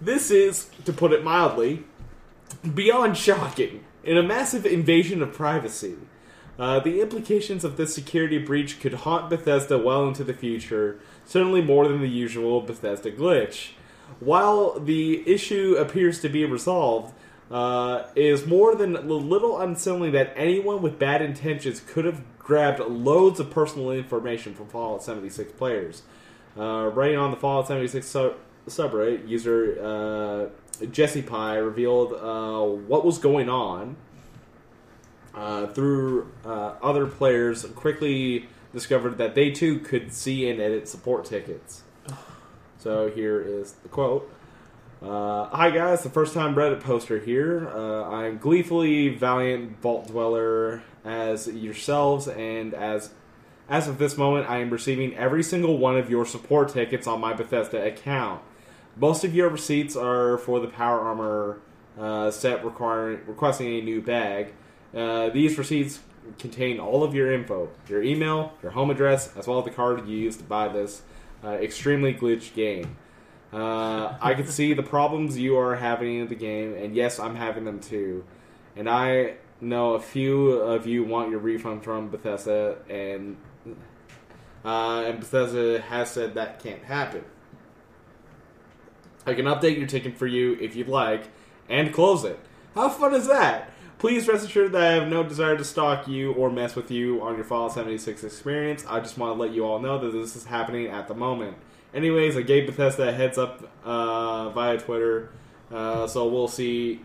[0.00, 1.84] This is, to put it mildly,
[2.74, 3.84] beyond shocking.
[4.10, 5.94] In a massive invasion of privacy,
[6.58, 11.62] uh, the implications of this security breach could haunt Bethesda well into the future, certainly
[11.62, 13.68] more than the usual Bethesda glitch.
[14.18, 17.14] While the issue appears to be resolved,
[17.52, 22.80] uh, is more than a little unsettling that anyone with bad intentions could have grabbed
[22.80, 26.02] loads of personal information from Fallout 76 players.
[26.58, 28.04] Uh, writing on the Fallout 76
[28.70, 33.96] sub- subreddit, user uh, Jesse Pie revealed uh, what was going on
[35.34, 37.64] uh, through uh, other players.
[37.64, 41.82] Quickly discovered that they too could see and edit support tickets.
[42.78, 44.32] So here is the quote.
[45.02, 47.68] Uh, Hi guys, the first time Reddit poster here.
[47.68, 53.10] Uh, I'm gleefully valiant vault dweller as yourselves, and as
[53.68, 57.20] as of this moment, I am receiving every single one of your support tickets on
[57.20, 58.40] my Bethesda account.
[59.00, 61.60] Most of your receipts are for the Power Armor
[61.98, 64.52] uh, set requiring requesting a new bag.
[64.94, 66.00] Uh, these receipts
[66.38, 70.06] contain all of your info, your email, your home address, as well as the card
[70.06, 71.00] you used to buy this
[71.42, 72.98] uh, extremely glitched game.
[73.54, 77.36] Uh, I can see the problems you are having in the game, and yes, I'm
[77.36, 78.26] having them too.
[78.76, 83.38] And I know a few of you want your refund from Bethesda, and
[84.62, 87.24] uh, and Bethesda has said that can't happen.
[89.26, 91.28] I can update your ticket for you if you'd like,
[91.68, 92.38] and close it.
[92.74, 93.70] How fun is that?
[93.98, 97.20] Please rest assured that I have no desire to stalk you or mess with you
[97.22, 98.84] on your Fallout 76 experience.
[98.88, 101.58] I just want to let you all know that this is happening at the moment.
[101.92, 105.32] Anyways, I gave Bethesda a heads up uh, via Twitter,
[105.70, 107.02] uh, so we'll see.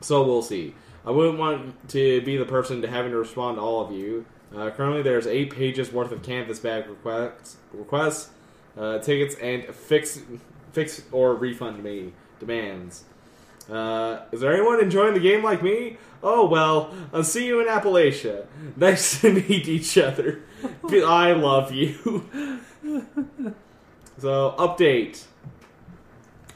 [0.00, 0.74] So we'll see.
[1.04, 4.24] I wouldn't want to be the person to having to respond to all of you.
[4.56, 8.30] Uh, currently, there's eight pages worth of canvas bag requests, requests,
[8.78, 10.20] uh, tickets, and fix,
[10.74, 13.04] fix or refund me demands.
[13.70, 15.96] Uh, is there anyone enjoying the game like me?
[16.22, 18.46] Oh well, I'll see you in Appalachia.
[18.76, 20.42] Nice to meet each other.
[20.90, 22.26] I love you.
[24.18, 25.24] so update.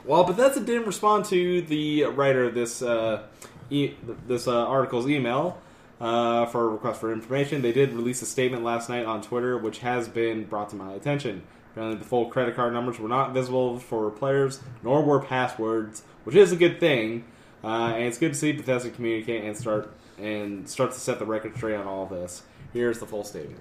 [0.04, 3.22] Well, Bethesda didn't respond to the writer of this uh,
[3.70, 3.94] e-
[4.26, 5.58] this uh, article's email
[6.00, 7.62] uh, for a request for information.
[7.62, 10.92] They did release a statement last night on Twitter, which has been brought to my
[10.94, 11.42] attention.
[11.78, 16.34] Apparently, the full credit card numbers were not visible for players, nor were passwords, which
[16.34, 17.22] is a good thing.
[17.62, 21.24] Uh, and it's good to see Bethesda communicate and start and start to set the
[21.24, 22.42] record straight on all this.
[22.72, 23.60] Here's the full statement.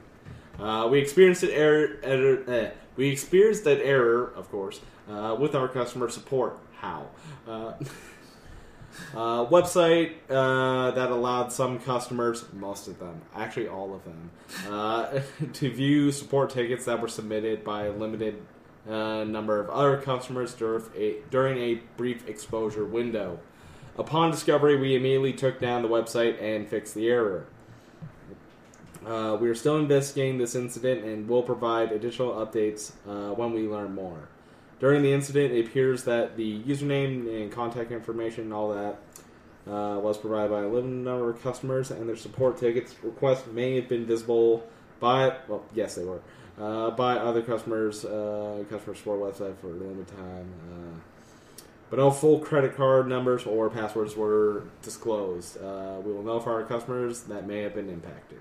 [0.60, 2.00] Uh, we experienced an error.
[2.02, 6.58] error eh, we experienced that error, of course, uh, with our customer support.
[6.80, 7.10] How?
[9.14, 14.30] Uh, website uh, that allowed some customers, most of them, actually all of them,
[14.70, 15.20] uh,
[15.54, 18.42] to view support tickets that were submitted by a limited
[18.90, 23.40] uh, number of other customers during a, during a brief exposure window.
[23.98, 27.48] Upon discovery, we immediately took down the website and fixed the error.
[29.06, 32.92] Uh, we are still investigating this incident and will provide additional updates
[33.36, 34.28] when we learn more.
[34.80, 39.00] During the incident, it appears that the username and contact information and all that
[39.68, 43.76] uh, was provided by a limited number of customers, and their support tickets requests may
[43.76, 44.68] have been visible
[45.00, 46.22] by, well, yes, they were,
[46.60, 50.54] uh, by other customers, uh, customer support website for a limited time.
[50.72, 51.00] Uh,
[51.90, 55.58] but no full credit card numbers or passwords were disclosed.
[55.58, 58.40] Uh, we will notify our customers that may have been impacted.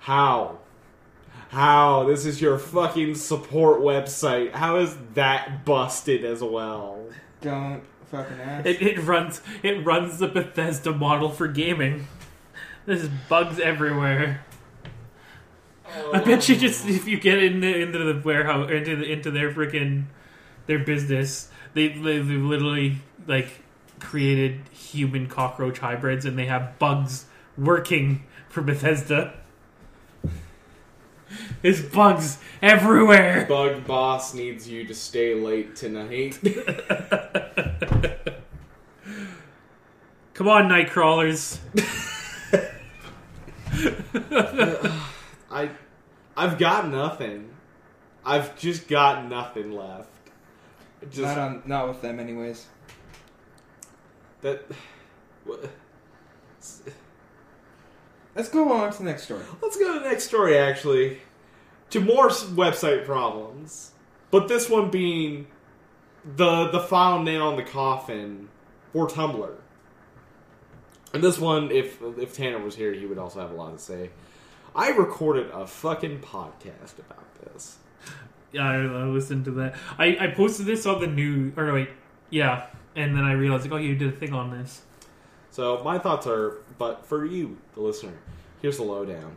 [0.00, 0.58] How?
[1.48, 2.04] How?
[2.04, 4.52] This is your fucking support website.
[4.52, 7.06] How is that busted as well?
[7.40, 8.66] Don't fucking ask.
[8.66, 12.06] It, it runs it runs the Bethesda model for gaming.
[12.86, 14.44] There's bugs everywhere.
[15.86, 16.24] I oh.
[16.24, 20.04] bet you just if you get into into the warehouse into the, into their freaking
[20.66, 22.96] their business, they they they've literally
[23.26, 23.62] like
[24.00, 27.26] created human cockroach hybrids and they have bugs
[27.56, 29.34] working for Bethesda.
[31.62, 33.46] There's bugs everywhere.
[33.48, 36.38] Bug Boss needs you to stay late tonight.
[40.34, 41.60] Come on, night crawlers.
[45.50, 45.70] I,
[46.36, 47.50] I've got nothing.
[48.24, 50.10] I've just got nothing left.
[51.10, 52.66] Just not on, not with them, anyways.
[54.42, 54.62] that.
[55.44, 55.68] what-
[58.38, 59.42] Let's go on to the next story.
[59.60, 61.18] Let's go to the next story, actually.
[61.90, 63.90] To more website problems.
[64.30, 65.48] But this one being
[66.24, 68.48] the the final nail in the coffin
[68.92, 69.56] for Tumblr.
[71.12, 73.78] And this one, if if Tanner was here, he would also have a lot to
[73.78, 74.10] say.
[74.72, 77.78] I recorded a fucking podcast about this.
[78.52, 79.74] Yeah, I, I listened to that.
[79.98, 81.88] I, I posted this on the new or no, wait,
[82.30, 84.82] yeah, and then I realized like, oh, you did a thing on this.
[85.50, 88.14] So my thoughts are, but for you, the listener,
[88.62, 89.36] here's the lowdown.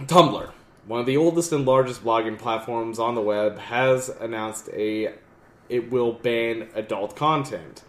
[0.00, 0.50] Tumblr,
[0.86, 5.14] one of the oldest and largest blogging platforms on the web, has announced a
[5.68, 7.82] it will ban adult content.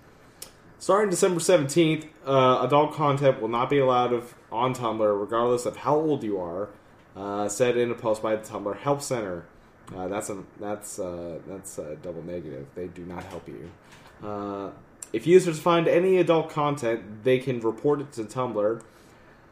[0.80, 5.78] Starting December seventeenth, uh, adult content will not be allowed of, on Tumblr, regardless of
[5.78, 6.70] how old you are.
[7.16, 9.46] Uh, said in a post by the Tumblr Help Center.
[9.96, 12.66] Uh, that's a that's uh, that's a double negative.
[12.74, 13.70] They do not help you.
[15.14, 18.82] If users find any adult content, they can report it to Tumblr,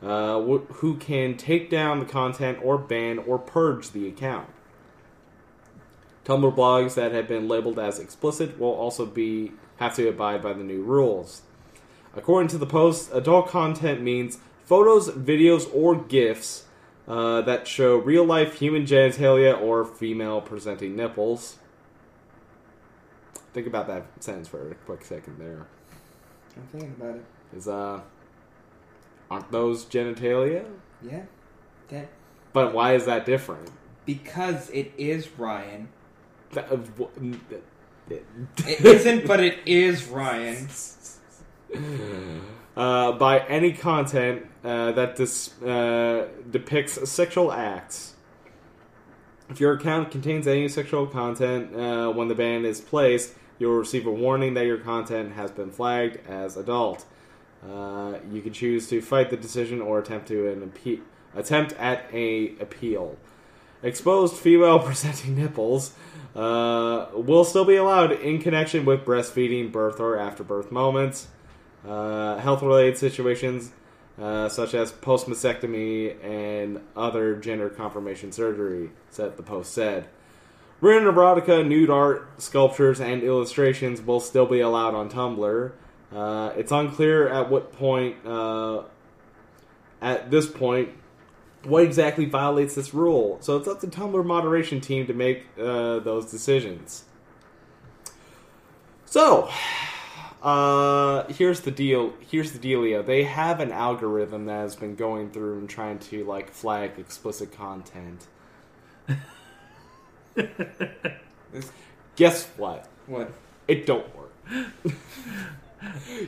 [0.01, 4.49] uh, wh- who can take down the content or ban or purge the account.
[6.25, 10.53] Tumblr blogs that have been labeled as explicit will also be have to abide by
[10.53, 11.43] the new rules.
[12.15, 16.65] According to the post, adult content means photos, videos, or GIFs
[17.07, 21.57] uh, that show real life human genitalia or female presenting nipples.
[23.53, 25.65] Think about that sentence for a quick second there.
[26.55, 27.25] I'm thinking about it.
[27.55, 28.01] Is uh
[29.29, 30.65] Aren't those genitalia?
[31.01, 31.23] Yeah.
[31.89, 32.09] That
[32.53, 33.69] But why is that different?
[34.05, 35.87] because it is Ryan.
[36.53, 37.07] That- uh, wh-
[38.67, 40.67] It isn't, but it is Ryan.
[42.75, 48.15] uh, by any content uh, that dis- uh, depicts sexual acts.
[49.49, 54.07] If your account contains any sexual content uh, when the ban is placed, you'll receive
[54.07, 57.05] a warning that your content has been flagged as adult.
[57.63, 61.01] Uh, you can choose to fight the decision or attempt to an appe-
[61.35, 63.15] attempt at a appeal.
[63.83, 65.93] Exposed female presenting nipples
[66.35, 71.27] uh, will still be allowed in connection with breastfeeding, birth, or after birth moments.
[71.87, 73.71] Uh, health related situations
[74.19, 80.07] uh, such as post mastectomy and other gender confirmation surgery, said the post said.
[80.81, 85.71] Written erotica, nude art, sculptures, and illustrations will still be allowed on Tumblr.
[86.11, 88.81] Uh, it's unclear at what point, uh,
[90.01, 90.89] at this point,
[91.63, 93.37] what exactly violates this rule.
[93.41, 97.03] So it's up to Tumblr moderation team to make uh, those decisions.
[99.05, 99.51] So,
[100.41, 102.13] uh, here's the deal.
[102.27, 103.05] Here's the dealio.
[103.05, 107.51] They have an algorithm that has been going through and trying to like flag explicit
[107.51, 108.25] content.
[110.35, 111.71] This-
[112.15, 112.87] Guess what?
[113.07, 113.31] What?
[113.67, 114.31] It don't work.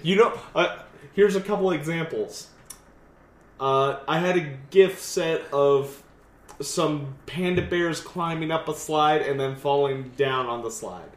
[0.04, 0.80] you know, uh,
[1.14, 2.48] here's a couple examples.
[3.60, 6.02] Uh, I had a GIF set of
[6.62, 11.10] some panda bears climbing up a slide and then falling down on the slide.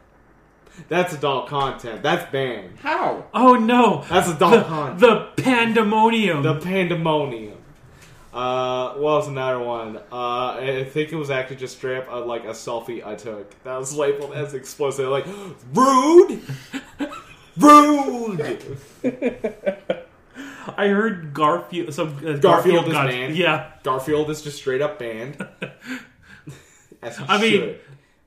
[0.89, 2.03] That's adult content.
[2.03, 2.77] That's banned.
[2.79, 3.25] How?
[3.33, 4.03] Oh no!
[4.09, 4.99] That's adult The, content.
[4.99, 6.43] the pandemonium.
[6.43, 7.46] The pandemonium.
[8.37, 9.97] Uh, what was another one?
[10.11, 13.63] Uh, I think it was actually just straight up uh, like a selfie I took
[13.63, 15.09] that was labeled as explicit.
[15.09, 15.25] Like
[15.73, 16.43] rude,
[17.57, 18.77] rude.
[20.77, 21.91] I heard Garfield.
[21.95, 23.35] Some uh, Garfield is got banned.
[23.35, 23.71] yeah.
[23.81, 25.43] Garfield is just straight up banned.
[27.01, 27.79] I mean, should.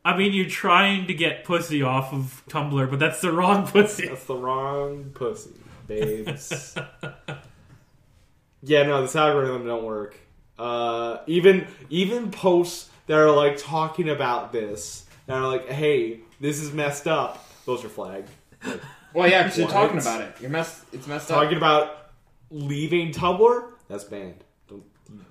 [0.05, 4.09] I mean, you're trying to get pussy off of Tumblr, but that's the wrong pussy.
[4.09, 5.51] that's the wrong pussy,
[5.87, 6.77] babes.
[8.63, 10.17] yeah, no, this algorithm don't work.
[10.59, 16.61] Uh, even even posts that are like talking about this that are like, "Hey, this
[16.61, 18.29] is messed up." Those are flagged.
[18.65, 18.81] Like,
[19.15, 20.37] Well, yeah, because you're talking about it.
[20.41, 20.85] You're messed.
[20.93, 21.43] It's messed up.
[21.43, 22.11] talking about
[22.51, 24.45] leaving Tumblr, that's banned.
[24.69, 24.83] Don't,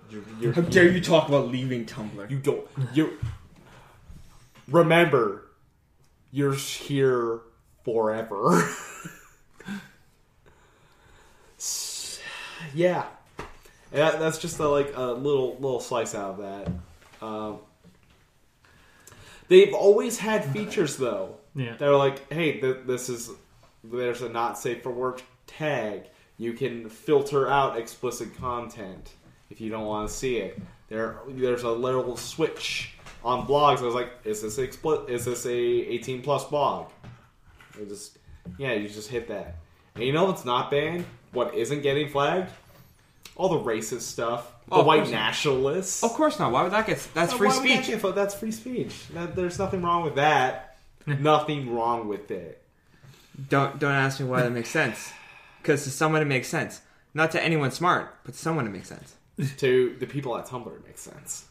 [0.10, 2.30] you're, you're, How dare you talk about leaving Tumblr?
[2.30, 2.66] You don't.
[2.94, 3.18] You
[4.68, 5.46] remember,
[6.32, 7.42] you're here
[7.84, 8.68] forever.
[11.58, 12.20] S-
[13.94, 17.26] yeah, that's just a, like a little little slice out of that.
[17.26, 17.60] Um,
[19.48, 21.76] they've always had features though Yeah.
[21.78, 23.32] that are like, hey, th- this is
[23.84, 26.04] there's a not safe for work tag.
[26.38, 29.12] You can filter out explicit content
[29.50, 30.62] if you don't want to see it.
[30.88, 33.80] There, there's a little switch on blogs.
[33.80, 36.90] I was like, is this expli- Is this a 18 plus blog?
[37.80, 38.18] It just,
[38.58, 39.56] yeah, you just hit that.
[39.96, 41.06] And you know what's not banned?
[41.34, 42.50] What isn't getting flagged?
[43.40, 44.52] All the racist stuff.
[44.68, 46.04] The Oh, white nationalists.
[46.04, 46.52] Of course not.
[46.52, 47.08] Why would that get?
[47.14, 48.02] That's Uh, free would that speech.
[48.02, 49.08] get- that's free speech.
[49.14, 50.78] That, there's nothing wrong with that.
[51.08, 52.62] nothing wrong with it.
[53.48, 55.14] Don't don't ask me why that makes sense.
[55.62, 56.82] Because to someone it makes sense.
[57.14, 59.16] Not to anyone smart, but to someone it makes sense.
[59.58, 61.46] to the people at Tumblr it makes sense.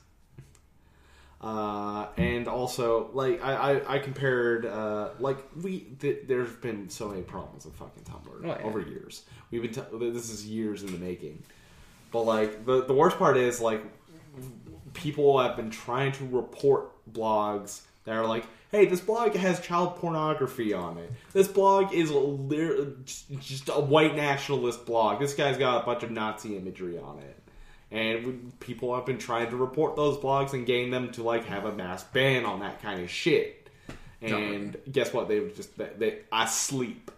[1.41, 7.09] Uh, and also, like I, I, I compared, uh, like we, th- there's been so
[7.09, 8.67] many problems with fucking Tumblr Oh, yeah.
[8.67, 9.23] over years.
[9.51, 11.43] We've been, t- this is years in the making.
[12.11, 13.83] But like the the worst part is like
[14.95, 19.97] people have been trying to report blogs that are like, hey, this blog has child
[19.97, 21.13] pornography on it.
[21.33, 22.11] This blog is
[23.41, 25.21] just a white nationalist blog.
[25.21, 27.37] This guy's got a bunch of Nazi imagery on it.
[27.91, 31.65] And people have been trying to report those blogs and gain them to like have
[31.65, 33.71] a mass ban on that kind of shit.
[34.21, 35.29] And guess what?
[35.29, 37.11] They just they, they I sleep.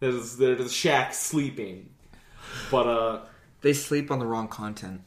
[0.00, 1.90] There's there's a shack sleeping,
[2.70, 3.20] but uh,
[3.64, 5.00] They sleep on the wrong content.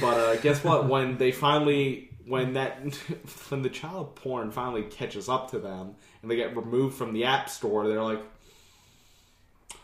[0.00, 0.88] but uh, guess what?
[0.88, 2.78] When they finally, when that,
[3.50, 7.24] when the child porn finally catches up to them and they get removed from the
[7.24, 8.22] app store, they're like,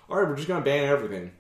[0.09, 1.33] "All right, we're just gonna ban everything,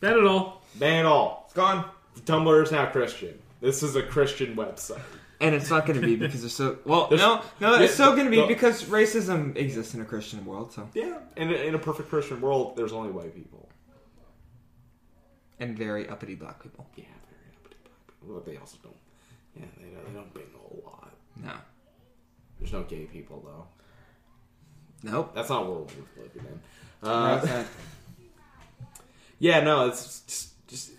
[0.00, 0.62] Ban it all.
[0.76, 1.84] ban it all." It's gone.
[2.26, 3.38] Tumblr is now Christian.
[3.60, 5.00] This is a Christian website.
[5.40, 7.08] And it's not going to be because there's so well.
[7.08, 8.46] There's- no, no, yeah, it's still going to be no.
[8.46, 10.72] because racism exists in a Christian world.
[10.72, 13.63] So Yeah, in a, in a perfect Christian world, there's only white people.
[15.64, 16.86] And very uppity black people.
[16.96, 18.34] Yeah, very uppity black people.
[18.36, 18.94] But they also don't.
[19.56, 21.12] Yeah, they don't, they don't bang a whole lot.
[21.42, 21.52] No,
[22.58, 25.10] There's no gay people though.
[25.10, 25.32] nope.
[25.34, 26.44] That's not what we're living
[27.02, 27.08] in.
[27.08, 27.66] Uh, that?
[29.38, 30.90] Yeah, no, it's just, just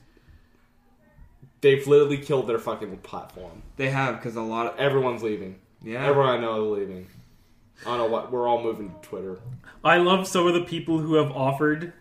[1.61, 3.63] they've literally killed their fucking platform.
[3.77, 5.59] They have because a lot of Everyone's leaving.
[5.83, 6.05] yeah.
[6.05, 7.07] Everyone I know is leaving.
[7.81, 8.31] I don't know what.
[8.31, 9.39] We're all moving to Twitter.
[9.83, 11.93] I love some of the people who have offered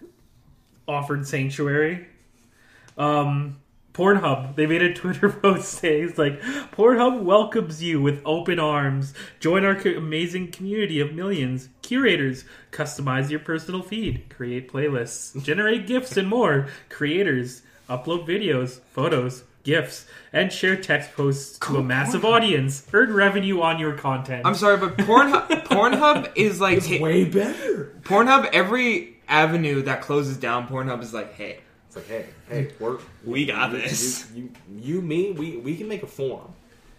[0.86, 2.06] offered sanctuary.
[2.96, 3.60] Um,
[3.92, 6.40] Pornhub, they made a Twitter post saying, it's like,
[6.72, 9.14] Pornhub welcomes you with open arms.
[9.38, 11.68] Join our co- amazing community of millions.
[11.82, 16.66] Curators, customize your personal feed, create playlists, generate gifts and more.
[16.88, 22.84] Creators, upload videos, photos, gifs, and share text posts to a massive audience.
[22.92, 24.44] Earn revenue on your content.
[24.44, 27.92] I'm sorry, but Pornhub Pornhub is like ta- Way better.
[28.02, 28.46] Pornhub.
[28.52, 31.60] Every avenue that closes down, Pornhub is like, hey,
[31.94, 34.28] It's like, hey, hey, we're we got you, this.
[34.34, 36.52] You, you, you, me, we, we can make a form.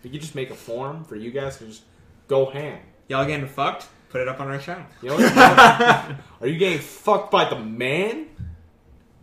[0.03, 1.83] We could just make a form for you guys to just
[2.29, 2.79] go ham.
[3.09, 3.87] Y'all getting fucked?
[4.09, 4.85] Put it up on our channel.
[5.01, 5.17] You know?
[6.41, 8.27] Are you getting fucked by the man?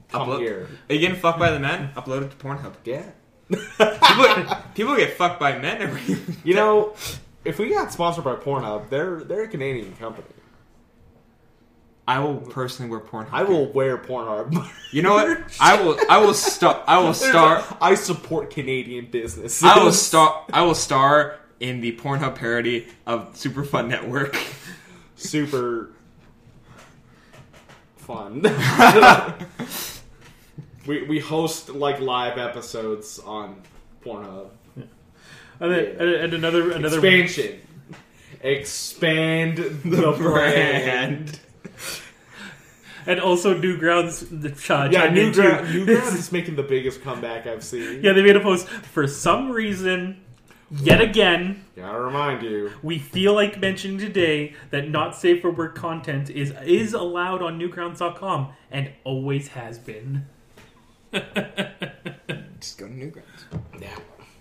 [0.09, 0.69] Come Upload- here.
[0.90, 1.90] Are you getting fucked by the man?
[1.97, 2.74] Upload it to Pornhub.
[2.85, 3.05] Yeah.
[3.49, 6.36] People, people get fucked by men every.
[6.44, 6.94] You know,
[7.47, 10.28] if we got sponsored by Pornhub, they're they're a Canadian company.
[12.13, 13.31] I will personally wear Pornhub.
[13.33, 14.71] I will wear Pornhub.
[14.91, 15.41] You know what?
[15.59, 15.99] I will.
[16.11, 16.83] I will start.
[16.87, 17.65] I will star.
[17.81, 19.63] I support Canadian business.
[19.65, 20.45] I will star.
[20.53, 24.37] I will star in the Pornhub parody of Super Fun Network.
[25.17, 25.93] Super
[27.97, 28.43] fun.
[30.87, 33.63] we we host like live episodes on
[34.05, 34.51] Pornhub.
[34.77, 34.91] and,
[35.61, 37.59] then, and, and another another Expansion.
[38.43, 41.41] Expand the, brand.
[43.07, 44.28] and also Newgrounds.
[44.43, 45.40] The uh, Yeah, chimed in too.
[45.43, 48.03] Newground, Newground is making the biggest comeback I've seen.
[48.03, 48.69] Yeah, they made a post.
[48.69, 50.23] For some reason,
[50.70, 52.70] yet again, Gotta remind you.
[52.82, 57.59] we feel like mentioning today that not safe for work content is is allowed on
[57.59, 60.27] Newgrounds.com and always has been.
[61.12, 63.23] Just go to Newgrounds.
[63.81, 63.97] Yeah.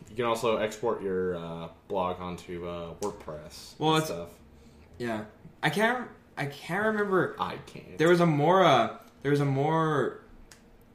[0.10, 3.74] You can also export your uh, blog onto uh, WordPress.
[3.80, 4.30] Well, and it's- stuff.
[4.98, 5.24] Yeah,
[5.64, 6.08] I can't.
[6.38, 7.36] I can't remember.
[7.40, 7.98] I can't.
[7.98, 8.64] There was a more.
[8.64, 10.22] Uh, there was a more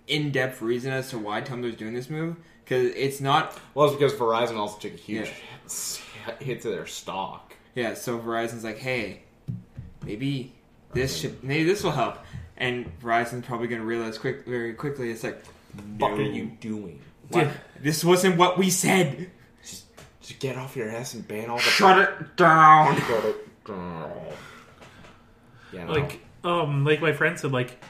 [0.09, 3.59] in-depth reason as to why Tumblr's doing this move because it's not.
[3.75, 5.31] well, it's because Verizon also took a huge
[6.27, 6.35] Yeah.
[6.41, 7.55] hit to their stock.
[7.75, 9.21] Yeah, so Verizon's like, hey,
[10.05, 10.53] maybe
[10.93, 11.43] this should.
[11.45, 12.19] Maybe this will help.
[12.57, 15.11] And Verizon's probably going to realize quick, very quickly.
[15.11, 15.45] It's like,
[15.99, 16.17] What no.
[16.17, 17.01] are you doing?
[17.29, 17.49] What?
[17.83, 19.31] This wasn't what we said.
[19.63, 19.85] Just,
[20.23, 21.63] just get off your ass and ban all the.
[21.63, 22.97] Shut it down.
[23.03, 24.11] Shut it down.
[25.73, 25.93] Yeah, no.
[25.93, 27.83] Like, um, like my friend said, like.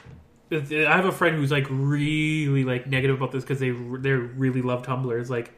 [0.49, 0.55] I
[0.95, 4.81] have a friend who's like really like negative about this because they they really love
[4.81, 5.19] Tumblr.
[5.19, 5.51] It's like,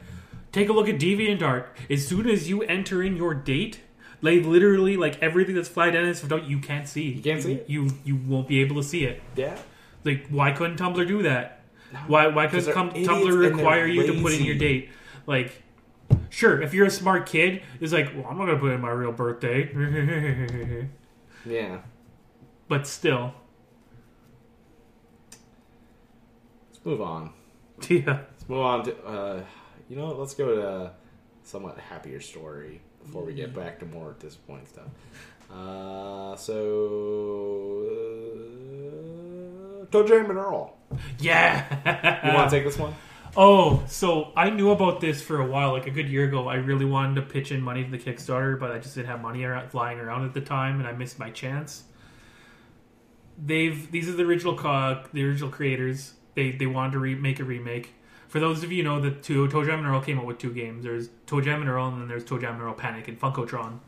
[0.51, 1.67] take a look at DeviantArt.
[1.91, 3.81] As soon as you enter in your date,
[4.23, 7.03] like literally like everything that's flagged in this don't you can't see.
[7.11, 7.69] You can't see it?
[7.69, 9.21] You you won't be able to see it.
[9.35, 9.59] yeah.
[10.03, 11.61] Like, why couldn't Tumblr do that?
[12.07, 14.89] Why why couldn't com- Tumblr require you to put in your date?
[15.27, 15.61] Like,
[16.31, 18.89] sure, if you're a smart kid, it's like, well, I'm not gonna put in my
[18.89, 19.69] real birthday.
[21.45, 21.81] Yeah.
[22.69, 23.33] But still,
[26.79, 27.33] Let's move on.
[27.89, 28.21] yeah.
[28.31, 28.97] Let's move on to.
[29.05, 29.43] Uh,
[29.89, 30.19] you know, what?
[30.19, 30.91] let's go to a
[31.43, 34.87] somewhat happier story before we get back to more disappointing stuff.
[35.51, 36.53] Uh, so,
[39.81, 40.77] uh, Toe and Earl.
[41.19, 42.21] Yeah.
[42.25, 42.95] You want to take this one?
[43.37, 46.47] Oh, so I knew about this for a while, like a good year ago.
[46.47, 49.21] I really wanted to pitch in money to the Kickstarter, but I just didn't have
[49.21, 51.83] money around, flying around at the time, and I missed my chance.
[53.41, 56.13] They've these are the original co- the original creators.
[56.35, 57.93] They they wanted to re- make a remake.
[58.27, 60.53] For those of you who know that two ToeJam and Earl came out with two
[60.53, 60.83] games.
[60.83, 63.79] There's ToeJam and Earl, and then there's ToeJam and Earl Panic and Funkotron.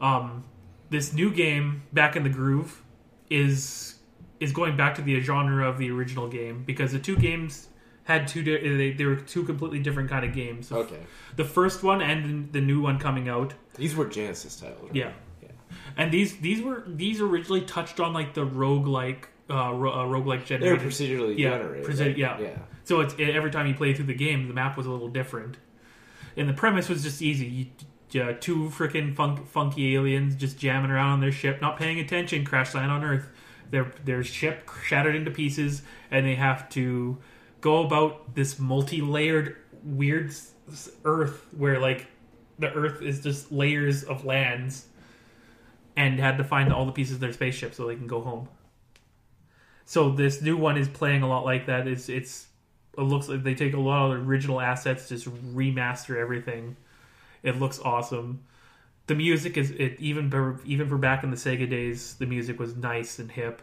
[0.00, 0.42] Um,
[0.90, 2.82] this new game, Back in the Groove,
[3.30, 3.96] is
[4.40, 7.68] is going back to the genre of the original game because the two games
[8.04, 10.72] had two di- they, they were two completely different kind of games.
[10.72, 10.98] Okay.
[11.36, 14.82] The first one and the new one coming out, These were Genesis titles.
[14.82, 14.94] Right?
[14.96, 15.12] Yeah.
[15.96, 20.46] And these these were these originally touched on like the roguelike uh, ro- uh roguelike
[20.46, 20.80] They were generated.
[20.88, 21.98] procedurally Yeah, generated.
[22.00, 22.16] right?
[22.16, 22.40] yeah.
[22.40, 22.58] Yeah.
[22.84, 25.08] So it's it, every time you play through the game, the map was a little
[25.08, 25.56] different,
[26.36, 27.46] and the premise was just easy.
[28.12, 31.98] You, uh, two freaking funk, funky aliens just jamming around on their ship, not paying
[31.98, 33.28] attention, crash land on Earth.
[33.70, 37.16] Their their ship shattered into pieces, and they have to
[37.62, 40.34] go about this multi-layered weird
[41.04, 42.06] Earth where like
[42.58, 44.86] the Earth is just layers of lands,
[45.96, 48.48] and had to find all the pieces of their spaceship so they can go home.
[49.84, 51.86] So this new one is playing a lot like that.
[51.88, 52.46] It's it's
[52.96, 56.76] it looks like they take a lot of the original assets, just remaster everything.
[57.42, 58.44] It looks awesome.
[59.06, 62.58] The music is it even for, even for back in the Sega days, the music
[62.60, 63.60] was nice and hip.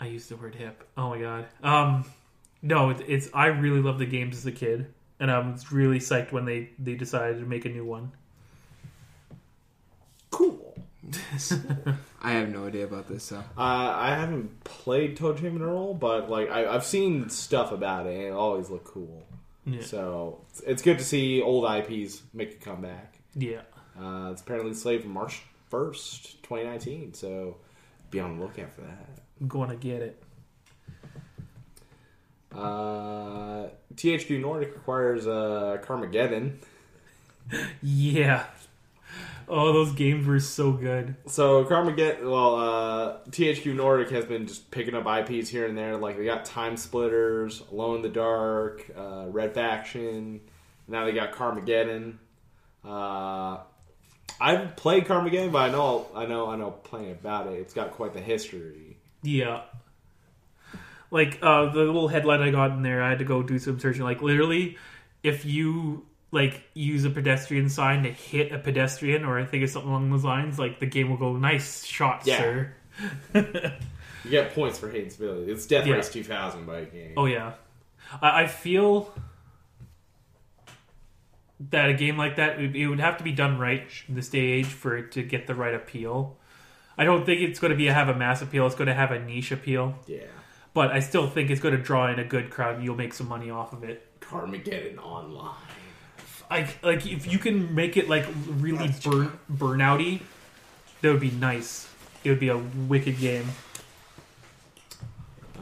[0.00, 0.82] I used the word hip.
[0.96, 1.46] Oh my god.
[1.62, 2.04] Um
[2.62, 4.86] No, it- it's I really loved the games as a kid,
[5.20, 8.12] and I was really psyched when they they decided to make a new one.
[10.30, 10.58] Cool.
[12.22, 13.24] I have no idea about this.
[13.24, 13.60] So Uh,
[13.96, 18.22] I haven't played ToeJam and Earl, but like I, I've seen stuff about it, and
[18.28, 19.24] it always looked cool.
[19.64, 23.18] Yeah, So it's, it's good to see old IPs make a comeback.
[23.34, 23.62] yeah.
[24.00, 27.12] Uh, it's apparently slated for March first, twenty nineteen.
[27.14, 27.56] So
[28.10, 29.06] be on the lookout for that.
[29.40, 30.22] I'm going to get it.
[32.54, 36.54] Uh, THQ Nordic requires uh, Carmageddon.
[37.82, 38.44] Yeah.
[39.54, 41.14] Oh, those games were so good.
[41.26, 45.98] So Carmageddon, well, uh, THQ Nordic has been just picking up IPs here and there.
[45.98, 50.40] Like they got TimeSplitters, Alone in the Dark, uh, Red Faction.
[50.88, 52.14] Now they got Carmageddon.
[52.82, 53.58] Uh,
[54.40, 57.58] I've played Carmageddon, but I know, I know, I know plenty about it.
[57.58, 58.96] It's got quite the history.
[59.22, 59.64] Yeah.
[61.10, 63.78] Like uh, the little headline I got in there, I had to go do some
[63.78, 64.02] searching.
[64.02, 64.78] Like literally,
[65.22, 69.72] if you like use a pedestrian sign to hit a pedestrian, or I think it's
[69.74, 72.38] something along those lines, like the game will go, "Nice shot, Yeah.
[72.38, 72.74] sir."
[74.24, 75.48] You get points for hating civilians.
[75.48, 75.94] It's Death Yeah.
[75.94, 77.12] Race 2000 by a game.
[77.16, 77.52] Oh yeah,
[78.20, 79.12] I, I feel
[81.70, 84.40] that a game like that it would have to be done right in this day
[84.40, 86.36] age for it to get the right appeal.
[86.98, 88.66] I don't think it's going to be have a mass appeal.
[88.66, 90.24] It's going to have a niche appeal, Yeah.
[90.74, 92.82] but I still think it's going to draw in a good crowd.
[92.82, 94.06] You'll make some money off of it.
[94.20, 95.54] Carmageddon Online.
[96.52, 100.20] Like like if you can make it like really That's burn burnouty,
[101.00, 101.88] that would be nice.
[102.24, 103.46] It would be a wicked game.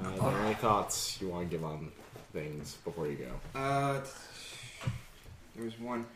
[0.02, 1.90] Uh, are there any thoughts you want to give on
[2.32, 3.58] things before you go?
[3.58, 4.00] uh,
[5.54, 6.06] there was one.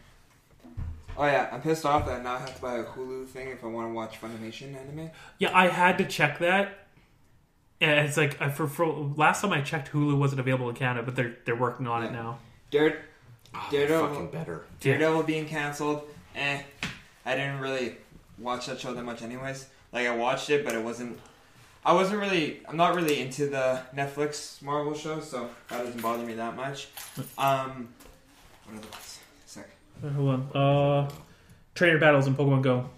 [1.16, 3.62] Oh yeah, I'm pissed off that now I have to buy a Hulu thing if
[3.62, 5.10] I want to watch Funimation anime.
[5.38, 6.86] Yeah, I had to check that.
[7.80, 11.04] And it's like I for, for last time I checked, Hulu wasn't available in Canada,
[11.04, 12.12] but they're they're working on it Yeah.
[12.22, 12.38] now.
[12.70, 13.04] Dare,
[13.54, 14.08] Oh, Daredevil.
[14.08, 14.64] fucking better.
[14.80, 14.92] Yeah.
[14.98, 16.02] Daredevil being canceled.
[16.34, 16.60] Eh,
[17.24, 17.96] I didn't really
[18.38, 19.66] watch that show that much, anyways.
[19.92, 21.18] Like I watched it, but it wasn't.
[21.86, 22.60] I wasn't really.
[22.68, 26.88] I'm not really into the Netflix Marvel show, so that doesn't bother me that much.
[27.38, 27.88] Um,
[28.64, 29.18] what are the ones?
[29.46, 29.68] Sec.
[30.02, 30.56] Uh, Hold on.
[31.06, 31.10] Uh,
[31.74, 32.88] trainer battles in Pokemon Go.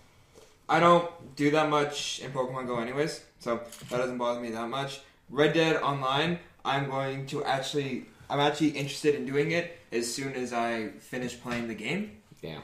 [0.69, 3.61] I don't do that much in Pokemon Go, anyways, so
[3.91, 5.01] that doesn't bother me that much.
[5.31, 8.07] Red Dead Online, I'm going to actually.
[8.29, 12.19] I'm actually interested in doing it as soon as I finish playing the game.
[12.43, 12.59] Yeah.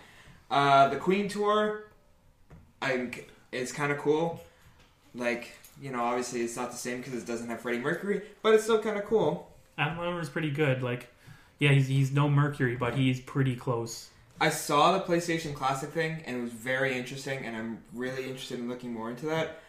[0.50, 1.84] Uh, the Queen tour,
[2.80, 3.10] I
[3.52, 4.40] it's kind of cool.
[5.14, 8.54] Like you know, obviously it's not the same because it doesn't have Freddie Mercury, but
[8.54, 9.50] it's still kind of cool.
[9.78, 10.82] Adam Lambert is pretty good.
[10.82, 11.08] Like,
[11.58, 14.08] yeah, he's he's no Mercury, but he's pretty close.
[14.40, 18.58] I saw the PlayStation Classic thing and it was very interesting, and I'm really interested
[18.58, 19.62] in looking more into that.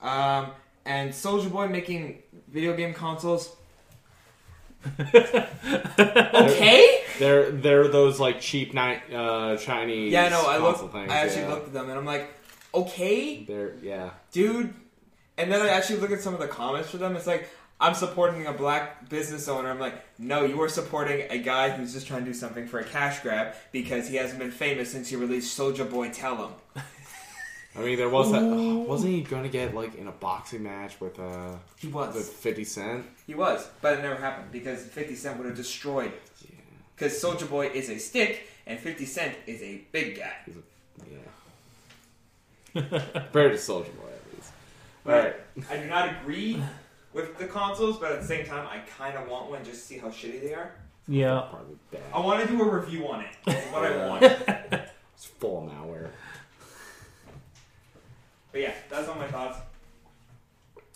[0.00, 0.52] Um,
[0.84, 3.54] and Soulja Boy making video game consoles.
[5.98, 7.00] okay.
[7.18, 10.92] They're they're those like cheap night uh Chinese Yeah, no, I looked.
[10.92, 11.10] things.
[11.10, 11.50] I actually yeah.
[11.50, 12.32] looked at them and I'm like,
[12.74, 13.44] okay.
[13.44, 14.10] They're yeah.
[14.32, 14.74] dude.
[15.36, 17.16] And then I actually look at some of the comments for them.
[17.16, 17.48] It's like
[17.80, 19.68] I'm supporting a black business owner.
[19.68, 22.78] I'm like, no, you are supporting a guy who's just trying to do something for
[22.78, 26.10] a cash grab because he hasn't been famous since he released Soulja Boy.
[26.10, 26.82] Tell him.
[27.76, 28.42] I mean, there was that.
[28.42, 32.14] oh, wasn't he going to get like in a boxing match with uh He was.
[32.14, 32.26] with.
[32.28, 33.04] Fifty Cent?
[33.26, 36.12] He was, but it never happened because 50 Cent would have destroyed.
[36.42, 36.50] Yeah.
[36.94, 40.34] Because Soulja Boy is a stick and 50 Cent is a big guy.
[41.10, 41.18] Yeah.
[43.12, 44.52] Compared to Soulja Boy, at least.
[45.06, 45.34] All right.
[45.70, 46.62] I do not agree
[47.12, 49.86] with the consoles, but at the same time, I kind of want one just to
[49.86, 50.72] see how shitty they are.
[51.08, 51.46] Yeah.
[51.50, 52.02] Probably bad.
[52.12, 53.30] I want to do a review on it.
[53.44, 54.22] That's what I want.
[55.16, 56.08] It's full of malware.
[58.54, 59.58] But yeah, that's all my thoughts,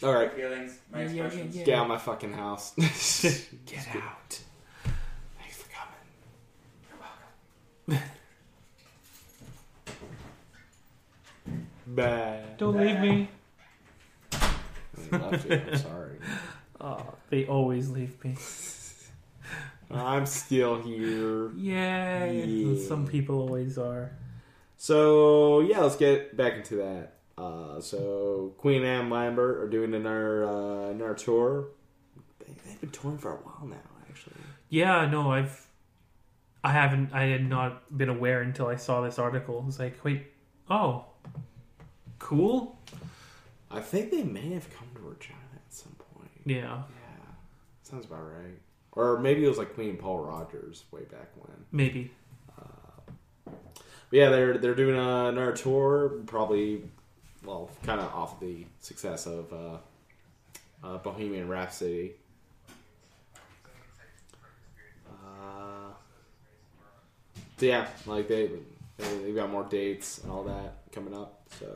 [0.05, 0.29] All right.
[0.31, 1.57] my feelings, my Yeah, yeah, expressions.
[1.57, 2.73] yeah, Get out of my fucking house.
[2.77, 4.41] Get out.
[5.41, 5.99] Thanks for coming.
[6.89, 8.09] You're welcome.
[11.97, 12.43] Bye.
[12.59, 13.29] Don't leave me.
[15.11, 15.61] They left you.
[15.73, 16.19] I'm sorry.
[16.81, 18.37] Oh, they always leave me.
[19.91, 21.51] I'm still here.
[21.57, 22.45] Yay.
[22.47, 22.87] Yeah.
[22.87, 24.13] Some people always are.
[24.77, 27.18] So yeah, let's get back into that.
[27.39, 31.69] Uh, so Queen Adam Lambert are doing another uh, another tour.
[32.41, 33.77] They, they've been touring for a while now,
[34.09, 34.35] actually.
[34.69, 35.67] Yeah, no, I've
[36.65, 39.65] I haven't I had not been aware until I saw this article.
[39.69, 40.27] It's like, wait,
[40.69, 41.05] oh.
[42.19, 42.77] Cool?
[43.71, 46.31] I think they may have come to Regina at some point.
[46.45, 46.57] Yeah.
[46.57, 46.83] Yeah,
[47.83, 48.59] sounds about right.
[48.93, 51.57] Or maybe it was like Queen Paul Rodgers way back when.
[51.71, 52.11] Maybe.
[54.11, 56.85] But yeah, they're they're doing uh, another tour, probably,
[57.45, 59.79] well, kind of off the success of uh,
[60.87, 62.13] uh, Bohemian Rhapsody.
[65.09, 65.93] Uh,
[67.57, 68.51] so yeah, like they
[68.99, 71.43] they've got more dates and all that coming up.
[71.59, 71.67] So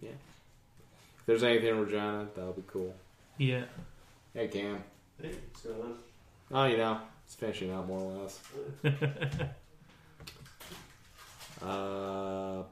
[0.00, 2.94] yeah, if there's anything in Regina, that'll be cool.
[3.38, 3.64] Yeah.
[4.34, 4.82] Hey Cam.
[5.20, 5.98] Hey, what's going on?
[6.50, 8.40] Oh, you know, it's finishing out more or less.
[11.62, 12.62] uh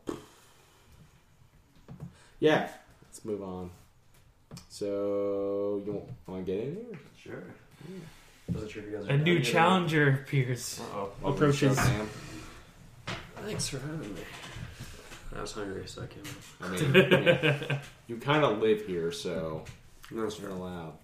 [2.41, 2.69] yeah,
[3.05, 3.71] let's move on.
[4.69, 6.99] So you want to get in here?
[7.17, 7.43] Sure.
[8.53, 10.81] Wasn't sure if you guys A new challenger appears.
[10.95, 11.77] Oh, Approaches.
[11.77, 12.09] Sam?
[13.45, 14.21] thanks for having me.
[15.37, 16.23] I was hungry, so I came.
[16.61, 17.79] I mean, yeah.
[18.09, 19.65] you kind of live here, so
[20.11, 20.95] No, it's you're allowed.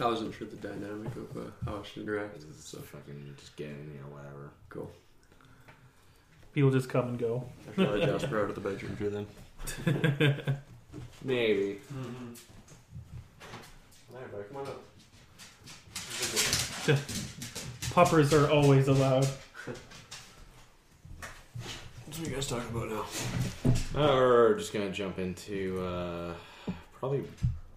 [0.00, 2.42] I wasn't sure the dynamic of uh, how I should interact.
[2.58, 4.50] So fucking just get in here, whatever.
[4.68, 4.90] Cool.
[6.54, 7.44] People just come and go.
[7.68, 9.26] I feel like Jasper out of the bedroom for them.
[11.24, 11.80] Maybe.
[11.92, 12.34] Mm-hmm.
[14.14, 14.82] Alright, come on up.
[17.92, 19.26] Puppers are always allowed.
[22.06, 23.04] What are you guys talking about now?
[24.00, 26.32] Uh, we're just gonna jump into uh,
[26.98, 27.24] probably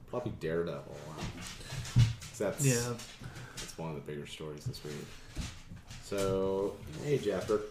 [0.10, 0.96] probably Daredevil.
[1.96, 2.94] 'cause that's Yeah.
[3.58, 4.94] that's one of the bigger stories this week.
[6.04, 7.62] So hey Jasper.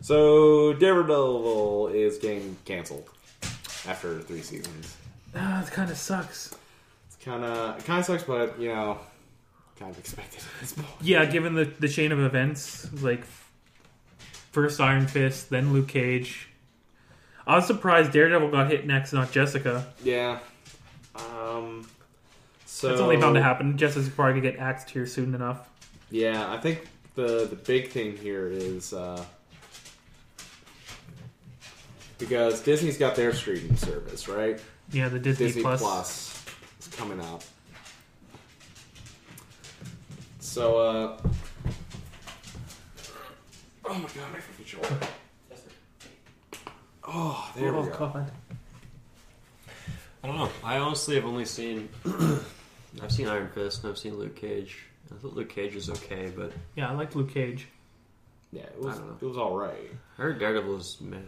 [0.00, 3.08] So Daredevil is getting canceled
[3.86, 4.96] after three seasons.
[5.34, 6.54] Ah, it kind of sucks.
[7.06, 8.98] It's kind of it kind of sucks, but you know,
[9.78, 10.88] kind of expected at this point.
[11.00, 13.24] Yeah, given the, the chain of events, like
[14.52, 16.48] first Iron Fist, then Luke Cage.
[17.46, 19.86] I was surprised Daredevil got hit next, not Jessica.
[20.02, 20.38] Yeah.
[21.14, 21.86] Um.
[22.64, 23.78] So That's only bound to happen.
[23.78, 25.68] Jessica's probably gonna get axed here soon enough.
[26.10, 29.24] Yeah, I think the the big thing here is uh,
[32.18, 34.60] because Disney's got their streaming service, right?
[34.92, 35.80] Yeah, the Disney, Disney Plus.
[35.80, 36.44] Plus
[36.80, 37.42] is coming up.
[40.40, 41.18] So, uh,
[43.84, 44.98] oh my god, my fucking shoulder.
[47.08, 47.96] Oh, there oh we go.
[47.96, 48.30] God.
[50.22, 50.50] I don't know.
[50.64, 51.88] I honestly have only seen.
[53.02, 54.78] I've seen Iron Fist and I've seen Luke Cage.
[55.12, 57.68] I thought Luke Cage was okay, but Yeah, I liked Luke Cage.
[58.50, 59.16] Yeah, it was I don't know.
[59.20, 59.90] it was all right.
[60.18, 61.18] I heard Daredevil was meh.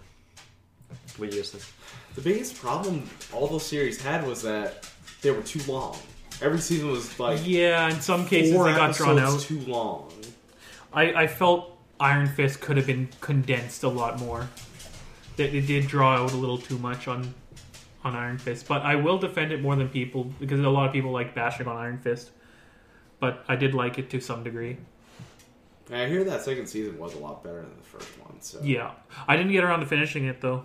[1.16, 1.73] What do you guys?
[2.15, 4.89] The biggest problem all those series had was that
[5.23, 5.98] they were too long.
[6.40, 9.48] Every season was like yeah, in some cases four they got drawn episodes out.
[9.48, 10.12] too long.
[10.93, 14.48] I, I felt Iron Fist could have been condensed a lot more.
[15.36, 17.35] That it did draw out a little too much on
[18.05, 20.93] on Iron Fist, but I will defend it more than people because a lot of
[20.93, 22.31] people like bashing on Iron Fist.
[23.20, 24.77] But I did like it to some degree.
[25.90, 28.40] And I hear that second season was a lot better than the first one.
[28.40, 28.93] So Yeah,
[29.27, 30.65] I didn't get around to finishing it though.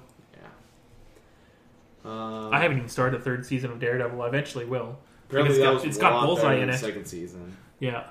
[2.06, 4.22] Uh, I haven't even started the third season of Daredevil.
[4.22, 4.98] I eventually will.
[5.30, 6.74] apparently it's got- it's got Bullseye in it.
[6.74, 7.56] the Second season.
[7.80, 8.04] Yeah,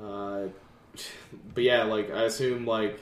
[0.00, 0.48] Uh,
[1.54, 3.00] but yeah, like I assume like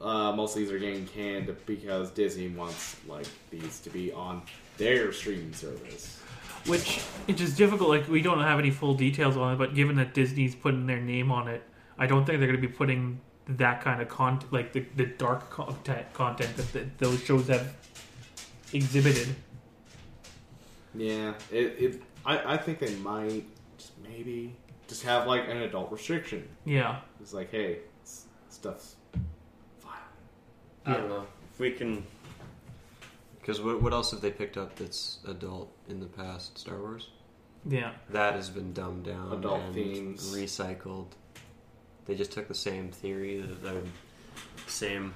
[0.00, 4.42] uh, most of these are getting canned because Disney wants like these to be on
[4.76, 6.18] their streaming service.
[6.66, 7.88] which it's just difficult.
[7.90, 11.00] Like we don't have any full details on it, but given that Disney's putting their
[11.00, 11.62] name on it,
[11.98, 15.04] I don't think they're going to be putting that kind of content, like the, the
[15.06, 17.74] dark content, content that the, those shows have
[18.74, 19.34] exhibited.
[20.94, 21.76] Yeah, it.
[21.78, 23.44] it I, I think they might
[23.76, 24.54] just maybe
[24.88, 26.48] just have like an adult restriction.
[26.64, 28.96] Yeah, It's like, hey, s- stuff's
[29.82, 30.00] violent.
[30.86, 32.04] I don't know if we can.
[33.40, 36.56] Because what, what else have they picked up that's adult in the past?
[36.56, 37.10] Star Wars.
[37.68, 40.34] yeah, That has been dumbed down, Adult and themes.
[40.34, 41.08] recycled.
[42.06, 43.82] They just took the same theory, the, the
[44.66, 45.12] same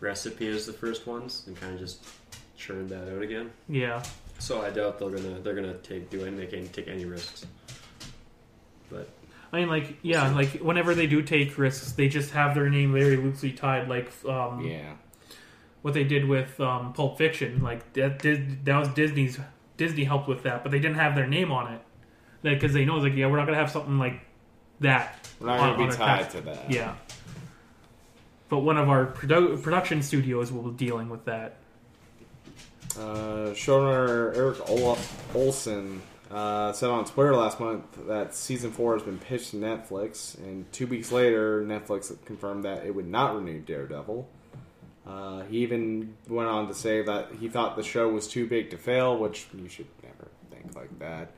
[0.00, 2.04] recipe as the first ones, and kind of just
[2.62, 3.50] churned that out again.
[3.68, 4.02] yeah.
[4.38, 7.46] So I doubt they're gonna they're gonna take do any make any take any risks.
[8.90, 9.08] But
[9.52, 12.92] I mean, like, yeah, like whenever they do take risks, they just have their name
[12.92, 14.94] very loosely tied, like um, Yeah,
[15.82, 17.62] what they did with um, Pulp Fiction.
[17.62, 19.38] Like that, did, that was Disney's.
[19.76, 21.80] Disney helped with that, but they didn't have their name on it
[22.42, 24.20] because they know it's like, yeah, we're not gonna have something like
[24.80, 25.28] that.
[25.40, 26.70] we're not on- gonna on be our tied to that.
[26.70, 26.94] Yeah.
[28.48, 31.56] But one of our produ- production studios will be dealing with that.
[32.98, 36.00] Uh, showrunner Eric Olaf Oleson
[36.30, 40.70] uh, said on Twitter last month that season four has been pitched to Netflix, and
[40.72, 44.28] two weeks later, Netflix confirmed that it would not renew Daredevil.
[45.06, 48.70] Uh, he even went on to say that he thought the show was too big
[48.70, 51.32] to fail, which you should never think like that.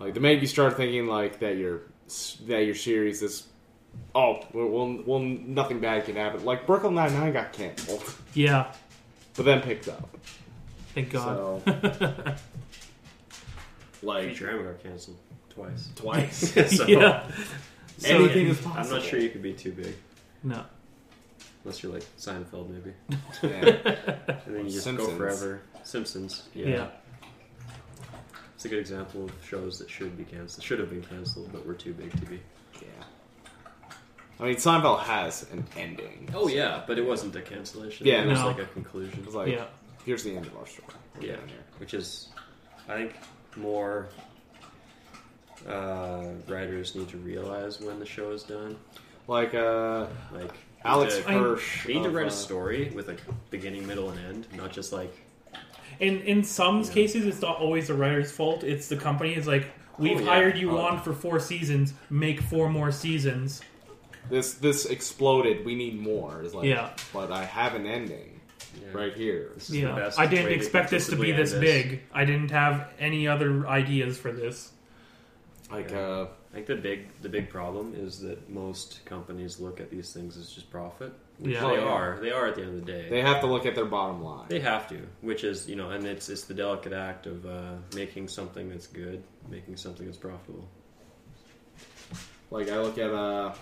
[0.00, 1.82] Like, to make you start thinking like that your
[2.46, 3.46] that your series is
[4.14, 6.44] oh well, well, well nothing bad can happen.
[6.44, 8.02] Like Brooklyn Nine Nine got canceled,
[8.34, 8.72] Yeah,
[9.34, 10.08] but then picked up.
[10.94, 11.62] thank God.
[11.64, 11.72] So,
[14.02, 15.18] like Futurama got canceled
[15.50, 15.88] twice.
[15.96, 16.52] twice.
[16.76, 17.26] so, yeah,
[17.98, 18.80] So, Anything is possible.
[18.96, 19.94] I'm not sure you could be too big.
[20.42, 20.64] No.
[21.64, 22.92] Unless you're like Seinfeld, maybe.
[23.42, 23.94] Yeah.
[24.46, 25.08] And then you just Simpsons.
[25.10, 25.60] go forever.
[25.84, 26.48] Simpsons.
[26.54, 26.66] Yeah.
[26.66, 26.86] Yeah.
[28.54, 30.64] It's a good example of shows that should be canceled.
[30.64, 32.40] Should have been canceled, but were too big to be.
[32.80, 32.88] yeah.
[34.42, 36.28] I mean, Seinfeld has an ending.
[36.34, 38.06] Oh yeah, but it wasn't a cancellation.
[38.06, 38.48] Yeah, it was no.
[38.48, 39.20] like a conclusion.
[39.20, 39.66] It was like, yeah.
[40.04, 40.88] here's the end of our story.
[41.16, 41.64] We're Yeah, here.
[41.78, 42.28] which is,
[42.88, 43.14] I think,
[43.56, 44.08] more
[45.68, 48.76] uh, writers need to realize when the show is done.
[49.28, 50.52] Like, uh, Like
[50.84, 51.86] Alex they- Hirsch.
[51.86, 53.16] They need to write uh, a story with a
[53.50, 55.14] beginning, middle, and end, not just like
[56.00, 56.90] In in some Yeah.
[56.92, 58.64] cases, it's not always the writer's fault.
[58.64, 59.34] It's the company.
[59.34, 59.66] It's like
[59.98, 60.26] we've yeah.
[60.26, 60.78] hired you Oh.
[60.80, 61.94] on for four seasons.
[62.10, 63.62] Make four more seasons.
[64.30, 65.64] This this exploded.
[65.64, 66.42] We need more.
[66.42, 66.90] Is like, Yeah.
[67.12, 68.40] But I have an ending
[68.80, 69.50] yeah, right here.
[69.54, 72.02] This is the Yeah, best I didn't expect this to be conclusively this big.
[72.12, 74.70] I didn't have any other ideas for this.
[75.70, 75.98] Like, Yeah.
[75.98, 80.12] uh, I think the big the big problem is that most companies look at these
[80.12, 81.12] things as just profit.
[81.38, 81.60] Which Yeah.
[81.62, 81.80] they Oh, yeah.
[81.84, 82.18] are.
[82.20, 83.08] They are at the end of the day.
[83.08, 84.46] they have to look at their bottom line.
[84.48, 87.72] They have to, which is you know, and it's it's the delicate act of uh,
[87.96, 90.68] making something that's good, making something that's profitable.
[92.50, 93.54] Like I look at uh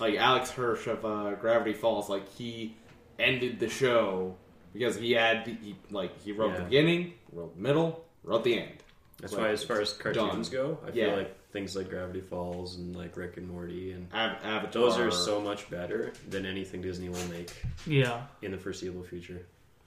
[0.00, 2.74] like Alex Hirsch of uh, Gravity Falls, like he
[3.18, 4.36] ended the show
[4.72, 8.72] because he had he, like he wrote the beginning, wrote the middle, wrote the end.
[9.20, 10.66] That's Like, why, as far as cartoons done.
[10.66, 11.06] go, I Yeah.
[11.08, 14.70] feel like things like Gravity Falls and like Rick and Morty and Av- Avatar.
[14.82, 17.50] those are so much better than anything Disney will make
[17.86, 19.44] Yeah, in the foreseeable future.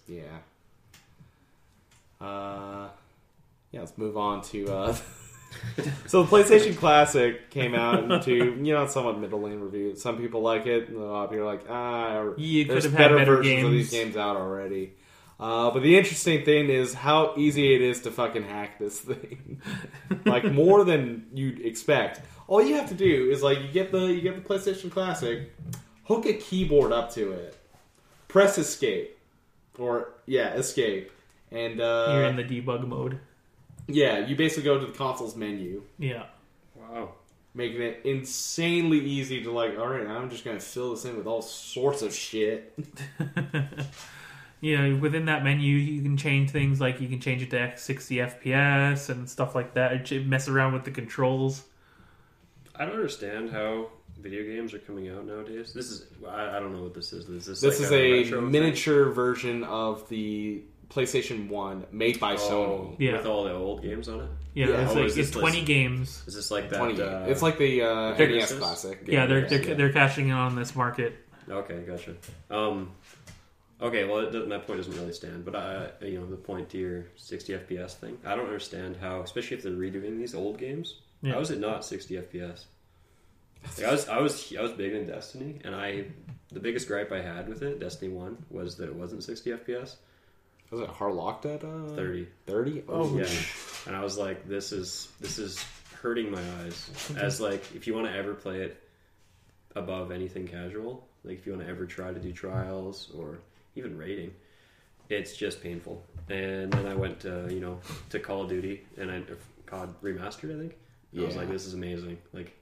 [0.07, 0.39] yeah.
[2.19, 2.89] Uh,
[3.71, 3.79] yeah.
[3.79, 4.67] Let's move on to.
[4.67, 4.95] Uh,
[6.07, 9.95] so the PlayStation Classic came out into you know somewhat middling review.
[9.95, 10.89] Some people like it.
[10.89, 13.91] and A lot of people are like ah, You there's better, better versions of these
[13.91, 14.05] games.
[14.05, 14.93] games out already.
[15.39, 19.59] Uh, but the interesting thing is how easy it is to fucking hack this thing.
[20.25, 22.21] like more than you'd expect.
[22.47, 25.51] All you have to do is like you get the you get the PlayStation Classic,
[26.03, 27.57] hook a keyboard up to it,
[28.27, 29.17] press escape,
[29.79, 31.11] or yeah, escape,
[31.49, 33.19] and uh, you're in the debug mode.
[33.87, 36.25] Yeah, you basically go to the console's menu, Yeah,
[36.75, 37.13] Wow.
[37.53, 39.77] making it insanely easy to like.
[39.77, 42.73] All right, I'm just gonna fill this in with all sorts of shit.
[44.61, 44.93] yeah.
[44.93, 49.09] Within that menu, you can change things like you can change it to 60 FPS
[49.09, 50.05] and stuff like that.
[50.05, 51.63] Ch- Mess around with the controls.
[52.75, 53.89] I don't understand how
[54.19, 55.73] video games are coming out nowadays.
[55.73, 57.27] This is I, I don't know what this is.
[57.27, 58.51] Is this This like is a retro thing?
[58.51, 62.95] miniature version of the PlayStation One made by Oh, Sony.
[62.99, 63.17] Yeah.
[63.17, 64.29] with all the old games on it.
[64.53, 64.81] Yeah, Yeah.
[64.83, 66.23] it's Oh, like this it's 20 like- games.
[66.27, 66.77] Is this like that?
[66.77, 67.01] Twenty.
[67.01, 68.99] uh, it's like the uh, They're- NES Classic.
[69.07, 69.73] Yeah, they're they're, yeah.
[69.75, 71.15] they're cashing in on this market.
[71.49, 72.15] Okay, gotcha.
[72.49, 72.91] Um,
[73.81, 76.69] okay, well, it, doesn't- that point doesn't really stand, but I, you know, the point
[76.71, 80.57] to your 60 FPS thing, I don't understand how, especially if they're redoing these old
[80.57, 81.33] games, Yeah.
[81.33, 82.65] how is it not 60 FPS?
[83.77, 86.05] Like, I was, I was, I was big in Destiny, and I,
[86.51, 89.95] the biggest gripe I had with it, Destiny One, was that it wasn't 60 FPS,
[90.71, 92.27] Was it Harlocked at uh, 30.
[92.47, 92.83] 30?
[92.87, 93.27] Oh, Yeah,
[93.87, 95.63] and I was like, this is, this is
[96.01, 96.89] hurting my eyes.
[97.17, 98.81] As like, if you want to ever play it
[99.75, 103.39] above anything casual, like if you want to ever try to do trials or
[103.75, 104.33] even rating,
[105.09, 106.03] it's just painful.
[106.29, 107.79] And then I went to you know
[108.09, 109.21] to Call of Duty and I
[109.65, 110.77] COD remastered, I think.
[111.17, 112.17] I was like, this is amazing.
[112.31, 112.55] Like,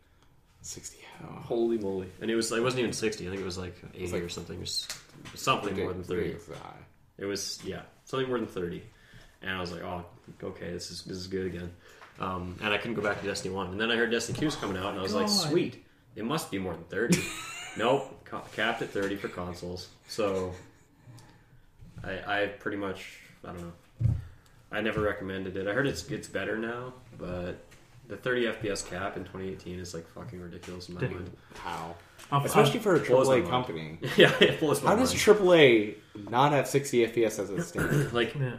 [0.61, 0.97] 60.
[1.23, 2.07] Oh, holy moly!
[2.21, 3.27] And it was it wasn't even sixty.
[3.27, 4.57] I think it was like eighty like- or something.
[4.57, 4.87] It was
[5.35, 6.35] something more than thirty.
[7.17, 8.83] It was yeah, something more than thirty.
[9.41, 10.03] And I was like, oh,
[10.43, 11.71] okay, this is this is good again.
[12.19, 13.67] Um, and I couldn't go back to Destiny One.
[13.67, 15.33] And then I heard Destiny Two was coming out, and I was like, God.
[15.33, 17.23] sweet, it must be more than thirty.
[17.77, 19.87] nope, ca- capped at thirty for consoles.
[20.07, 20.53] So
[22.03, 24.13] I, I pretty much I don't know.
[24.71, 25.67] I never recommended it.
[25.67, 27.55] I heard it's it's better now, but
[28.09, 31.11] the 30 FPS cap in 2018 is like fucking ridiculous in my Dude.
[31.11, 31.31] mind.
[31.55, 31.95] How?
[32.31, 33.49] I'll- Especially for a blows my AAA mind.
[33.49, 33.99] company.
[34.17, 35.39] yeah, it blows my How does mind.
[35.39, 35.95] AAA
[36.29, 38.11] not have 60 FPS as a standard?
[38.19, 38.57] like yeah.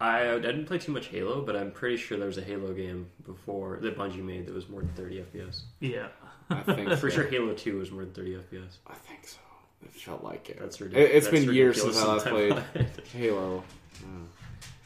[0.00, 2.72] I, I didn't play too much Halo, but I'm pretty sure there was a Halo
[2.74, 5.62] game before that Bungie made that was more than 30 FPS.
[5.80, 6.08] yeah.
[6.50, 7.00] I think I'm so.
[7.00, 8.76] pretty sure Halo 2 was more than 30 FPS.
[8.86, 9.38] I think so.
[9.84, 10.58] It felt like it.
[10.60, 11.10] That's It- ridiculous.
[11.14, 12.58] It's been years since I last played
[13.12, 13.64] Halo.
[14.00, 14.08] Yeah.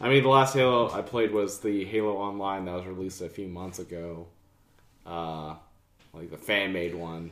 [0.00, 3.28] I mean, the last Halo I played was the Halo Online that was released a
[3.28, 4.26] few months ago.
[5.06, 5.54] Uh,
[6.12, 7.30] like the fan made one.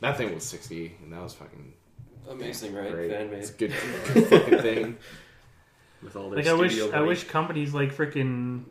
[0.00, 1.72] That thing was 60, and that was fucking
[2.28, 3.10] Amazing, great.
[3.10, 3.72] Fan made It's a good,
[4.14, 4.96] good fucking thing.
[6.02, 8.64] with all their Like I wish studio I wish companies like freaking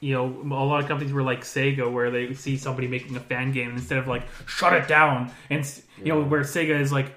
[0.00, 3.20] you know, a lot of companies were like Sega, where they see somebody making a
[3.20, 6.78] fan game and instead of like shut it down, and s- you know, where Sega
[6.78, 7.12] is like,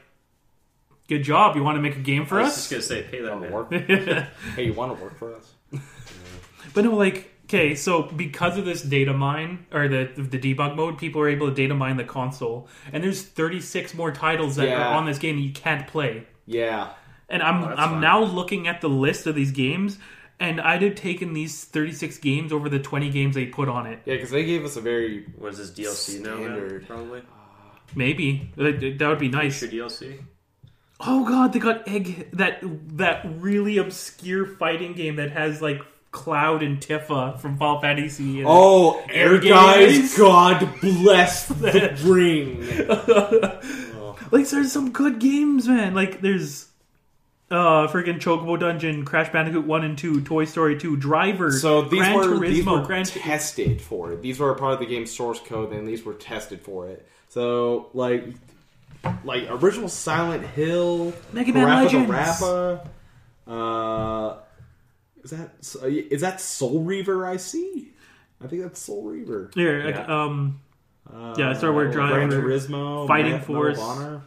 [1.10, 2.70] good job, you want to make a game for I was us?
[2.70, 3.52] just gonna say, pay that Wanna man.
[3.52, 3.74] work?
[4.56, 5.54] hey, you want to work for us?
[6.74, 11.00] But no, like Okay, so because of this data mine or the the debug mode,
[11.00, 14.88] people are able to data mine the console, and there's 36 more titles that Yeah.
[14.90, 16.28] are on this game that you can't play.
[16.46, 16.90] Yeah.
[17.28, 18.02] And I'm Oh, that's I'm fine.
[18.02, 19.98] now looking at the list of these games,
[20.40, 24.00] and I'd have taken these 36 games over the 20 games they put on it.
[24.06, 26.36] Yeah, because they gave us a very What is this DLC now?
[26.36, 26.82] Standard.
[26.82, 26.86] Man?
[26.88, 27.22] Probably.
[27.96, 29.64] Maybe that, that would be nice.
[29.64, 30.20] Extra DLC.
[31.00, 32.60] Oh god, they got egg that
[32.98, 35.82] that really obscure fighting game that has like
[36.12, 38.40] Cloud and Tifa from Final Fantasy.
[38.40, 40.18] And, Oh, Ehrgeiz.
[40.18, 42.60] God bless the ring.
[44.32, 45.94] like there's some good games, man.
[45.94, 46.68] Like there's
[47.52, 51.52] uh freaking Chocobo Dungeon, Crash Bandicoot One and Two, Toy Story Two, Driver.
[51.52, 54.22] So these Gran were Turismo, these were Gran tested for it.
[54.22, 57.08] These were a part of the game's source code, and these were tested for it.
[57.30, 58.26] So like,
[59.24, 62.10] like original Silent Hill, Mega Man Parappa the Legends.
[62.12, 62.90] Rappa,
[63.48, 64.38] uh,
[65.24, 65.50] is that
[66.12, 67.26] is that Soul Reaver?
[67.26, 67.92] I see.
[68.44, 69.52] I think that's Soul Reaver.
[69.54, 70.24] Here, like, Yeah.
[70.24, 70.62] um,
[71.12, 73.80] Uh, Yeah, Star Wars Gran Driver, Turismo, Fighting Medal Force.
[73.80, 74.22] Honor.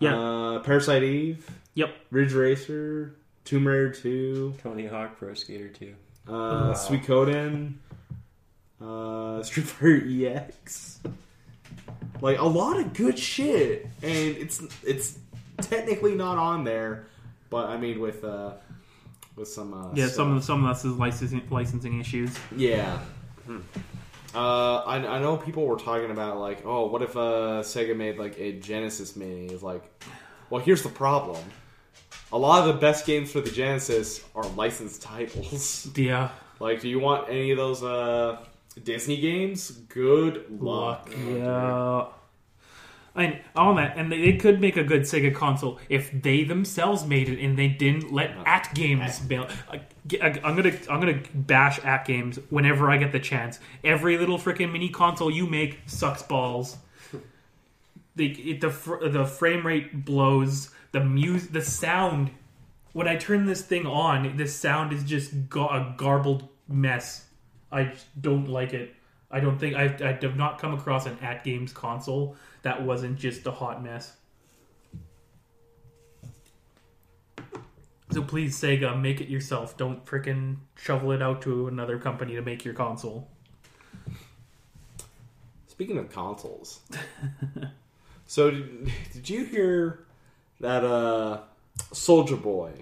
[0.00, 0.16] Yeah.
[0.18, 1.94] uh, Parasite Eve, yep.
[2.10, 4.54] Ridge Racer, Tomb Raider Two.
[4.62, 5.94] Tony Hawk Pro Skater 2.
[6.26, 7.74] Uh, Suikoden,
[8.80, 11.00] uh, Street Fighter EX,
[12.20, 15.18] like a lot of good shit, and it's it's
[15.58, 17.06] technically not on there,
[17.50, 18.52] but I mean with uh
[19.36, 20.16] with some uh, Yeah, stuff.
[20.16, 22.34] some of some of that's is licensing licensing issues.
[22.56, 22.98] yeah.
[24.34, 28.18] Uh, I, I know people were talking about like, oh, what if uh, Sega made
[28.18, 29.46] like a Genesis Mini?
[29.46, 29.82] It's like,
[30.50, 31.42] well, here's the problem.
[32.32, 35.88] A lot of the best games for the Genesis are licensed titles.
[35.96, 36.30] Yeah.
[36.60, 38.38] Like, do you want any of those uh,
[38.82, 39.70] Disney games?
[39.70, 41.10] Good luck.
[41.26, 42.06] Yeah.
[43.14, 47.06] And on that, and they, they could make a good Sega console if they themselves
[47.06, 48.44] made it and they didn't let uh-huh.
[48.44, 49.50] AtGames build.
[49.70, 49.80] I-
[50.20, 53.58] uh, I'm gonna I'm gonna bash AtGames whenever I get the chance.
[53.82, 56.76] Every little freaking mini console you make sucks balls.
[58.14, 60.70] The it, the fr- the frame rate blows.
[60.92, 62.30] The music, the sound.
[62.92, 67.25] When I turn this thing on, the sound is just ga- a garbled mess.
[67.76, 68.94] I just don't like it.
[69.30, 73.46] I don't think I've, I have not come across an AtGames console that wasn't just
[73.46, 74.16] a hot mess.
[78.12, 79.76] So please, Sega, make it yourself.
[79.76, 83.28] Don't frickin' shovel it out to another company to make your console.
[85.66, 86.80] Speaking of consoles,
[88.26, 90.06] so did, did you hear
[90.60, 91.40] that uh,
[91.92, 92.72] Soulja Boy?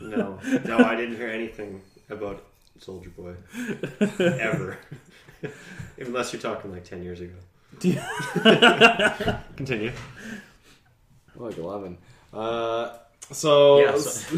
[0.00, 0.38] No.
[0.64, 2.45] No, I didn't hear anything about
[2.80, 3.34] Soulja Boy.
[4.40, 4.78] Ever.
[5.98, 7.34] Unless you're talking like 10 years ago.
[9.56, 9.92] Continue.
[11.34, 11.98] Like eleven.
[12.32, 12.96] Uh,
[13.30, 14.36] so Yeah, so-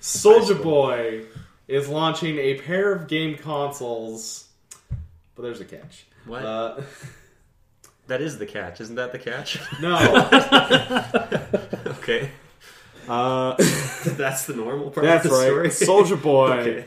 [0.00, 1.24] Soulja Boy
[1.68, 4.48] is launching a pair of game consoles,
[5.34, 6.06] but there's a catch.
[6.26, 6.44] What?
[6.44, 6.80] Uh,
[8.08, 8.80] that is the catch.
[8.80, 9.58] Isn't that the catch?
[9.80, 9.96] no.
[11.98, 12.30] okay.
[13.08, 13.54] Uh,
[14.04, 15.72] That's the normal part that's of the right.
[15.72, 16.04] story.
[16.04, 16.84] Soulja Boy, okay.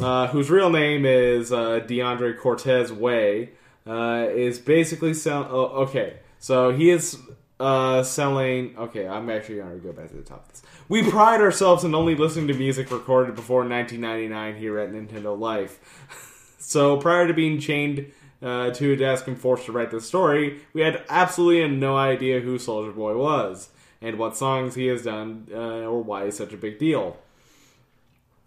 [0.00, 3.52] Uh, whose real name is uh, DeAndre Cortez Way,
[3.86, 5.48] uh, is basically selling.
[5.50, 7.18] Oh, okay, so he is
[7.60, 8.76] uh, selling.
[8.76, 10.62] Okay, I'm actually going to go back to the top of this.
[10.88, 16.56] We pride ourselves in only listening to music recorded before 1999 here at Nintendo Life.
[16.58, 18.12] so prior to being chained
[18.42, 22.40] uh, to a desk and forced to write this story, we had absolutely no idea
[22.40, 23.70] who Soulja Boy was
[24.02, 27.16] and what songs he has done uh, or why he's such a big deal.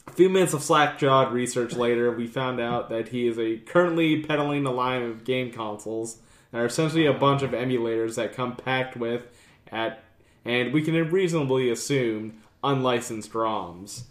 [0.10, 4.24] A few minutes of slack-jawed research later, we found out that he is a currently
[4.24, 6.18] peddling a line of game consoles
[6.52, 9.22] that are essentially a bunch of emulators that come packed with
[9.72, 10.04] at
[10.46, 14.04] and we can reasonably assume unlicensed ROMs.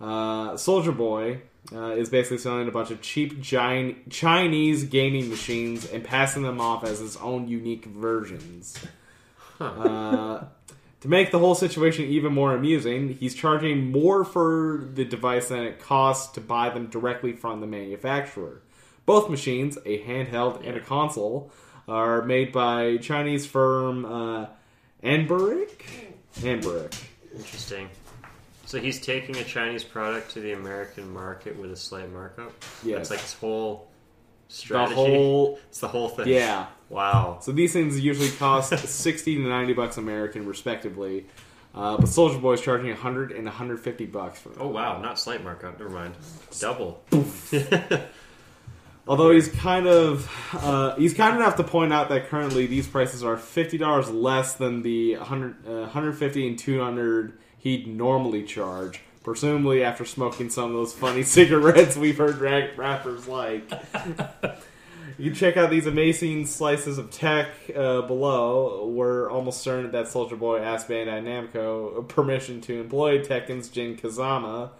[0.00, 1.42] Uh, Soulja Boy
[1.72, 6.60] uh, is basically selling a bunch of cheap giant Chinese gaming machines and passing them
[6.60, 8.76] off as his own unique versions.
[9.60, 10.42] Uh,
[11.02, 15.60] to make the whole situation even more amusing, he's charging more for the device than
[15.64, 18.62] it costs to buy them directly from the manufacturer.
[19.04, 21.50] Both machines, a handheld and a console,
[21.88, 24.46] are made by Chinese firm uh,
[25.02, 25.82] Anbernic.
[26.36, 26.94] Anbernic.
[27.36, 27.88] Interesting.
[28.66, 32.52] So he's taking a Chinese product to the American market with a slight markup.
[32.84, 32.96] Yes.
[32.98, 33.88] That's like his whole
[34.48, 34.94] The strategy.
[34.94, 36.28] whole It's the whole thing.
[36.28, 36.66] yeah.
[36.92, 37.38] Wow.
[37.40, 41.26] So these things usually cost sixty to ninety bucks American, respectively.
[41.74, 44.58] Uh, but Soulja Boy is charging hundred and one hundred fifty bucks for them.
[44.60, 45.78] Oh wow, not slight markup.
[45.78, 46.14] Never mind.
[46.60, 47.02] Double.
[49.08, 53.24] Although he's kind of uh, he's kind enough to point out that currently these prices
[53.24, 59.00] are fifty dollars less than the 100, uh, 150 and two hundred he'd normally charge.
[59.24, 62.38] presumably after smoking some of those funny cigarettes we've heard
[62.76, 63.64] rappers like.
[65.22, 67.46] You can check out these amazing slices of tech
[67.76, 68.88] uh, below.
[68.88, 74.70] We're almost certain that Soulja Boy asked Bandai Namco permission to employ Tekken's Jin Kazama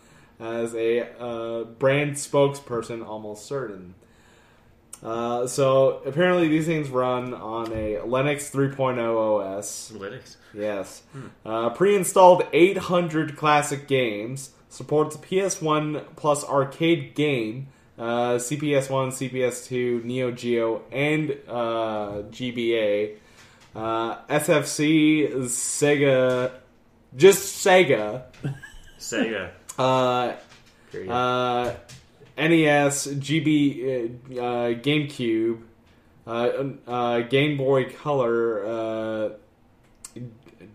[0.40, 3.94] as a uh, brand spokesperson, almost certain.
[5.00, 9.92] Uh, so apparently these things run on a Linux 3.0 OS.
[9.94, 10.38] Linux.
[10.52, 11.04] Yes.
[11.46, 14.50] Uh, pre-installed 800 classic games.
[14.68, 17.68] Supports PS1 plus arcade game.
[17.98, 23.16] Uh, CPS1, CPS2, Neo Geo, and uh, GBA.
[23.74, 26.52] Uh, SFC, Sega,
[27.16, 28.24] just Sega.
[28.98, 29.50] Sega.
[29.78, 30.34] Uh,
[31.08, 31.74] uh,
[32.36, 33.84] NES, GB,
[34.36, 35.62] uh, uh, GameCube,
[36.26, 39.30] uh, uh, Game Boy Color, uh,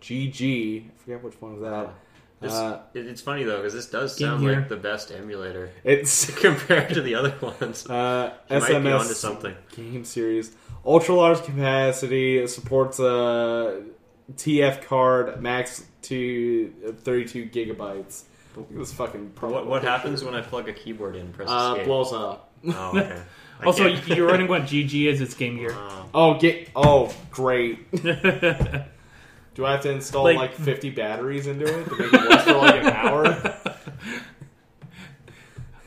[0.02, 0.86] GG.
[0.86, 1.94] I forget which one was that.
[2.40, 6.94] This, Uh, it's funny though because this does sound like the best emulator it's compared
[6.94, 7.90] to the other ones.
[7.90, 9.56] uh, You might be SMS onto something.
[9.76, 10.56] game series.
[10.86, 13.82] Ultra large capacity supports a
[14.36, 16.70] TF card max to
[17.02, 18.24] 32 gigabytes.
[18.56, 19.32] Look at this fucking.
[19.40, 21.34] What, what happens when I plug a keyboard in?
[21.34, 21.86] Press Uh, escape.
[21.88, 22.52] blows up.
[22.68, 23.20] Oh, okay.
[23.66, 25.72] Also, can't- you're running what GG is its Game Gear.
[25.74, 26.06] Oh.
[26.14, 27.80] Oh, get oh great.
[29.58, 32.42] Do I have to install like, Like- 50 batteries into it to make it work
[32.42, 33.56] for like an hour?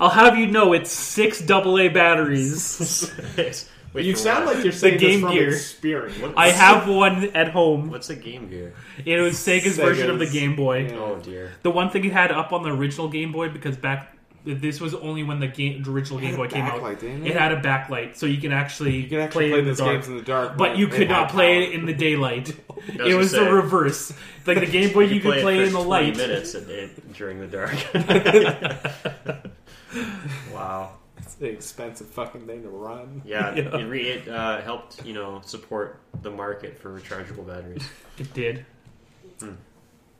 [0.01, 3.13] I'll have you know it's six AA batteries.
[3.93, 4.57] Wait, you sound what?
[4.57, 5.49] like you're saying the Game this from Gear.
[5.51, 6.19] experience.
[6.19, 7.91] What- I have one at home.
[7.91, 8.75] What's a Game Gear?
[9.05, 10.87] It was Sega's, version of the Game Boy.
[10.89, 10.97] yeah.
[10.99, 11.53] Oh dear.
[11.63, 14.95] The one thing it had up on the original Game Boy because back this was
[14.95, 16.81] only when the game original Game Boy came out.
[16.81, 17.37] backlight, didn't It it?
[17.37, 19.71] had a backlight, so you can actually You can actually play, play, it in the
[19.73, 19.93] these dark.
[19.93, 21.71] games in the dark, but you could not play power.
[21.71, 22.55] it in the daylight.
[22.89, 24.12] It was gonna the reverse.
[24.47, 26.17] Like the Game Boy, you, could play it it in the light.
[26.17, 27.75] minutes a day during the dark.
[30.55, 30.93] wow.
[31.19, 33.21] It's an expensive fucking thing to run.
[33.25, 33.77] Yeah, Yeah.
[33.77, 37.87] it, re- it uh, helped you know support the market for rechargeable batteries.
[38.19, 38.65] It did.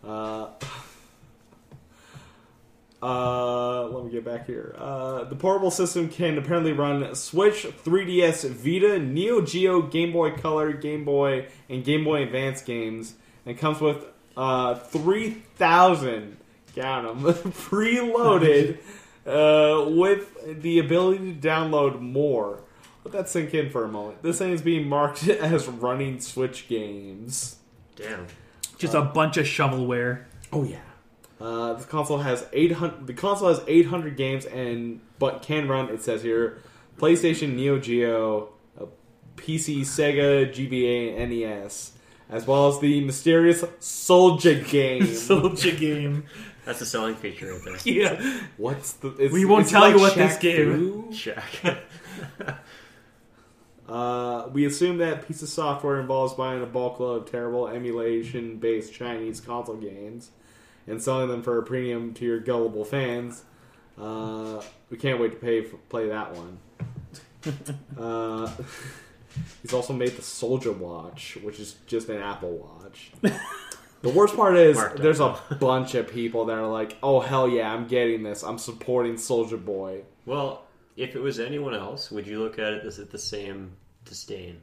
[0.07, 0.49] Uh,
[3.03, 4.75] uh, let me get back here.
[4.79, 10.75] Uh, the portable system can apparently run Switch, 3DS, Vita, Neo Geo, Game Boy Color,
[10.75, 13.15] Game Boy, and Game Boy Advance games,
[13.47, 14.05] and comes with
[14.37, 16.37] uh, 3,000,
[16.75, 18.79] them preloaded,
[19.27, 22.61] uh, with the ability to download more.
[23.05, 24.23] Let that sink in for a moment.
[24.23, 27.57] This thing is being marked as running Switch games.
[27.97, 28.27] Damn.
[28.77, 30.25] Just a bunch of shovelware.
[30.53, 30.81] Oh yeah.
[31.41, 33.07] Uh, this console has 800.
[33.07, 35.89] The console has 800 games and but can run.
[35.89, 36.59] It says here,
[36.99, 38.85] PlayStation, Neo Geo, uh,
[39.37, 41.93] PC, Sega, GBA, and NES,
[42.29, 45.03] as well as the mysterious Soulja game.
[45.05, 46.25] Soulja game.
[46.67, 47.79] That's a selling feature right there.
[47.85, 48.41] Yeah.
[48.59, 49.09] What's the?
[49.17, 51.13] It's, We won't it's tell like you what this game- Fu?
[51.13, 51.79] Shaq.
[53.89, 58.93] Uh, we assume that piece of software involves buying a bulk load of terrible emulation-based
[58.95, 60.31] Chinese console games
[60.87, 63.45] and selling them for a premium to your gullible fans.
[63.99, 66.59] Uh, we can't wait to pay for, play that one.
[67.99, 68.51] uh,
[69.63, 73.13] he's also made the Soulja Watch, which is just an Apple Watch.
[74.03, 75.03] The worst part is Marked up.
[75.03, 78.43] there's a bunch of people that are like, "Oh hell yeah, I'm getting this.
[78.43, 80.65] I'm supporting Soulja Boy." well,
[80.97, 83.73] if it was anyone else, would you look at it as at the same
[84.05, 84.63] disdain?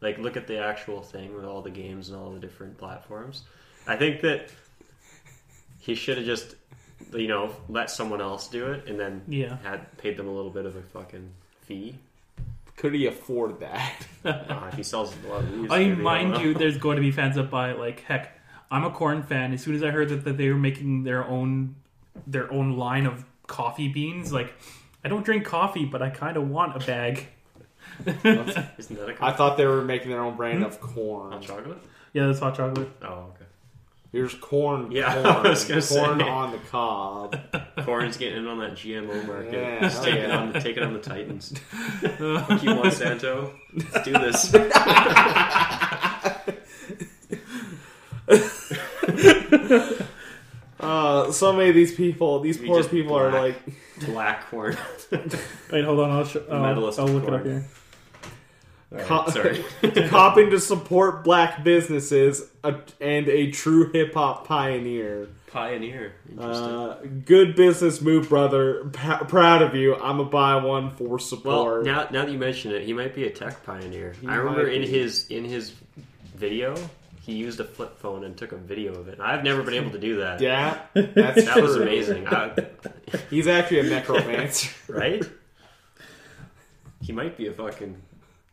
[0.00, 3.44] Like, look at the actual thing with all the games and all the different platforms.
[3.86, 4.48] I think that
[5.82, 6.54] he should have just,
[7.12, 9.56] you know, let someone else do it and then Yeah.
[9.64, 11.28] had paid them a little bit of a fucking
[11.62, 11.96] fee.
[12.76, 14.06] Could he afford that?
[14.24, 16.40] Uh, if he sells a lot of these, I mean, maybe, don't mind know.
[16.40, 17.78] you, there's going to be fans that buy it.
[17.80, 18.38] Like, heck,
[18.70, 19.52] I'm a Korn fan.
[19.52, 21.74] As soon as I heard that, that they were making their own
[22.26, 24.54] their own line of coffee beans, like,
[25.04, 27.26] I don't drink coffee, but I kind of want a bag.
[28.06, 30.36] Isn't that a I thought they were making their own Hmm?
[30.36, 31.32] brand of corn.
[31.32, 31.78] hot chocolate?
[32.12, 32.88] Yeah, that's hot chocolate.
[33.02, 33.41] Oh, okay.
[34.12, 34.92] Here's corn.
[34.92, 36.28] Yeah, corn, I was gonna corn say.
[36.28, 37.36] on the cob.
[37.84, 39.54] Corn's getting in on that GMO market.
[39.54, 40.36] Yeah, Just hell take, it yeah.
[40.36, 41.58] on, take it on the Titans.
[42.00, 43.52] Fuck you, Monsanto.
[43.74, 44.52] Let's do this.
[50.80, 53.42] Uh, so many of these people, these We poor just people are black.
[53.66, 54.76] like, Black corn.
[55.70, 56.10] Wait, hold on.
[56.10, 57.40] I'll, sh- uh, Medalist I'll look it corn.
[57.40, 57.64] up here.
[58.92, 59.64] Alright, Co- sorry.
[60.08, 65.28] copping to support black businesses uh, and a true hip hop pioneer.
[65.46, 66.14] Pioneer.
[66.30, 66.64] Interesting.
[66.66, 68.84] Uh, good business move, brother.
[68.92, 69.96] P- proud of you.
[69.96, 71.84] I'm a buy one for well, support.
[71.84, 74.14] now now that you mention it, he might be a tech pioneer.
[74.20, 74.88] He I remember in be.
[74.88, 75.72] his in his
[76.34, 76.74] video,
[77.20, 79.20] he used a flip phone and took a video of it.
[79.20, 80.40] I've never been able to do that.
[80.40, 82.26] Yeah, that's That was amazing.
[82.28, 82.52] I,
[83.30, 84.70] He's actually a necromancer.
[84.92, 85.22] right?
[87.02, 88.00] He might be a fucking,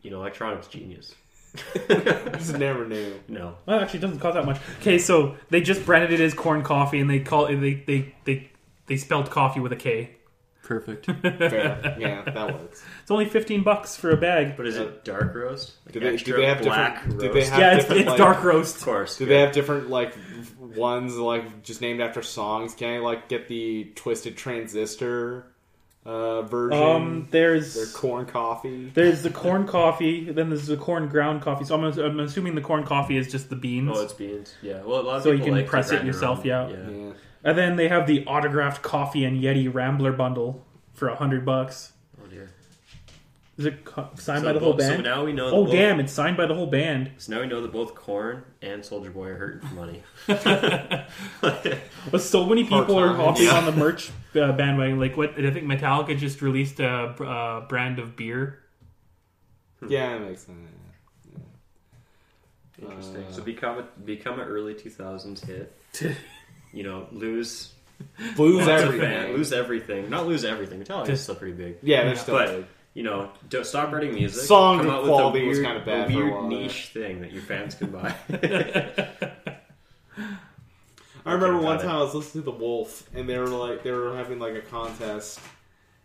[0.02, 1.14] you know, electronics genius.
[1.88, 3.20] Just never knew.
[3.28, 3.56] No.
[3.66, 4.60] Well, actually, it doesn't cost that much.
[4.80, 8.14] Okay, so they just branded it as Korn coffee, and they call it they they
[8.24, 8.50] they
[8.86, 10.16] they spelled coffee with a K.
[10.62, 11.06] Perfect.
[11.22, 11.96] Fair.
[11.98, 12.84] Yeah, that works.
[13.02, 14.56] It's only fifteen bucks for a bag.
[14.56, 15.72] But is it uh, dark roast?
[15.84, 17.14] Like Do they, do they have black different?
[17.22, 17.34] roast?
[17.34, 18.00] Do they have yeah, it's, different?
[18.02, 19.18] it's like, dark Of course.
[19.18, 19.30] Do good.
[19.32, 20.14] they have different like
[20.60, 22.74] ones like just named after songs?
[22.74, 25.49] Can I like get the Twisted Transistor
[26.04, 26.82] uh, version?
[26.82, 28.90] Um, there's Their Korn coffee.
[28.94, 31.64] there's the Korn coffee, then there's the Korn ground coffee.
[31.64, 34.54] So I'm, I'm assuming the Korn coffee is just the beans, Oh, it's beans.
[34.62, 34.82] Yeah.
[34.82, 36.38] Well, a lot of So you people can like to press it grind their yourself,
[36.40, 36.44] own.
[36.46, 36.68] yeah.
[36.68, 37.12] Yeah.
[37.44, 41.92] and then they have the autographed coffee and Yeti Rambler bundle for a hundred bucks.
[43.60, 43.72] Dear.
[43.72, 45.02] Is it co- signed So by the whole both- So band?
[45.04, 45.50] now we know.
[45.50, 47.10] that oh both, damn, it's signed by the whole band.
[47.18, 50.02] So now we know that both Korn and Soulja Boy are hurting for money.
[52.10, 53.24] But so many people are Part-time.
[53.24, 54.98] hopping on the merch uh, bandwagon.
[54.98, 55.30] Like what?
[55.38, 58.58] I think Metallica just released a uh, brand of beer.
[59.88, 60.58] Yeah, that makes sense.
[62.80, 63.24] Interesting.
[63.24, 65.72] Uh, so become a become an early two thousands hit.
[66.72, 67.72] You know, lose
[68.38, 69.32] Lose lots everything.
[69.32, 70.08] lose everything.
[70.08, 70.78] Not lose everything.
[70.84, 71.78] Metallica's still pretty big.
[71.82, 72.66] Yeah, they're still But- big.
[72.94, 74.42] You know, don't stop writing music.
[74.44, 76.86] Song come out quality with a was weird, kinda bad a for a weird niche
[76.92, 78.14] thing that your fans can buy.
[81.26, 81.82] I remember one it.
[81.82, 84.54] time I was listening to The Wolf, and they were like they were having like
[84.54, 85.38] a contest,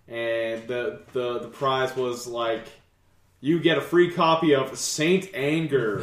[0.07, 2.65] and the the the prize was like
[3.41, 6.01] you get a free copy of Saint Anger.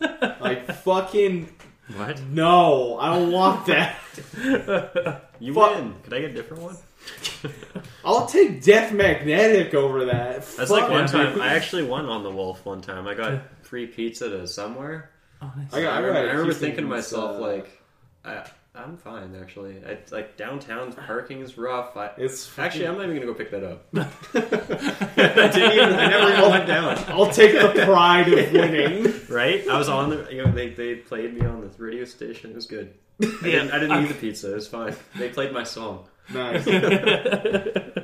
[0.40, 1.48] like fucking
[1.96, 2.22] what?
[2.22, 3.96] no, I don't want that.
[5.42, 5.74] You Fuck.
[5.74, 5.94] win.
[6.04, 6.76] Could I get a different one?
[8.04, 10.34] I'll take Death Magnetic over that.
[10.56, 11.40] That's Fuck like one it, time.
[11.40, 13.06] I actually won on the Wolf one time.
[13.06, 15.10] I got free pizza to somewhere.
[15.40, 15.72] Oh, nice.
[15.72, 17.82] I got- I, I remember, I remember thinking to myself, uh, like,
[18.24, 19.76] I, I'm fine actually.
[19.84, 21.96] I, like downtown parking is rough.
[21.96, 23.84] I, It's actually, I'm not even gonna go pick that up.
[23.94, 25.94] I didn't even.
[25.94, 27.04] I never even went down.
[27.08, 29.12] I'll take the pride of winning.
[29.28, 29.66] Right?
[29.68, 30.26] I was on the.
[30.30, 32.50] You know, they they played me on the radio station.
[32.50, 32.94] It was good.
[33.22, 34.50] I didn't, I didn't need the pizza.
[34.52, 34.96] It was fine.
[35.16, 36.06] They played my song.
[36.32, 36.64] Nice.
[36.66, 37.96] It's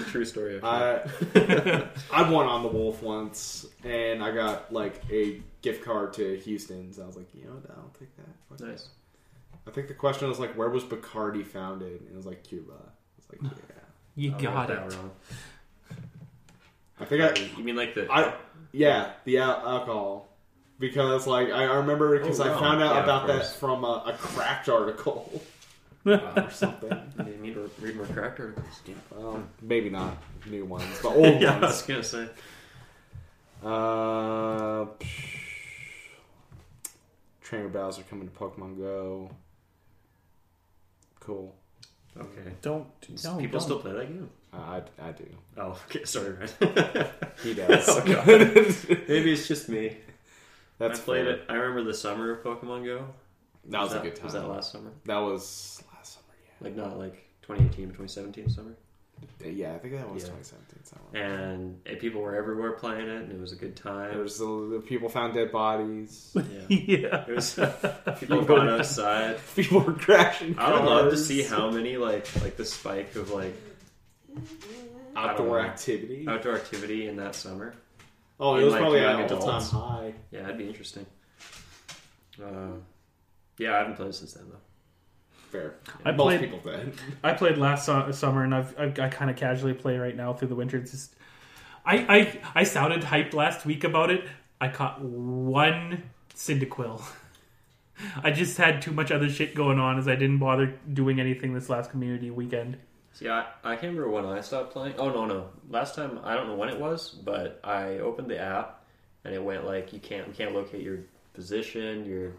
[0.00, 0.60] a true story.
[0.62, 1.42] Actually.
[1.42, 6.36] I I won on the Wolf once, and I got like a gift card to
[6.38, 6.98] Houston's.
[6.98, 8.26] I was like, you know, what, I'll take that.
[8.50, 8.70] Fuck it.
[8.72, 8.88] nice.
[9.66, 12.00] I think the question was like, where was Bacardi founded?
[12.00, 12.72] And it was like Cuba.
[12.74, 13.76] I was like, yeah.
[14.16, 14.94] You I got that it.
[14.94, 15.10] wrong.
[17.00, 18.10] I think I You mean like the?
[18.10, 18.34] I
[18.72, 20.28] yeah the al- alcohol
[20.78, 22.60] because like I, I remember because Oh, I wow.
[22.60, 23.56] found out Yeah, of about that course.
[23.56, 25.40] from a, a cracked article
[26.06, 26.90] or something.
[27.26, 28.80] you need to read more cracked articles.
[29.10, 30.16] Well, maybe not
[30.46, 31.82] new ones, but old yeah, I was ones.
[31.82, 32.28] gonna say.
[33.64, 34.86] Uh,
[37.42, 39.30] Trainer Bowser coming to Pokemon Go.
[41.20, 41.54] Cool.
[42.18, 42.52] Okay.
[42.62, 42.86] Don't.
[43.24, 43.60] No, People don't.
[43.60, 44.30] still play that game?
[44.52, 45.26] Uh, I I do.
[45.56, 46.04] Oh, okay.
[46.04, 46.54] Sorry, right.
[47.42, 47.88] He does.
[47.88, 48.26] Oh, God.
[48.26, 49.96] Maybe it's just me.
[50.78, 51.34] That's I played fair.
[51.34, 51.44] it.
[51.48, 53.06] I remember the summer of Pokemon Go.
[53.68, 54.24] That was, that, a good time.
[54.24, 54.90] Was that last summer?
[55.04, 55.85] That was last summer.
[55.85, 55.85] Yeah.
[56.60, 58.76] Like not like 2018, 2017 summer.
[59.44, 60.30] Yeah, I think that was Yeah.
[60.30, 61.24] 2017 summer.
[61.24, 64.10] And eh, people were everywhere playing it, and it was a good time.
[64.10, 66.32] There was the, the people found dead bodies.
[66.34, 66.42] yeah.
[66.68, 67.24] yeah.
[67.26, 67.54] It was
[68.20, 69.38] people gone outside.
[69.56, 70.54] people were crashing.
[70.54, 70.68] Cars.
[70.68, 73.54] I would love to see how many like like the spike of like
[75.16, 75.58] outdoor I don't know.
[75.58, 76.26] activity.
[76.28, 77.74] outdoor activity in that summer.
[78.38, 80.14] Oh, it in, was like, probably young at an all-time high.
[80.30, 81.06] Yeah, that'd be interesting.
[82.42, 82.72] Uh,
[83.58, 84.58] yeah, I haven't played since then though.
[85.50, 85.74] Fair.
[86.04, 86.92] I Most played- people did.
[87.24, 90.32] I played last su- summer, and I've, I've I kind of casually play right now
[90.32, 90.76] through the winter.
[90.78, 91.14] It's just
[91.84, 91.96] I
[92.54, 94.24] I I sounded hyped last week about it.
[94.60, 96.02] I caught one
[96.34, 97.02] Cyndaquil.
[98.22, 101.54] I just had too much other shit going on as I didn't bother doing anything
[101.54, 102.76] this last community weekend.
[103.14, 104.94] See, I, I can't remember when I stopped playing.
[104.98, 105.48] Oh no, no.
[105.70, 108.84] Last time I don't know when it was, but I opened the app
[109.24, 110.98] and it went like you can't you can't locate your
[111.32, 112.32] position, your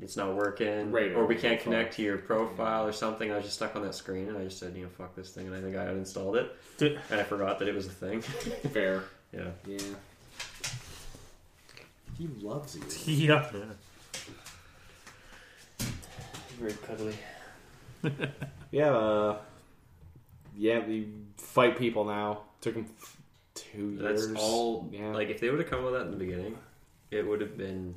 [0.00, 1.72] it's not working, Right, or we can't profile.
[1.80, 3.30] connect to your profile or something.
[3.32, 5.30] I was just stuck on that screen and I just said, you know, fuck this
[5.30, 8.20] thing, and I think I uninstalled it and I forgot that it was a thing.
[8.72, 9.04] Fair.
[9.32, 9.78] yeah, Yeah.
[12.18, 12.82] He loves you.
[13.26, 13.64] Yeah, yeah.
[16.58, 17.14] Very cuddly.
[18.72, 19.36] Yeah, uh,
[20.56, 21.08] yeah, we
[21.38, 22.40] fight people now.
[22.60, 22.86] Took him
[23.54, 24.26] two years.
[24.28, 24.88] That's all.
[24.92, 25.12] Yeah.
[25.12, 26.58] Like if they would have come with that in the beginning,
[27.10, 27.94] it would have been.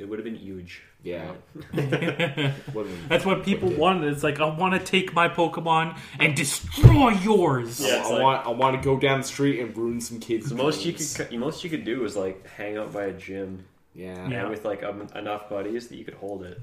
[0.00, 0.82] It, it would have been huge.
[1.02, 1.32] Yeah.
[1.72, 3.80] That's what people Wicked.
[3.80, 4.12] wanted.
[4.12, 7.80] It's like I want to take my Pokemon and destroy yours.
[7.80, 8.46] Yeah, I, like- want.
[8.46, 10.48] I want to go down the street and ruin some kids.
[10.48, 13.64] The most you could most you could do was like hang out by a gym
[13.94, 14.28] Yeah.
[14.28, 14.40] Yeah.
[14.42, 16.60] and with like um, enough buddies that you could hold it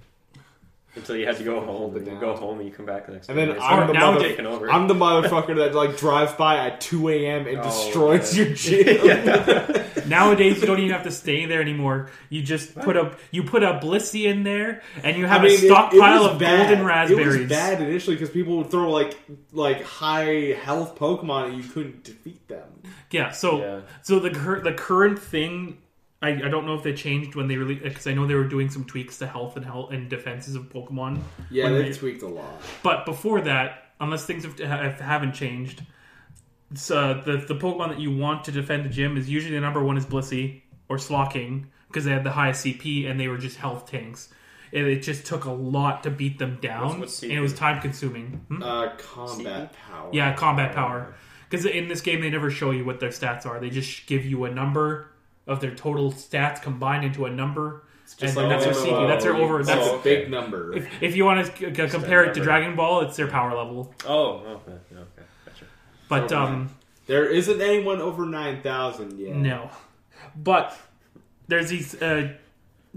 [0.98, 1.96] until you had to go home.
[1.96, 3.88] it And you go home and you come back the next And then I'm like,
[3.88, 4.70] the now mother- taking over.
[4.70, 7.48] I'm the motherfucker that like drives by at 2 a.m.
[7.48, 8.44] and Oh, destroys yeah.
[8.46, 9.84] your gym.
[10.08, 12.10] Nowadays, you don't even have to stay there anymore.
[12.30, 15.52] You just put a you put a Blissey in there, and you have I mean,
[15.52, 16.68] a it- it stockpile was of bad.
[16.70, 17.36] golden raspberries.
[17.36, 19.18] It was bad initially because people would throw like
[19.52, 22.68] like high health Pokemon and you couldn't defeat them.
[23.12, 23.32] Yeah.
[23.32, 23.80] So Yeah.
[24.02, 25.78] so the cur- the current thing,
[26.22, 28.44] I, I don't know if they changed when they released because I know they were
[28.48, 31.22] doing some tweaks to health and health and defenses of Pokemon.
[31.52, 32.62] Yeah, they they- tweaked a lot.
[32.84, 35.84] But before that, unless things have, have, haven't changed,
[36.72, 39.62] it's, uh, the the Pokemon that you want to defend the gym is usually the
[39.62, 43.38] number one is Blissey or Slaking because they had the highest CP and they were
[43.38, 44.30] just health tanks.
[44.74, 47.54] And it just took a lot to beat them down, What's- what's and it was
[47.54, 48.42] time consuming.
[48.50, 48.62] Hmm?
[48.64, 50.10] Uh, combat power.
[50.12, 51.14] Yeah, combat power.
[51.50, 53.60] Because in this game, they never show you what their stats are.
[53.62, 55.12] They just give you a number
[55.48, 57.84] of their total stats combined into a number.
[58.18, 59.08] Just and like that's their CP.
[59.08, 59.64] That's their over.
[59.64, 60.16] That's That's a Oh, okay.
[60.22, 60.74] big number.
[60.78, 62.42] if, if you want to c- compare it to.
[62.42, 63.94] Dragon Ball, it's their power level.
[64.06, 65.66] Oh, okay, okay, gotcha.
[66.08, 66.36] But Okay.
[66.36, 66.70] um,
[67.06, 69.36] There isn't anyone over 9,000 yet.
[69.36, 69.70] no.
[70.36, 70.78] But
[71.48, 72.34] there's these uh,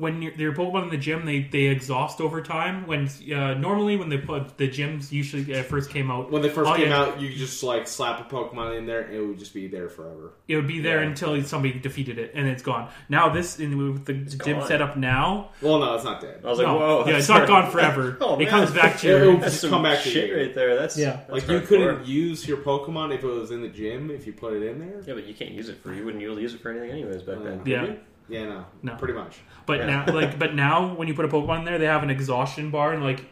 [0.00, 2.86] when your, your Pokemon in the gym, they they exhaust over time.
[2.86, 6.48] When uh, normally when they put the gyms usually uh, first came out, When they
[6.48, 6.98] first Oh, came yeah.
[7.00, 9.88] out, you just like slap a Pokemon in there and it would just be there
[9.88, 10.32] forever.
[10.48, 11.08] it would be there Yeah.
[11.10, 12.88] until somebody defeated it, and it's gone.
[13.08, 14.66] Now this in, with the gym gone.
[14.68, 16.40] setup now, Well, no, it's not dead.
[16.44, 17.04] I was like, no, whoa.
[17.06, 18.16] yeah, it's not gone forever.
[18.22, 18.48] Oh, it man.
[18.48, 19.32] comes back to It- your.
[19.34, 20.36] it- That's Just some come back to shit you.
[20.36, 20.76] right there.
[20.76, 21.20] That's Yeah.
[21.28, 21.66] that's Like you hardcore.
[21.66, 24.78] couldn't use your Pokemon if it was in the gym if you put it in
[24.78, 25.02] there.
[25.06, 25.92] Yeah, but you can't use it for.
[25.92, 27.60] You wouldn't be able to use it for anything anyways back then.
[27.60, 27.86] Uh, could Yeah.
[28.30, 28.38] You?
[28.38, 28.94] Yeah, no, No.
[28.96, 29.38] pretty much.
[29.66, 29.86] But Yeah.
[30.04, 32.70] now, like, but now when you put a Pokemon in there, they have an exhaustion
[32.70, 33.24] bar, and like,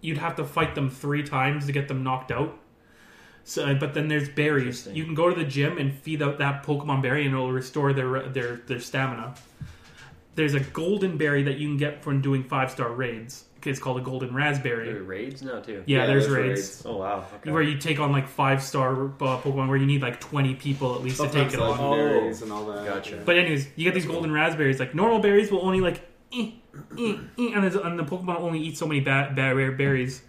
[0.00, 2.56] you'd have to fight them three times to get them knocked out.
[3.44, 4.86] So, uh, but then there's berries.
[4.92, 7.92] You can go to the gym and feed out that Pokemon berry, and it'll restore
[7.92, 9.34] their their their stamina.
[10.36, 13.44] There's a golden berry that you can get from doing five star raids.
[13.66, 14.92] It's called a golden There are raspberry.
[15.02, 15.82] raids now too.
[15.86, 16.60] Yeah, Yeah, there's, there's raids.
[16.60, 16.82] raids.
[16.86, 17.24] Oh wow.
[17.36, 17.50] Okay.
[17.50, 19.08] Where you take on like five star uh,
[19.40, 21.78] Pokemon, where you need like 20 people at least to take it on.
[21.78, 22.84] legendaries and all that.
[22.86, 23.22] Gotcha.
[23.24, 24.78] But anyways, you get these golden raspberries.
[24.80, 26.00] Like normal berries will only like,
[26.32, 26.50] eh,
[26.98, 27.16] eh, eh,
[27.54, 30.22] and, there's- and the Pokemon only eat so many bad, bad rare berries.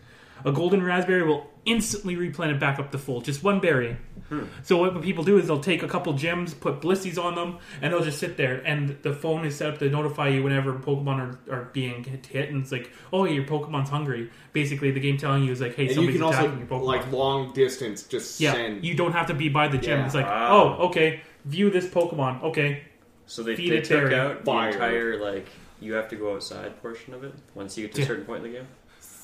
[0.45, 3.21] A golden raspberry will instantly replant it back up to full.
[3.21, 3.97] Just one berry.
[4.29, 4.43] Hmm.
[4.63, 7.91] So what people do is they'll take a couple gems, put blissies on them, and
[7.93, 8.57] they'll just sit there.
[8.65, 12.25] And the phone is set up to notify you whenever Pokemon are, are being hit,
[12.25, 14.29] hit, and it's like, oh, your Pokemon's hungry.
[14.53, 16.67] Basically, the game telling you is like, hey, And you somebody's can also attacking your
[16.67, 16.85] Pokemon.
[16.85, 18.85] like long distance just yeah, send.
[18.85, 19.99] you don't have to be by the gym.
[19.99, 20.05] Yeah.
[20.05, 20.77] It's like, Wow.
[20.79, 22.41] oh, okay, view this Pokemon.
[22.43, 22.83] Okay,
[23.25, 24.15] So they, Feed they it took berry.
[24.15, 24.69] out Fire.
[24.71, 25.47] the entire like
[25.81, 28.45] you have to go outside portion of it once you get to a certain point
[28.45, 28.67] in the game.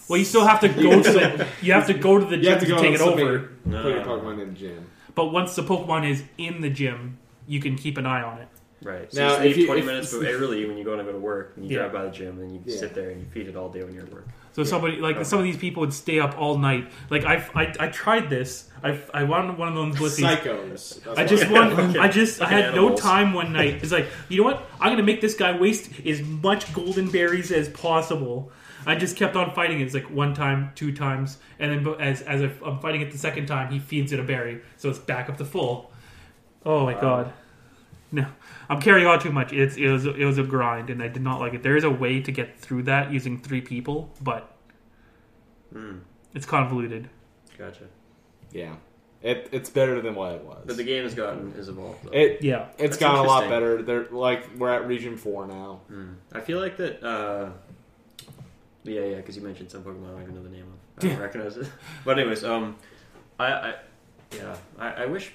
[0.08, 2.44] Well, you still have to go to the you have to go to the you
[2.44, 3.40] gym have to to, go take it submit- over.
[3.40, 4.06] Put your No.
[4.06, 4.86] Pokemon in the gym.
[5.16, 7.18] But once the Pokemon is in the gym,
[7.48, 8.48] you can keep an eye on it.
[8.84, 9.12] Right.
[9.12, 11.04] So Now, you just if leave you- twenty if- minutes early when you go to
[11.04, 11.84] go to work and you Yeah.
[11.84, 12.78] drive by the gym and you Yeah.
[12.80, 14.28] sit there and you feed it all day when you're at work.
[14.54, 16.90] So somebody like some of these people would stay up all night.
[17.12, 18.70] Like I I, I tried this.
[18.84, 20.26] I I wanted one of those blissies.
[20.38, 21.04] Psychos.
[21.04, 21.74] That's I just want.
[21.78, 22.00] Okay.
[22.00, 22.42] I just.
[22.42, 22.92] I Like had animals.
[22.92, 23.84] no time one night.
[23.84, 24.68] It's like you know what?
[24.80, 28.52] I'm gonna make this guy waste as much golden berries as possible.
[28.88, 29.84] I just kept on fighting it.
[29.84, 33.18] It's like one time, two times, and then as as if I'm fighting it the
[33.18, 35.92] second time, he feeds it a berry, so it's back up to full.
[36.66, 37.02] Oh my Wow.
[37.02, 37.34] god!
[38.12, 38.26] No,
[38.70, 39.52] I'm carrying on too much.
[39.54, 41.62] It's it was it was a grind, and I did not like it.
[41.64, 44.50] There is a way to get through that using three people, but
[45.74, 45.98] Hmm.
[46.34, 47.10] it's convoluted.
[47.58, 47.86] Gotcha.
[48.52, 48.76] yeah,
[49.22, 50.64] it, it's better than what it was.
[50.66, 52.06] But the game has gotten is evolved.
[52.06, 52.12] Though.
[52.12, 53.82] it Yeah, it's That's gotten a lot better.
[53.82, 55.82] They're like we're at region four now.
[55.90, 56.14] Hmm.
[56.32, 57.04] I feel like that.
[57.04, 57.50] Uh,
[58.84, 61.04] yeah, yeah, because you mentioned some Pokemon I don't even know the name of.
[61.04, 61.68] I don't recognize it.
[62.06, 62.76] But anyways, um,
[63.40, 63.76] I, I
[64.36, 65.32] yeah, I, I wish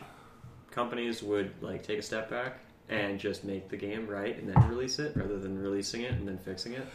[0.70, 2.59] companies would like take a step back
[2.89, 6.27] and just make the game right and then release it rather than releasing it and
[6.28, 6.86] then fixing it.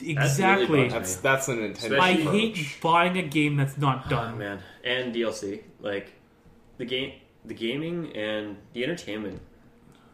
[0.00, 0.88] exactly.
[0.88, 1.98] bugs That's that's an Nintendo.
[2.00, 4.38] I Especially- hate buying a game that's not Oh, done.
[4.38, 6.12] man, and DLC like
[6.78, 7.12] the game,
[7.44, 9.40] the gaming and the entertainment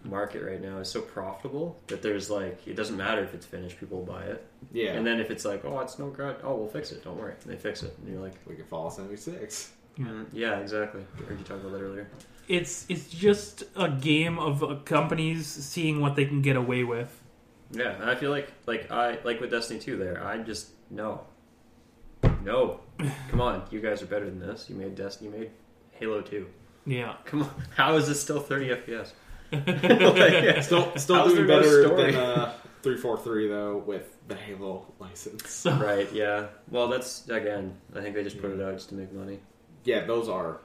[0.05, 3.79] market right now is so profitable that there's like it doesn't matter if it's finished,
[3.81, 4.47] people will buy it.
[4.73, 7.03] Yeah, And then if it's like, oh, it's no good, oh, we'll fix it.
[7.05, 9.73] Don't worry, and they fix it, and you're like, we can Fallout seventy six.
[9.99, 11.03] mm, yeah, exactly.
[11.19, 12.09] I heard you talk about that earlier.
[12.49, 17.21] It's it's just a game of uh, companies seeing what they can get away with.
[17.71, 21.23] Yeah, and I feel like like I like with Destiny 2 there, I just no.
[22.43, 22.81] No.
[23.31, 24.69] Come on, you guys are better than this.
[24.69, 25.51] You made Destiny you made
[25.93, 26.47] Halo 2.
[26.87, 27.51] Yeah, Come on.
[27.77, 29.13] How is this still 30 FPS?
[29.53, 32.53] Like, Still, still doing there better than uh,
[32.83, 35.67] three four three though with the Halo license.
[35.81, 36.47] right, yeah.
[36.71, 39.41] Well, that's again, I think they just put it out just to make money.
[39.85, 40.61] Yeah, those are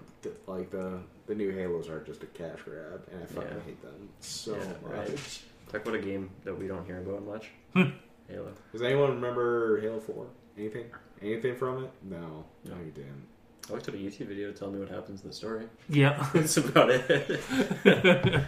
[0.48, 3.64] like the the new Halos are just a cash grab, and I fucking Yeah.
[3.66, 4.92] hate them so Yeah, much.
[5.10, 5.42] right.
[5.72, 7.50] Talk about a game that we don't hear about much.
[8.28, 8.52] Halo.
[8.72, 10.28] Does anyone remember Halo Four?
[10.58, 10.86] Anything?
[11.22, 11.92] Anything from it?
[12.04, 13.28] No, no, you didn't.
[13.70, 15.66] I looked at a YouTube video to tell me what happens in the story.
[15.90, 16.28] Yeah.
[16.34, 17.42] That's about it.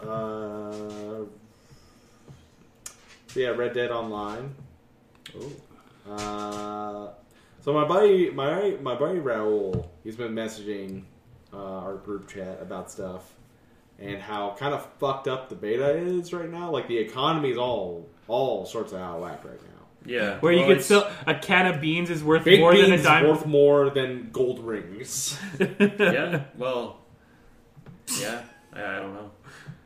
[0.00, 1.24] Uh,
[3.26, 4.54] so yeah, Red Dead Online.
[5.34, 5.52] oh.
[6.10, 7.12] Uh,
[7.62, 11.04] so my buddy, my my buddy Raul, he's been messaging
[11.52, 13.32] uh, our group chat about stuff
[13.98, 16.70] and how kind of fucked up the beta is right now.
[16.70, 19.73] Like the economy's all all sorts of out of whack right now.
[20.06, 20.38] Yeah.
[20.40, 22.84] Where you well, could it's- sell a can of beans is worth Big more beans
[22.84, 23.32] than a is diamond.
[23.32, 25.38] worth more than gold rings.
[25.78, 26.44] yeah.
[26.56, 26.98] Well.
[28.20, 28.42] Yeah.
[28.72, 29.30] I, I don't know.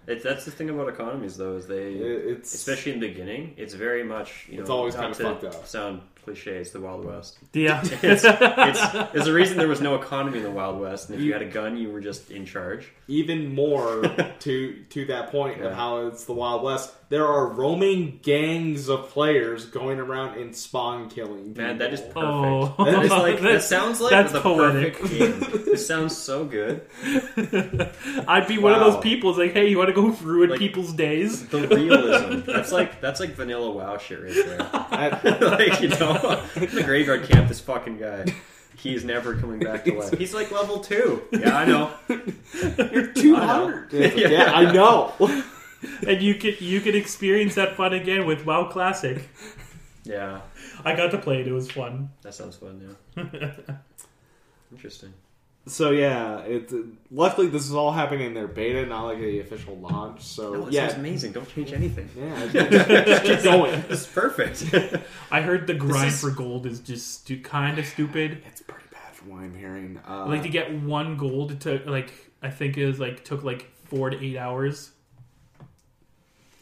[0.06, 3.54] It, that's the thing about economies, though, is they, It- it's especially in the beginning,
[3.56, 4.62] it's very much you know.
[4.62, 5.66] It's always not kinda to fucked up.
[5.66, 6.56] Sound cliche.
[6.56, 7.38] It's the Wild West.
[7.52, 7.80] Yeah.
[7.84, 11.24] It's, it's there's a reason there was no economy in the Wild West, and if
[11.24, 12.90] you had a gun, you were just in charge.
[13.06, 14.02] even more
[14.40, 15.66] to to that point Yeah.
[15.66, 16.92] of how it's the Wild West.
[17.10, 21.54] There are roaming gangs of players going around and spawn killing.
[21.54, 22.16] Man, that is perfect.
[22.18, 22.74] Oh.
[22.84, 24.98] That is like that sounds like that's the poetic.
[24.98, 25.64] perfect game.
[25.64, 26.82] This sounds so good.
[28.28, 29.30] I'd be one of those people.
[29.30, 31.48] It's like, hey, you want to go ruin Like- people's days?
[31.48, 32.40] The realism.
[32.50, 34.58] That's like that's like vanilla WoW shit right there.
[34.58, 37.48] That- like you know, the graveyard camp.
[37.48, 38.26] This fucking guy.
[38.76, 40.16] He's never coming back to life.
[40.18, 41.22] He's like level two.
[41.32, 41.90] Yeah, I know.
[42.92, 43.92] You're two hundred.
[43.92, 44.28] Yeah.
[44.28, 44.52] Yeah.
[44.52, 45.14] I know.
[46.06, 49.28] And you could you could experience that fun again with WoW Classic.
[50.04, 50.40] Yeah,
[50.84, 51.46] I got to play it.
[51.48, 52.10] It was fun.
[52.22, 52.96] that sounds fun.
[53.16, 53.50] Yeah.
[54.72, 55.12] Interesting.
[55.66, 56.72] So yeah, it.
[57.10, 60.22] Luckily, this is all happening in their beta, not like the official launch.
[60.22, 61.32] So No, it yeah, sounds amazing.
[61.32, 62.08] Don't change anything.
[62.16, 62.46] yeah,
[63.04, 63.84] just keep going.
[63.90, 64.64] It's perfect.
[65.30, 68.42] I heard the grind is- for gold is just stu- kind of stupid.
[68.46, 70.00] It's pretty bad from what I'm hearing.
[70.08, 73.42] Uh, like to get one gold, it took like I think it was like took
[73.44, 74.92] like four to eight hours.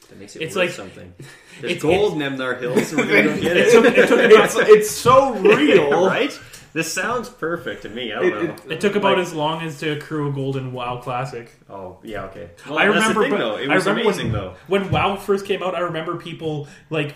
[0.09, 1.13] That makes it It's worth like- something.
[1.61, 3.73] There's it's- gold in Nemnar Hills, and we're gonna go get It it.
[3.73, 6.39] took, it took it's, about, it's so real, right?
[6.75, 8.13] This sounds perfect to me.
[8.13, 8.55] I don't It- know.
[8.67, 11.51] it- it took about Like- as long as to accrue a golden WoW Classic.
[11.71, 12.51] Oh yeah, okay.
[12.69, 13.57] Well, I remember, thing, but though.
[13.57, 14.55] It I was remember amazing when, though.
[14.67, 15.75] when WoW first came out.
[15.75, 17.15] I remember people like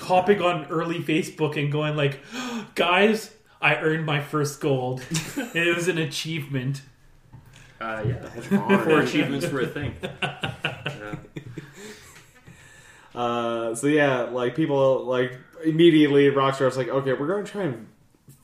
[0.00, 2.20] hopping on early Facebook and going like,
[2.74, 3.30] "Guys,
[3.60, 5.02] I earned my first gold.
[5.36, 6.80] it was an achievement."
[7.78, 8.76] Uh, yeah, Badge of honor.
[8.78, 9.94] before achievements were a thing.
[10.02, 11.16] Yeah.
[13.16, 17.88] Uh, so yeah, like people like immediately Rockstar's like, okay, we're going to try and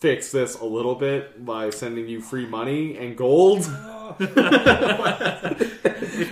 [0.01, 3.71] fix this a little bit by sending you free money and gold.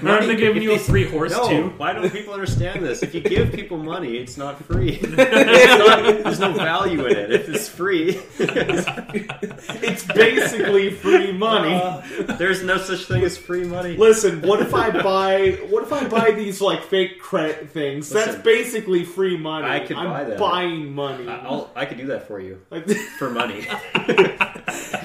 [0.04, 1.72] Aren't they giving you a free horse No, too?
[1.76, 3.02] why don't people understand this?
[3.02, 4.98] If you give people money, it's not free.
[5.10, 7.32] It's not, there's no value in it.
[7.32, 11.74] If it's free, it's basically free money.
[11.74, 12.02] uh,
[12.36, 13.96] there's no such thing as free money.
[13.96, 18.08] Listen, what if I buy what if I buy these like fake credit things?
[18.10, 19.66] That's basically free money.
[19.68, 20.38] I could I'm buy that.
[20.38, 21.28] buying money.
[21.28, 23.66] I- I'll, I could do that for you Like, for money.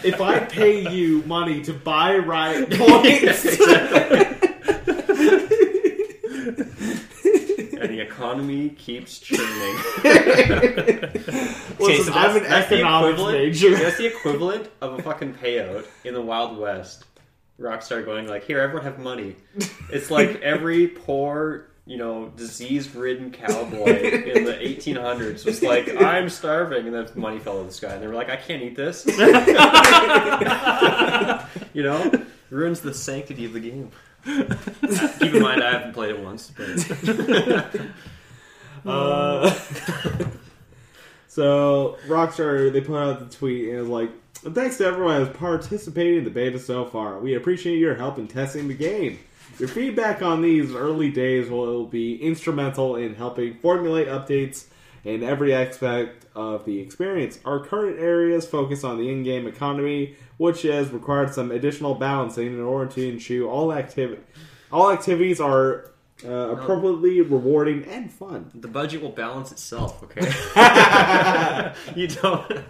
[0.03, 3.45] if I pay you money to buy riot points,
[7.81, 9.75] and the economy keeps churning.
[11.79, 13.75] listen, so I'm an that's the economics equivalent- major.
[13.75, 17.05] That's the equivalent of a fucking payout in the Wild West.
[17.59, 19.35] Rockstar going like, "Here, everyone have money."
[19.89, 26.85] It's like every poor, you know, disease-ridden cowboy in the 1800s was like, "I'm starving,"
[26.87, 28.75] and then money fell out of the sky, and they were like, "I can't eat
[28.75, 29.05] this."
[31.73, 32.11] you know,
[32.55, 33.91] ruins the sanctity of the game.
[34.25, 37.81] Keep in mind, I haven't played it once, but
[38.85, 39.49] Uh,
[41.27, 44.11] so Rockstar they put out the tweet and it was like,
[44.53, 47.19] "Thanks to everyone who has participated in the beta so far.
[47.19, 49.19] We appreciate your help in testing the game.
[49.57, 54.65] Your feedback on these early days will be instrumental in helping formulate updates
[55.03, 57.39] in every aspect of the experience.
[57.45, 62.59] Our current areas focus on the in-game economy, which has required some additional balancing in
[62.61, 64.21] order to ensure all activity."
[64.71, 65.91] All activities are
[66.25, 68.49] uh, appropriately rewarding and fun.
[68.55, 70.01] the budget will balance itself.
[70.03, 70.21] Okay,
[71.95, 72.51] you don't.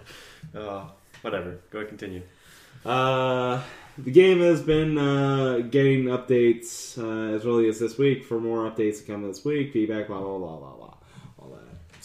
[0.54, 0.90] Oh,
[1.22, 1.58] whatever.
[1.70, 2.22] Go ahead, continue.
[2.84, 3.60] Uh,
[3.98, 8.24] the game has been uh, getting updates uh, as early as this week.
[8.24, 10.94] For more updates to come this week, feedback, blah blah blah blah blah.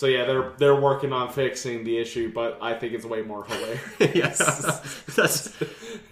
[0.01, 3.45] So yeah, they're they're working on fixing the issue, but I think it's way more
[3.45, 3.81] hilarious.
[4.15, 5.03] yes.
[5.15, 5.53] That's.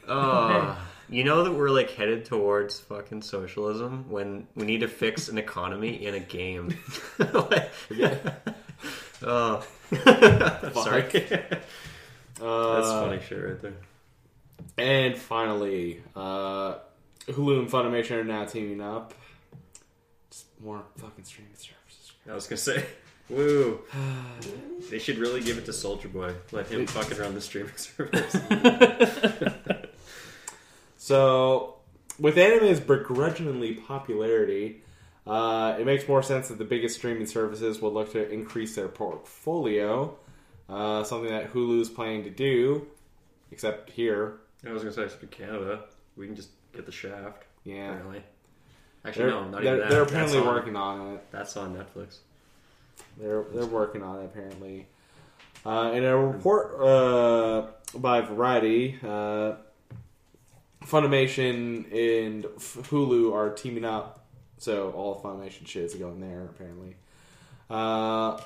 [0.07, 0.75] Uh,
[1.09, 5.39] you know that we're like headed towards fucking socialism when we need to fix an
[5.39, 6.77] economy in a game.
[7.33, 7.71] Like-
[9.23, 9.65] oh.
[10.03, 11.01] Sorry.
[11.01, 13.73] That's Uh, funny shit right there.
[14.77, 16.75] And finally, uh,
[17.25, 19.15] Hulu and Funimation are now teaming up.
[20.29, 22.11] Just more fucking streaming services.
[22.29, 22.85] I was gonna say,
[23.29, 23.79] woo.
[24.89, 26.33] They should really give it to Soulja Boy.
[26.51, 28.35] Let him fucking run the streaming service.
[30.97, 31.75] So,
[32.19, 34.83] with anime's begrudgingly popularity,
[35.25, 38.87] uh, it makes more sense that the biggest streaming services will look to increase their
[38.89, 40.15] portfolio.
[40.67, 42.85] Uh, something that Hulu's planning to do,
[43.51, 44.39] except here.
[44.67, 45.85] I was gonna say, except in Canada,
[46.15, 47.43] we can just get the Shaft.
[47.63, 48.23] Yeah, Apparently.
[49.05, 49.89] Actually, they're, no, not they're, even that.
[49.89, 51.25] they're That's apparently on- working on it.
[51.31, 52.17] That's on Netflix.
[53.19, 54.87] They're they're working on it apparently.
[55.65, 57.67] Uh, in a report uh,
[57.97, 59.55] by Variety, uh,
[60.85, 64.25] Funimation and Hulu are teaming up,
[64.57, 66.95] so all the Funimation shits are going there apparently.
[67.69, 68.39] Uh,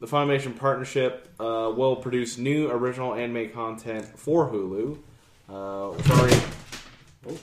[0.00, 4.98] the Funimation partnership uh, will produce new original anime content for Hulu.
[5.48, 6.32] Uh, sorry.
[7.28, 7.38] Oh.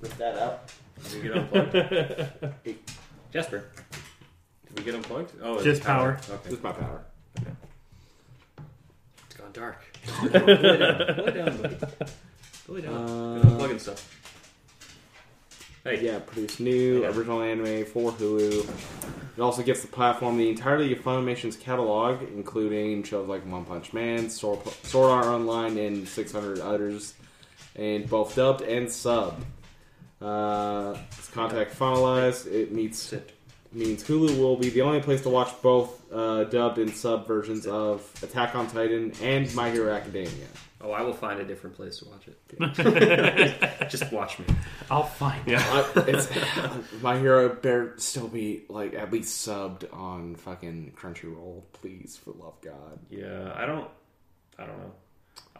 [0.00, 0.70] Lift that up.
[1.10, 2.78] Did we get unplugged?
[3.32, 3.64] Jasper.
[4.68, 5.32] Did we get unplugged?
[5.42, 6.16] Oh, it's Just power.
[6.20, 6.50] This Okay.
[6.54, 7.04] is my power.
[9.26, 9.82] It's gone dark.
[10.32, 10.98] Go lay down.
[11.16, 11.76] Go lay down, buddy.
[12.66, 12.94] Go lay down.
[12.94, 14.14] Uh, unplugging stuff.
[15.84, 17.08] Hey, Yeah, produce new Yeah.
[17.08, 18.68] original anime for Hulu.
[19.36, 23.92] It also gives the platform the entirety of Funimation's catalog, including shows like One Punch
[23.92, 27.14] Man, Sword, Sword Art Online, and 600 others,
[27.76, 29.44] and both dubbed and sub.
[30.20, 32.46] Uh, this contract finalized.
[32.52, 33.32] It meets sit.
[33.72, 37.66] Means Hulu will be the only place to watch both uh, dubbed and sub versions
[37.66, 40.46] of Attack on Titan and My Hero Academia.
[40.80, 43.88] Oh, I will find a different place to watch it.
[43.90, 44.44] Just watch me.
[44.90, 45.58] I'll find it.
[45.58, 52.32] I, My Hero better still be like at least subbed on fucking Crunchyroll, please, for
[52.32, 53.00] love God.
[53.10, 53.88] Yeah, I don't.
[54.56, 54.92] I don't know.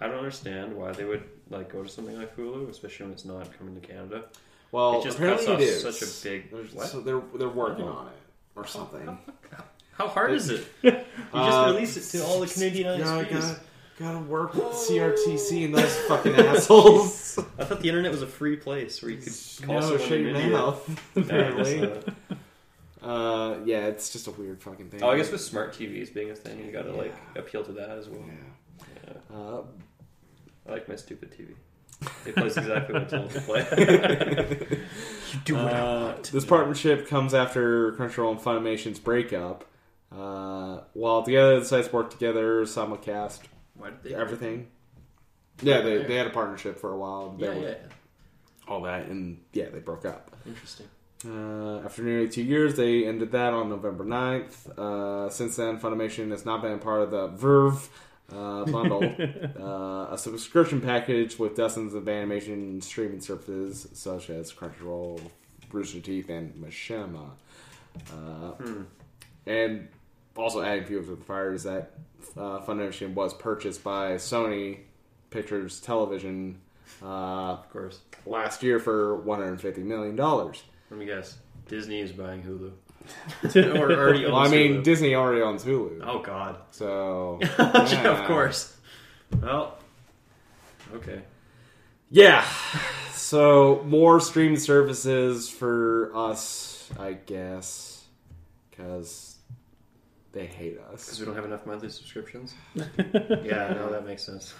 [0.01, 3.25] I don't understand why they would like go to something like Hulu, especially when it's
[3.25, 4.25] not coming to Canada.
[4.73, 5.99] Well, It just apparently cuts it off is.
[5.99, 6.87] such a big- There's- what?
[6.89, 7.89] So they're they're working Oh.
[7.93, 8.13] on it
[8.55, 9.19] or something.
[9.93, 10.67] How hard is it?
[10.83, 13.31] You just Uh, release it to all the Canadian Gotta, ISPs.
[13.33, 13.61] gotta,
[13.99, 17.39] gotta work with CRTC and those fucking assholes.
[17.59, 19.33] I thought the internet was a free place where you could
[19.67, 21.01] call no, someone shut your mouth.
[21.17, 22.03] Yeah, Apparently,
[23.03, 25.03] uh, yeah, it's just a weird fucking thing.
[25.03, 27.91] oh, I guess with smart TVs being a thing, you gotta like appeal to that
[27.91, 28.23] as well.
[28.27, 29.15] yeah.
[29.31, 29.37] Yeah.
[29.37, 29.63] Uh,
[30.69, 31.55] I like my stupid TV.
[32.27, 34.79] It plays exactly what I told it to play.
[35.33, 36.33] You do what I Uh, want.
[36.33, 39.65] this partnership comes after Crunchyroll and Funimation's breakup.
[40.11, 43.41] Uh, while together, the sites work together, simulcast
[43.75, 44.15] Why did they?
[44.15, 44.69] everything.
[45.61, 47.37] Yeah, they, they had a partnership for a while.
[47.39, 47.75] They Yeah, were- yeah.
[48.69, 50.31] All that, and yeah, they broke up.
[50.47, 50.87] Interesting.
[51.27, 54.69] Uh, after nearly two years, they ended that on November 9th.
[54.79, 57.89] Uh, since then, Funimation has not been a part of the VRV
[58.33, 59.03] uh, bundle,
[59.61, 65.21] uh, a subscription package with dozens of animation streaming services such as Crunchyroll,
[65.73, 67.31] Rooster Teeth, and Machinima.
[68.13, 68.83] Uh, Hmm.
[69.47, 69.89] and
[70.37, 71.95] also adding fuel to the fire is that
[72.37, 74.81] uh, Funimation was purchased by Sony
[75.31, 76.61] Pictures Television
[77.03, 77.07] uh,
[77.55, 78.01] Of course.
[78.27, 80.63] last year for 150 million dollars.
[80.91, 81.39] Let me guess.
[81.67, 82.73] Disney is buying Hulu.
[83.55, 84.85] or already owns Well, I mean, Hulu.
[84.85, 86.57] Disney already owns Hulu, oh God.
[86.71, 88.21] so Yeah, yeah.
[88.21, 88.77] of course.
[89.43, 89.79] Well.
[90.95, 91.21] Okay.
[92.11, 92.43] Yeah,
[93.13, 98.03] so more streaming services for us, I guess,
[98.71, 99.37] because
[100.33, 102.55] they hate us Because we don't have enough monthly subscriptions.
[102.75, 104.55] yeah, no, that makes sense.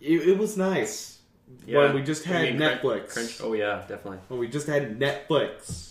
[0.00, 1.18] It, it was nice
[1.66, 3.12] when we just I had mean, Crunch- Netflix.
[3.12, 4.18] Crunch- oh yeah, definitely.
[4.28, 5.89] When we just had Netflix.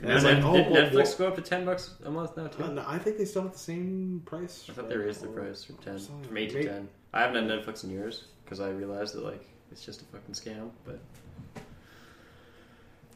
[0.00, 1.94] And And it's then like, did oh, well, Netflix well- go up to ten bucks
[2.04, 2.64] a month now too?
[2.64, 4.64] Uh, no, I think they still have the same price.
[4.68, 6.24] I thought they raised the price from ten, Something.
[6.28, 6.88] from eight to Maybe- ten.
[7.12, 10.34] I haven't had Netflix in years because I realized that like it's just a fucking
[10.34, 10.70] scam.
[10.86, 11.00] But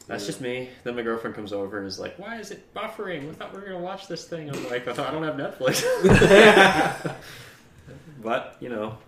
[0.06, 0.26] that's Yeah.
[0.26, 0.68] just me.
[0.82, 3.26] Then my girlfriend comes over and is like, "Why is it buffering?
[3.28, 5.82] We thought we were gonna watch this thing." I'm like, I don't have Netflix."
[8.22, 8.98] but you know,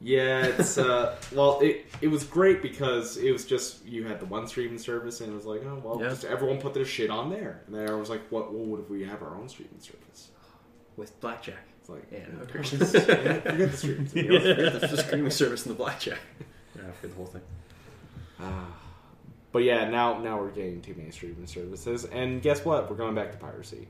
[0.00, 4.26] Yeah, it's uh, well, it it was great because it was just you had the
[4.26, 6.10] one streaming service, and it was like, oh well, Yeah.
[6.10, 8.52] just everyone put their shit on there, and then I was like, what?
[8.52, 10.30] Well, what if we have our own streaming service?
[10.96, 12.70] with blackjack It's like, and no, hookers.
[12.92, 14.14] forget forget the streaming service.
[14.14, 16.18] You know, forget the, the streaming service and the blackjack.
[16.74, 17.42] Yeah, for the whole thing.
[18.40, 18.66] Ah.
[19.52, 22.88] but yeah, now now we're getting too many streaming services, and guess what?
[22.90, 23.88] We're going back to piracy.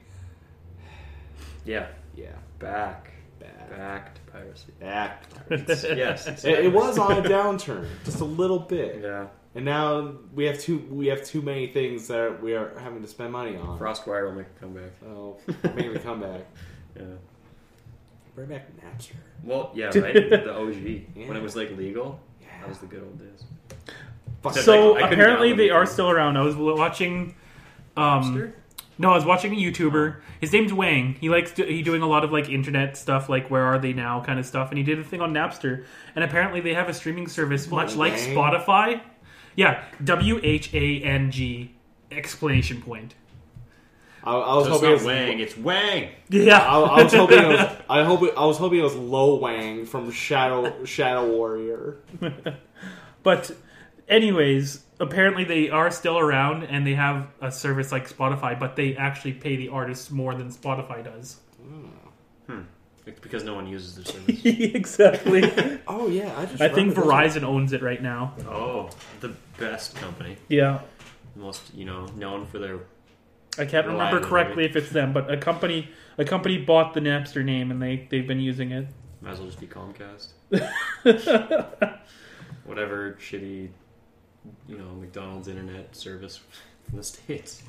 [1.64, 4.72] Yeah, Yeah, back, bad, back to piracy.
[4.80, 5.28] back.
[5.48, 5.96] to It's- piracy.
[5.98, 10.44] yes, It, it was on a downturn, just a little bit, Yeah, and now we
[10.46, 13.78] have too we have too many things that we are having to spend money on.
[13.78, 14.90] Frostwire will make a comeback.
[15.06, 15.36] Oh,
[15.74, 16.42] making a comeback.
[16.96, 17.02] Yeah.
[18.34, 19.12] Bring back Napster.
[19.44, 20.14] Well, yeah, right.
[20.30, 20.74] the OG
[21.14, 21.28] Yeah.
[21.28, 22.20] when it was like legal.
[22.40, 22.48] Yeah.
[22.60, 23.44] That was the good old days.
[24.42, 24.54] Fuck.
[24.56, 26.36] So like, apparently they are still around.
[26.38, 27.34] I was watching.
[27.98, 28.52] Um,
[28.98, 30.16] no, I was watching a YouTuber.
[30.40, 31.16] His name's Whang.
[31.20, 33.92] He likes to, he doing a lot of like internet stuff, like where are they
[33.92, 34.70] now kind of stuff.
[34.70, 35.84] And he did a thing on Napster.
[36.14, 38.34] And apparently they have a streaming service much like Whang?
[38.34, 39.00] Spotify.
[39.54, 41.74] Yeah, W H A N G
[42.10, 43.14] exclamation point.
[44.22, 46.08] I, I was So it's hoping it was Wang, it's Wang.
[46.30, 47.76] Yeah, I, I was hoping it was.
[47.88, 51.98] I hope it, I was hoping it was Lo Wang from Shadow Shadow Warrior.
[53.22, 53.50] But,
[54.08, 58.96] anyways, apparently they are still around and they have a service like Spotify, but they
[58.96, 61.36] actually pay the artists more than Spotify does.
[62.46, 62.60] Hmm.
[63.06, 64.40] It's because no one uses their service.
[64.44, 65.42] exactly.
[65.88, 66.60] Oh yeah, I just.
[66.60, 68.34] I think Verizon owns it right now.
[68.48, 70.36] oh, the best company.
[70.48, 70.80] Yeah.
[71.36, 72.80] Most, you know, known for their.
[73.56, 77.44] I can't remember correctly if it's them, but a company a company bought the Napster
[77.44, 78.88] name and they they've been using it.
[79.20, 80.32] Might as well just be Comcast.
[82.64, 83.68] Whatever shitty,
[84.68, 86.40] you know, McDonald's internet service
[86.90, 87.62] in the States.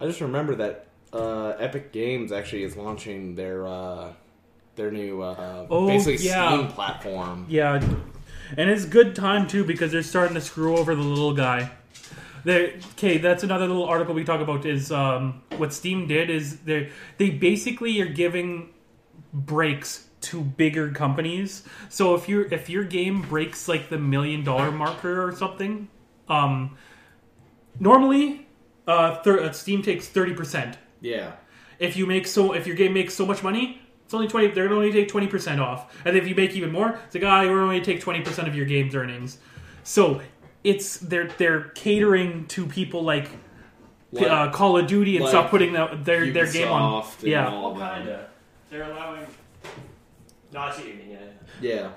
[0.00, 4.12] I just remember that uh, Epic Games actually is launching their uh,
[4.76, 6.56] their new uh, Oh, basically yeah.
[6.56, 7.46] Steam platform.
[7.48, 7.82] Yeah,
[8.56, 11.70] and it's good time too because they're starting to screw over the little guy.
[12.44, 14.64] They okay, that's another little article we talk about.
[14.64, 18.70] Is um, what Steam did is they they basically are giving
[19.32, 21.62] breaks to bigger companies.
[21.88, 25.88] So if your if your game breaks like the million dollar marker or something,
[26.28, 26.76] um,
[27.78, 28.46] normally
[28.86, 30.76] uh, thir- uh, Steam takes thirty percent.
[31.00, 31.32] Yeah,
[31.78, 34.48] If you make so if your game makes so much money, it's only twenty.
[34.48, 35.94] They're going to only take twenty percent off.
[36.04, 38.56] And if you make even more, it's like ah, we're only take twenty percent of
[38.56, 39.38] your game's earnings.
[39.84, 40.20] So
[40.64, 43.30] it's they're they're catering to people like,
[44.10, 47.02] Like- uh, Call of Duty and like stop putting the, their their game on.
[47.02, 47.98] Ubisoft and Yeah, all that.
[47.98, 48.28] Kinda.
[48.70, 49.26] They're allowing.
[50.52, 51.10] No, I see what you mean.
[51.10, 51.18] Yeah.
[51.60, 51.90] Yeah,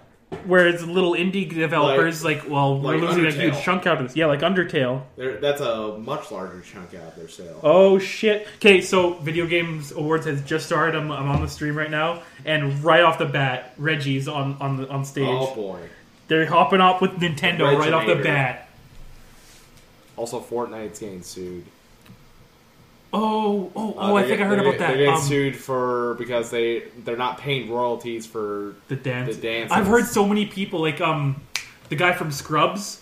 [0.45, 4.15] whereas little indie developers like, well, we're like losing a huge chunk out of this.
[4.15, 5.03] Yeah, like Undertale.
[5.17, 7.59] They're, that's a much larger chunk out of their sale.
[7.63, 8.47] Oh shit!
[8.57, 10.95] Okay, so Video Games Awards has just started.
[10.97, 14.77] I'm, I'm on the stream right now, and right off the bat, Reggie's on on
[14.77, 15.27] the on stage.
[15.27, 15.81] Oh boy!
[16.27, 18.23] They're hopping up with Nintendo right off the Reginator.
[18.23, 18.69] bat.
[20.15, 21.65] Also, Fortnite's getting sued.
[23.13, 24.15] Oh, oh, Uh, oh!
[24.15, 24.87] I think get- I heard about that.
[24.89, 29.35] They're getting Um, sued for because they they're not paying royalties for the dance.
[29.35, 29.71] the dances.
[29.77, 31.41] I've heard so many people like um,
[31.89, 33.01] the guy from Scrubs.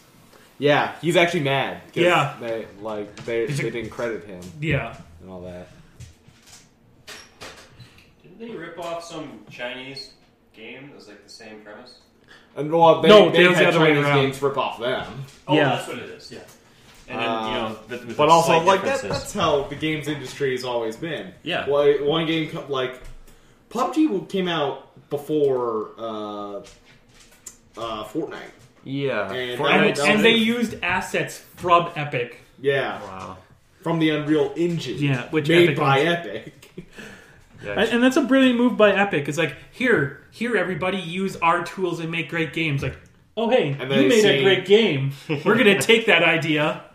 [0.57, 1.81] Yeah, he's actually mad.
[1.93, 2.35] Yeah.
[2.41, 5.67] they like they Is they it- didn't credit him Yeah, and all that.
[8.23, 10.13] Didn't they rip off some Chinese
[10.53, 11.99] game that was like the same premise?
[12.55, 14.15] And well, they, No, they it was the had other Chinese around.
[14.23, 15.25] games rip off them.
[15.47, 15.69] Oh, Yeah.
[15.69, 16.31] that's what it is.
[16.31, 16.39] Yeah.
[17.09, 20.07] And then you know, Um, with, with But also, like that, that's how the games
[20.07, 21.33] industry has always been.
[21.43, 21.67] Yeah.
[21.67, 23.01] Well, one game co- like
[23.71, 26.57] PUBG came out before uh,
[27.77, 28.39] uh, Fortnite.
[28.83, 29.31] Yeah.
[29.31, 32.41] And- and, that and they used assets from Epic.
[32.61, 33.37] Yeah, Wow.
[33.81, 34.97] from the Unreal Engine.
[34.97, 36.09] Yeah, which made Epic by owns.
[36.27, 36.55] Epic.
[37.61, 37.71] Yeah.
[37.73, 39.27] And, and that's a brilliant move by Epic.
[39.27, 42.81] It's like here, here, everybody use our tools and make great games.
[42.81, 42.95] Like,
[43.35, 45.11] oh hey, And you they made a see- great game.
[45.43, 46.85] We're gonna take that idea.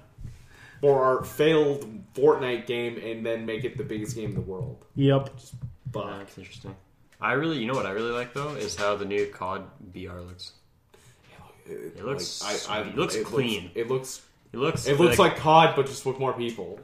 [0.85, 4.85] Or our failed Fortnite game and then make it the biggest game in the world.
[4.97, 5.31] Yep.
[5.37, 5.43] Yeah,
[5.91, 6.75] But that's interesting.
[7.21, 9.65] I really, you know what I really like though is how the new COD
[9.95, 10.53] VR looks.
[11.67, 12.93] it, looks like, I, I, sweet.
[12.93, 13.71] It looks clean.
[13.75, 14.21] it looks
[14.53, 14.87] It looks.
[14.87, 16.79] it looks like COD, but just with more people.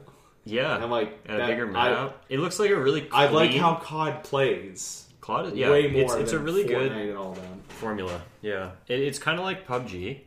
[0.45, 2.25] yeah, And I'm like and that- a bigger I- map.
[2.29, 3.01] it looks like a really.
[3.01, 5.07] Clean, I like how COD plays.
[5.21, 5.55] COD.
[5.55, 7.61] Yeah, way more it's, it's a than really good Fortnite and all them.
[7.67, 8.19] formula.
[8.41, 10.21] Yeah, it, it's kind of like PUBG,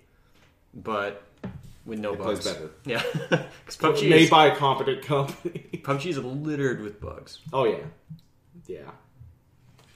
[0.73, 1.24] but
[1.85, 2.53] with no It plays bugs.
[2.53, 2.71] better.
[2.85, 5.69] Yeah, because PUBG made is, by a competent company.
[5.83, 7.41] PUBG is littered with bugs.
[7.53, 7.85] oh yeah,
[8.67, 8.91] yeah.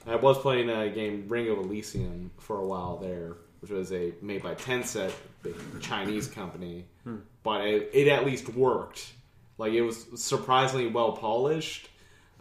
[0.07, 4.13] I was playing a game Ring of Elysium for a while there, which was a
[4.21, 5.11] made by Tencent,
[5.43, 7.17] big Chinese company, Hmm.
[7.43, 9.11] but it, it at least worked.
[9.57, 11.89] Like it was surprisingly well polished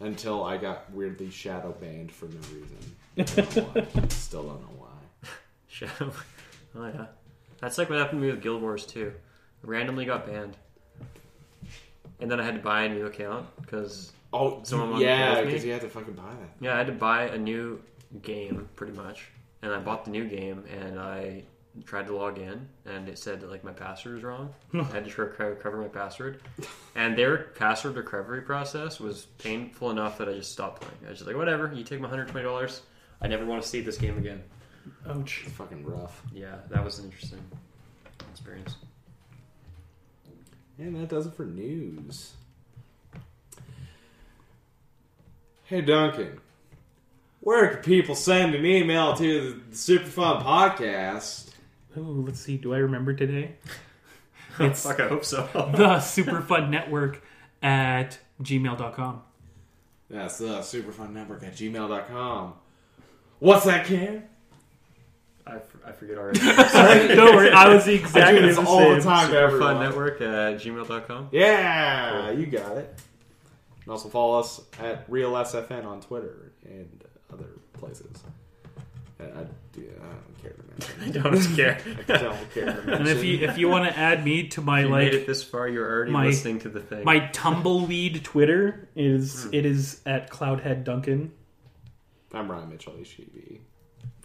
[0.01, 3.67] until I got weirdly shadow banned for no reason.
[3.75, 4.13] Don't.
[4.13, 5.29] Still don't know why.
[5.67, 6.13] Shadow.
[6.77, 7.07] oh yeah,
[7.61, 9.13] that's like what happened to me with Guild Wars 2.
[9.63, 10.57] Randomly got banned,
[12.21, 15.31] and then I had to buy a new account because Oh, Someone wanted to yeah,
[15.37, 15.51] with me?
[15.53, 16.51] because you had to fucking buy that.
[16.61, 17.81] yeah, I had to buy a new
[18.23, 19.29] game pretty much,
[19.63, 21.45] and I bought the new game and I
[21.85, 24.53] tried to log in and it said that like my password was wrong.
[24.75, 26.43] I had to try to recover my password,
[26.95, 30.97] and their password recovery process was painful enough that I just stopped playing.
[31.07, 32.83] I was just like, whatever, you take my hundred twenty dollars.
[33.21, 34.43] I never want to see this game again.
[35.09, 35.43] Ouch.
[35.47, 36.23] It's fucking rough.
[36.33, 37.41] Yeah, that was an interesting
[38.31, 38.77] experience.
[40.79, 42.33] And that does it for news.
[45.65, 46.41] Hey Duncan,
[47.41, 51.51] where can people send an email to the Super Fun Podcast?
[51.97, 52.57] Ooh, let's see.
[52.57, 53.57] Do I remember today?
[54.61, 55.49] It's Fuck, I hope so.
[55.55, 57.23] the Superfun Network
[57.63, 59.23] at gmail.com.
[60.11, 62.55] That's the Superfun Network at gmail.com.
[63.39, 64.25] What's that, Cam?
[65.49, 66.39] I, f- I forget already.
[67.15, 68.97] Don't worry, I was I exactly do this the all same.
[68.97, 69.81] the time to Fun everyone.
[69.81, 71.29] Network at gmail.com.
[71.33, 72.95] Yeah, you got it.
[73.85, 78.23] And also follow us at Real SFN on Twitter and other places.
[79.19, 80.63] And I, do, I don't care to
[81.11, 81.23] mention.
[81.23, 81.81] Don't care.
[82.09, 82.91] I don't care to mention.
[82.93, 85.15] And if you if you want to add me to my If you like made
[85.15, 87.05] it this far, you're already my- listening to the thing.
[87.05, 89.55] my tumbleweed Twitter is Hmm.
[89.55, 91.33] it is at Cloudhead Duncan.
[92.33, 93.59] I'm Ryan Mitchell, HGV.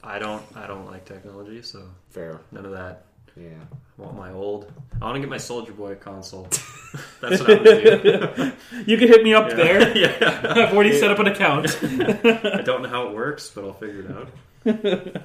[0.03, 0.43] I don't.
[0.56, 2.40] I don't like technology, so Fair.
[2.51, 3.06] none of that.
[3.38, 3.49] Yeah.
[3.98, 4.72] I want my old.
[5.01, 6.43] I want to get my Soulja Boy console.
[7.22, 8.03] That's what I'm gonna
[8.35, 8.51] do.
[8.85, 9.56] You can hit me up Yeah.
[9.56, 9.98] there.
[10.22, 10.41] yeah.
[10.67, 11.67] I've already set up an account.
[11.82, 15.23] I don't know how it works, but I'll figure it out.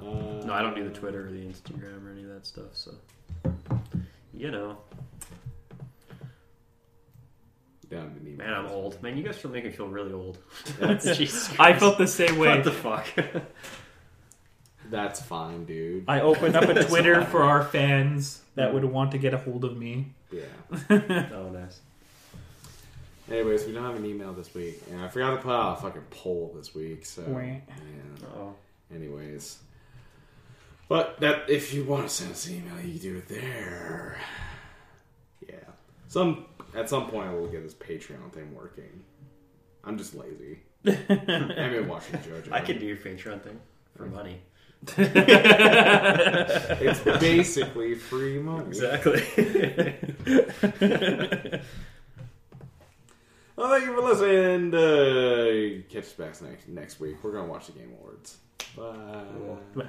[0.00, 2.74] Uh, No, I don't do the Twitter or the Instagram or any of that stuff.
[2.74, 2.92] So,
[4.34, 4.76] you know,
[7.90, 9.00] Down to need man, I'm old.
[9.02, 10.38] Man, you guys feel making me feel really old.
[10.80, 12.48] That's, Jesus I felt the same way.
[12.48, 13.06] What the fuck?
[14.90, 16.04] that's fine, dude.
[16.08, 18.90] I opened up a Twitter for our fans that would mm.
[18.90, 20.14] want to get a hold of me.
[20.32, 20.42] Yeah.
[20.90, 21.80] oh, nice.
[23.30, 25.80] Anyways, we don't have an email this week, and I forgot to put out a
[25.82, 27.04] fucking poll this week.
[27.04, 27.40] So, Wah.
[27.40, 27.58] yeah.
[28.36, 28.54] Oh,
[28.94, 29.58] Anyways,
[30.88, 34.20] but that if you want to send us an email, you can do it there.
[35.48, 35.54] Yeah.
[36.06, 39.04] Some at some point I will get this Patreon thing working.
[39.84, 40.60] I'm just lazy.
[40.86, 42.52] I've been watching JoJo.
[42.52, 43.60] I could do your Patreon thing
[43.96, 44.40] for money.
[46.78, 48.66] It's basically free money.
[48.68, 49.22] Exactly.
[53.56, 54.74] Well, thank you for listening.
[54.74, 57.24] Uh, catch us back next next week.
[57.24, 58.36] We're gonna watch the Game Awards.
[58.76, 59.24] Bye.
[59.32, 59.58] Cool.
[59.74, 59.84] Bah.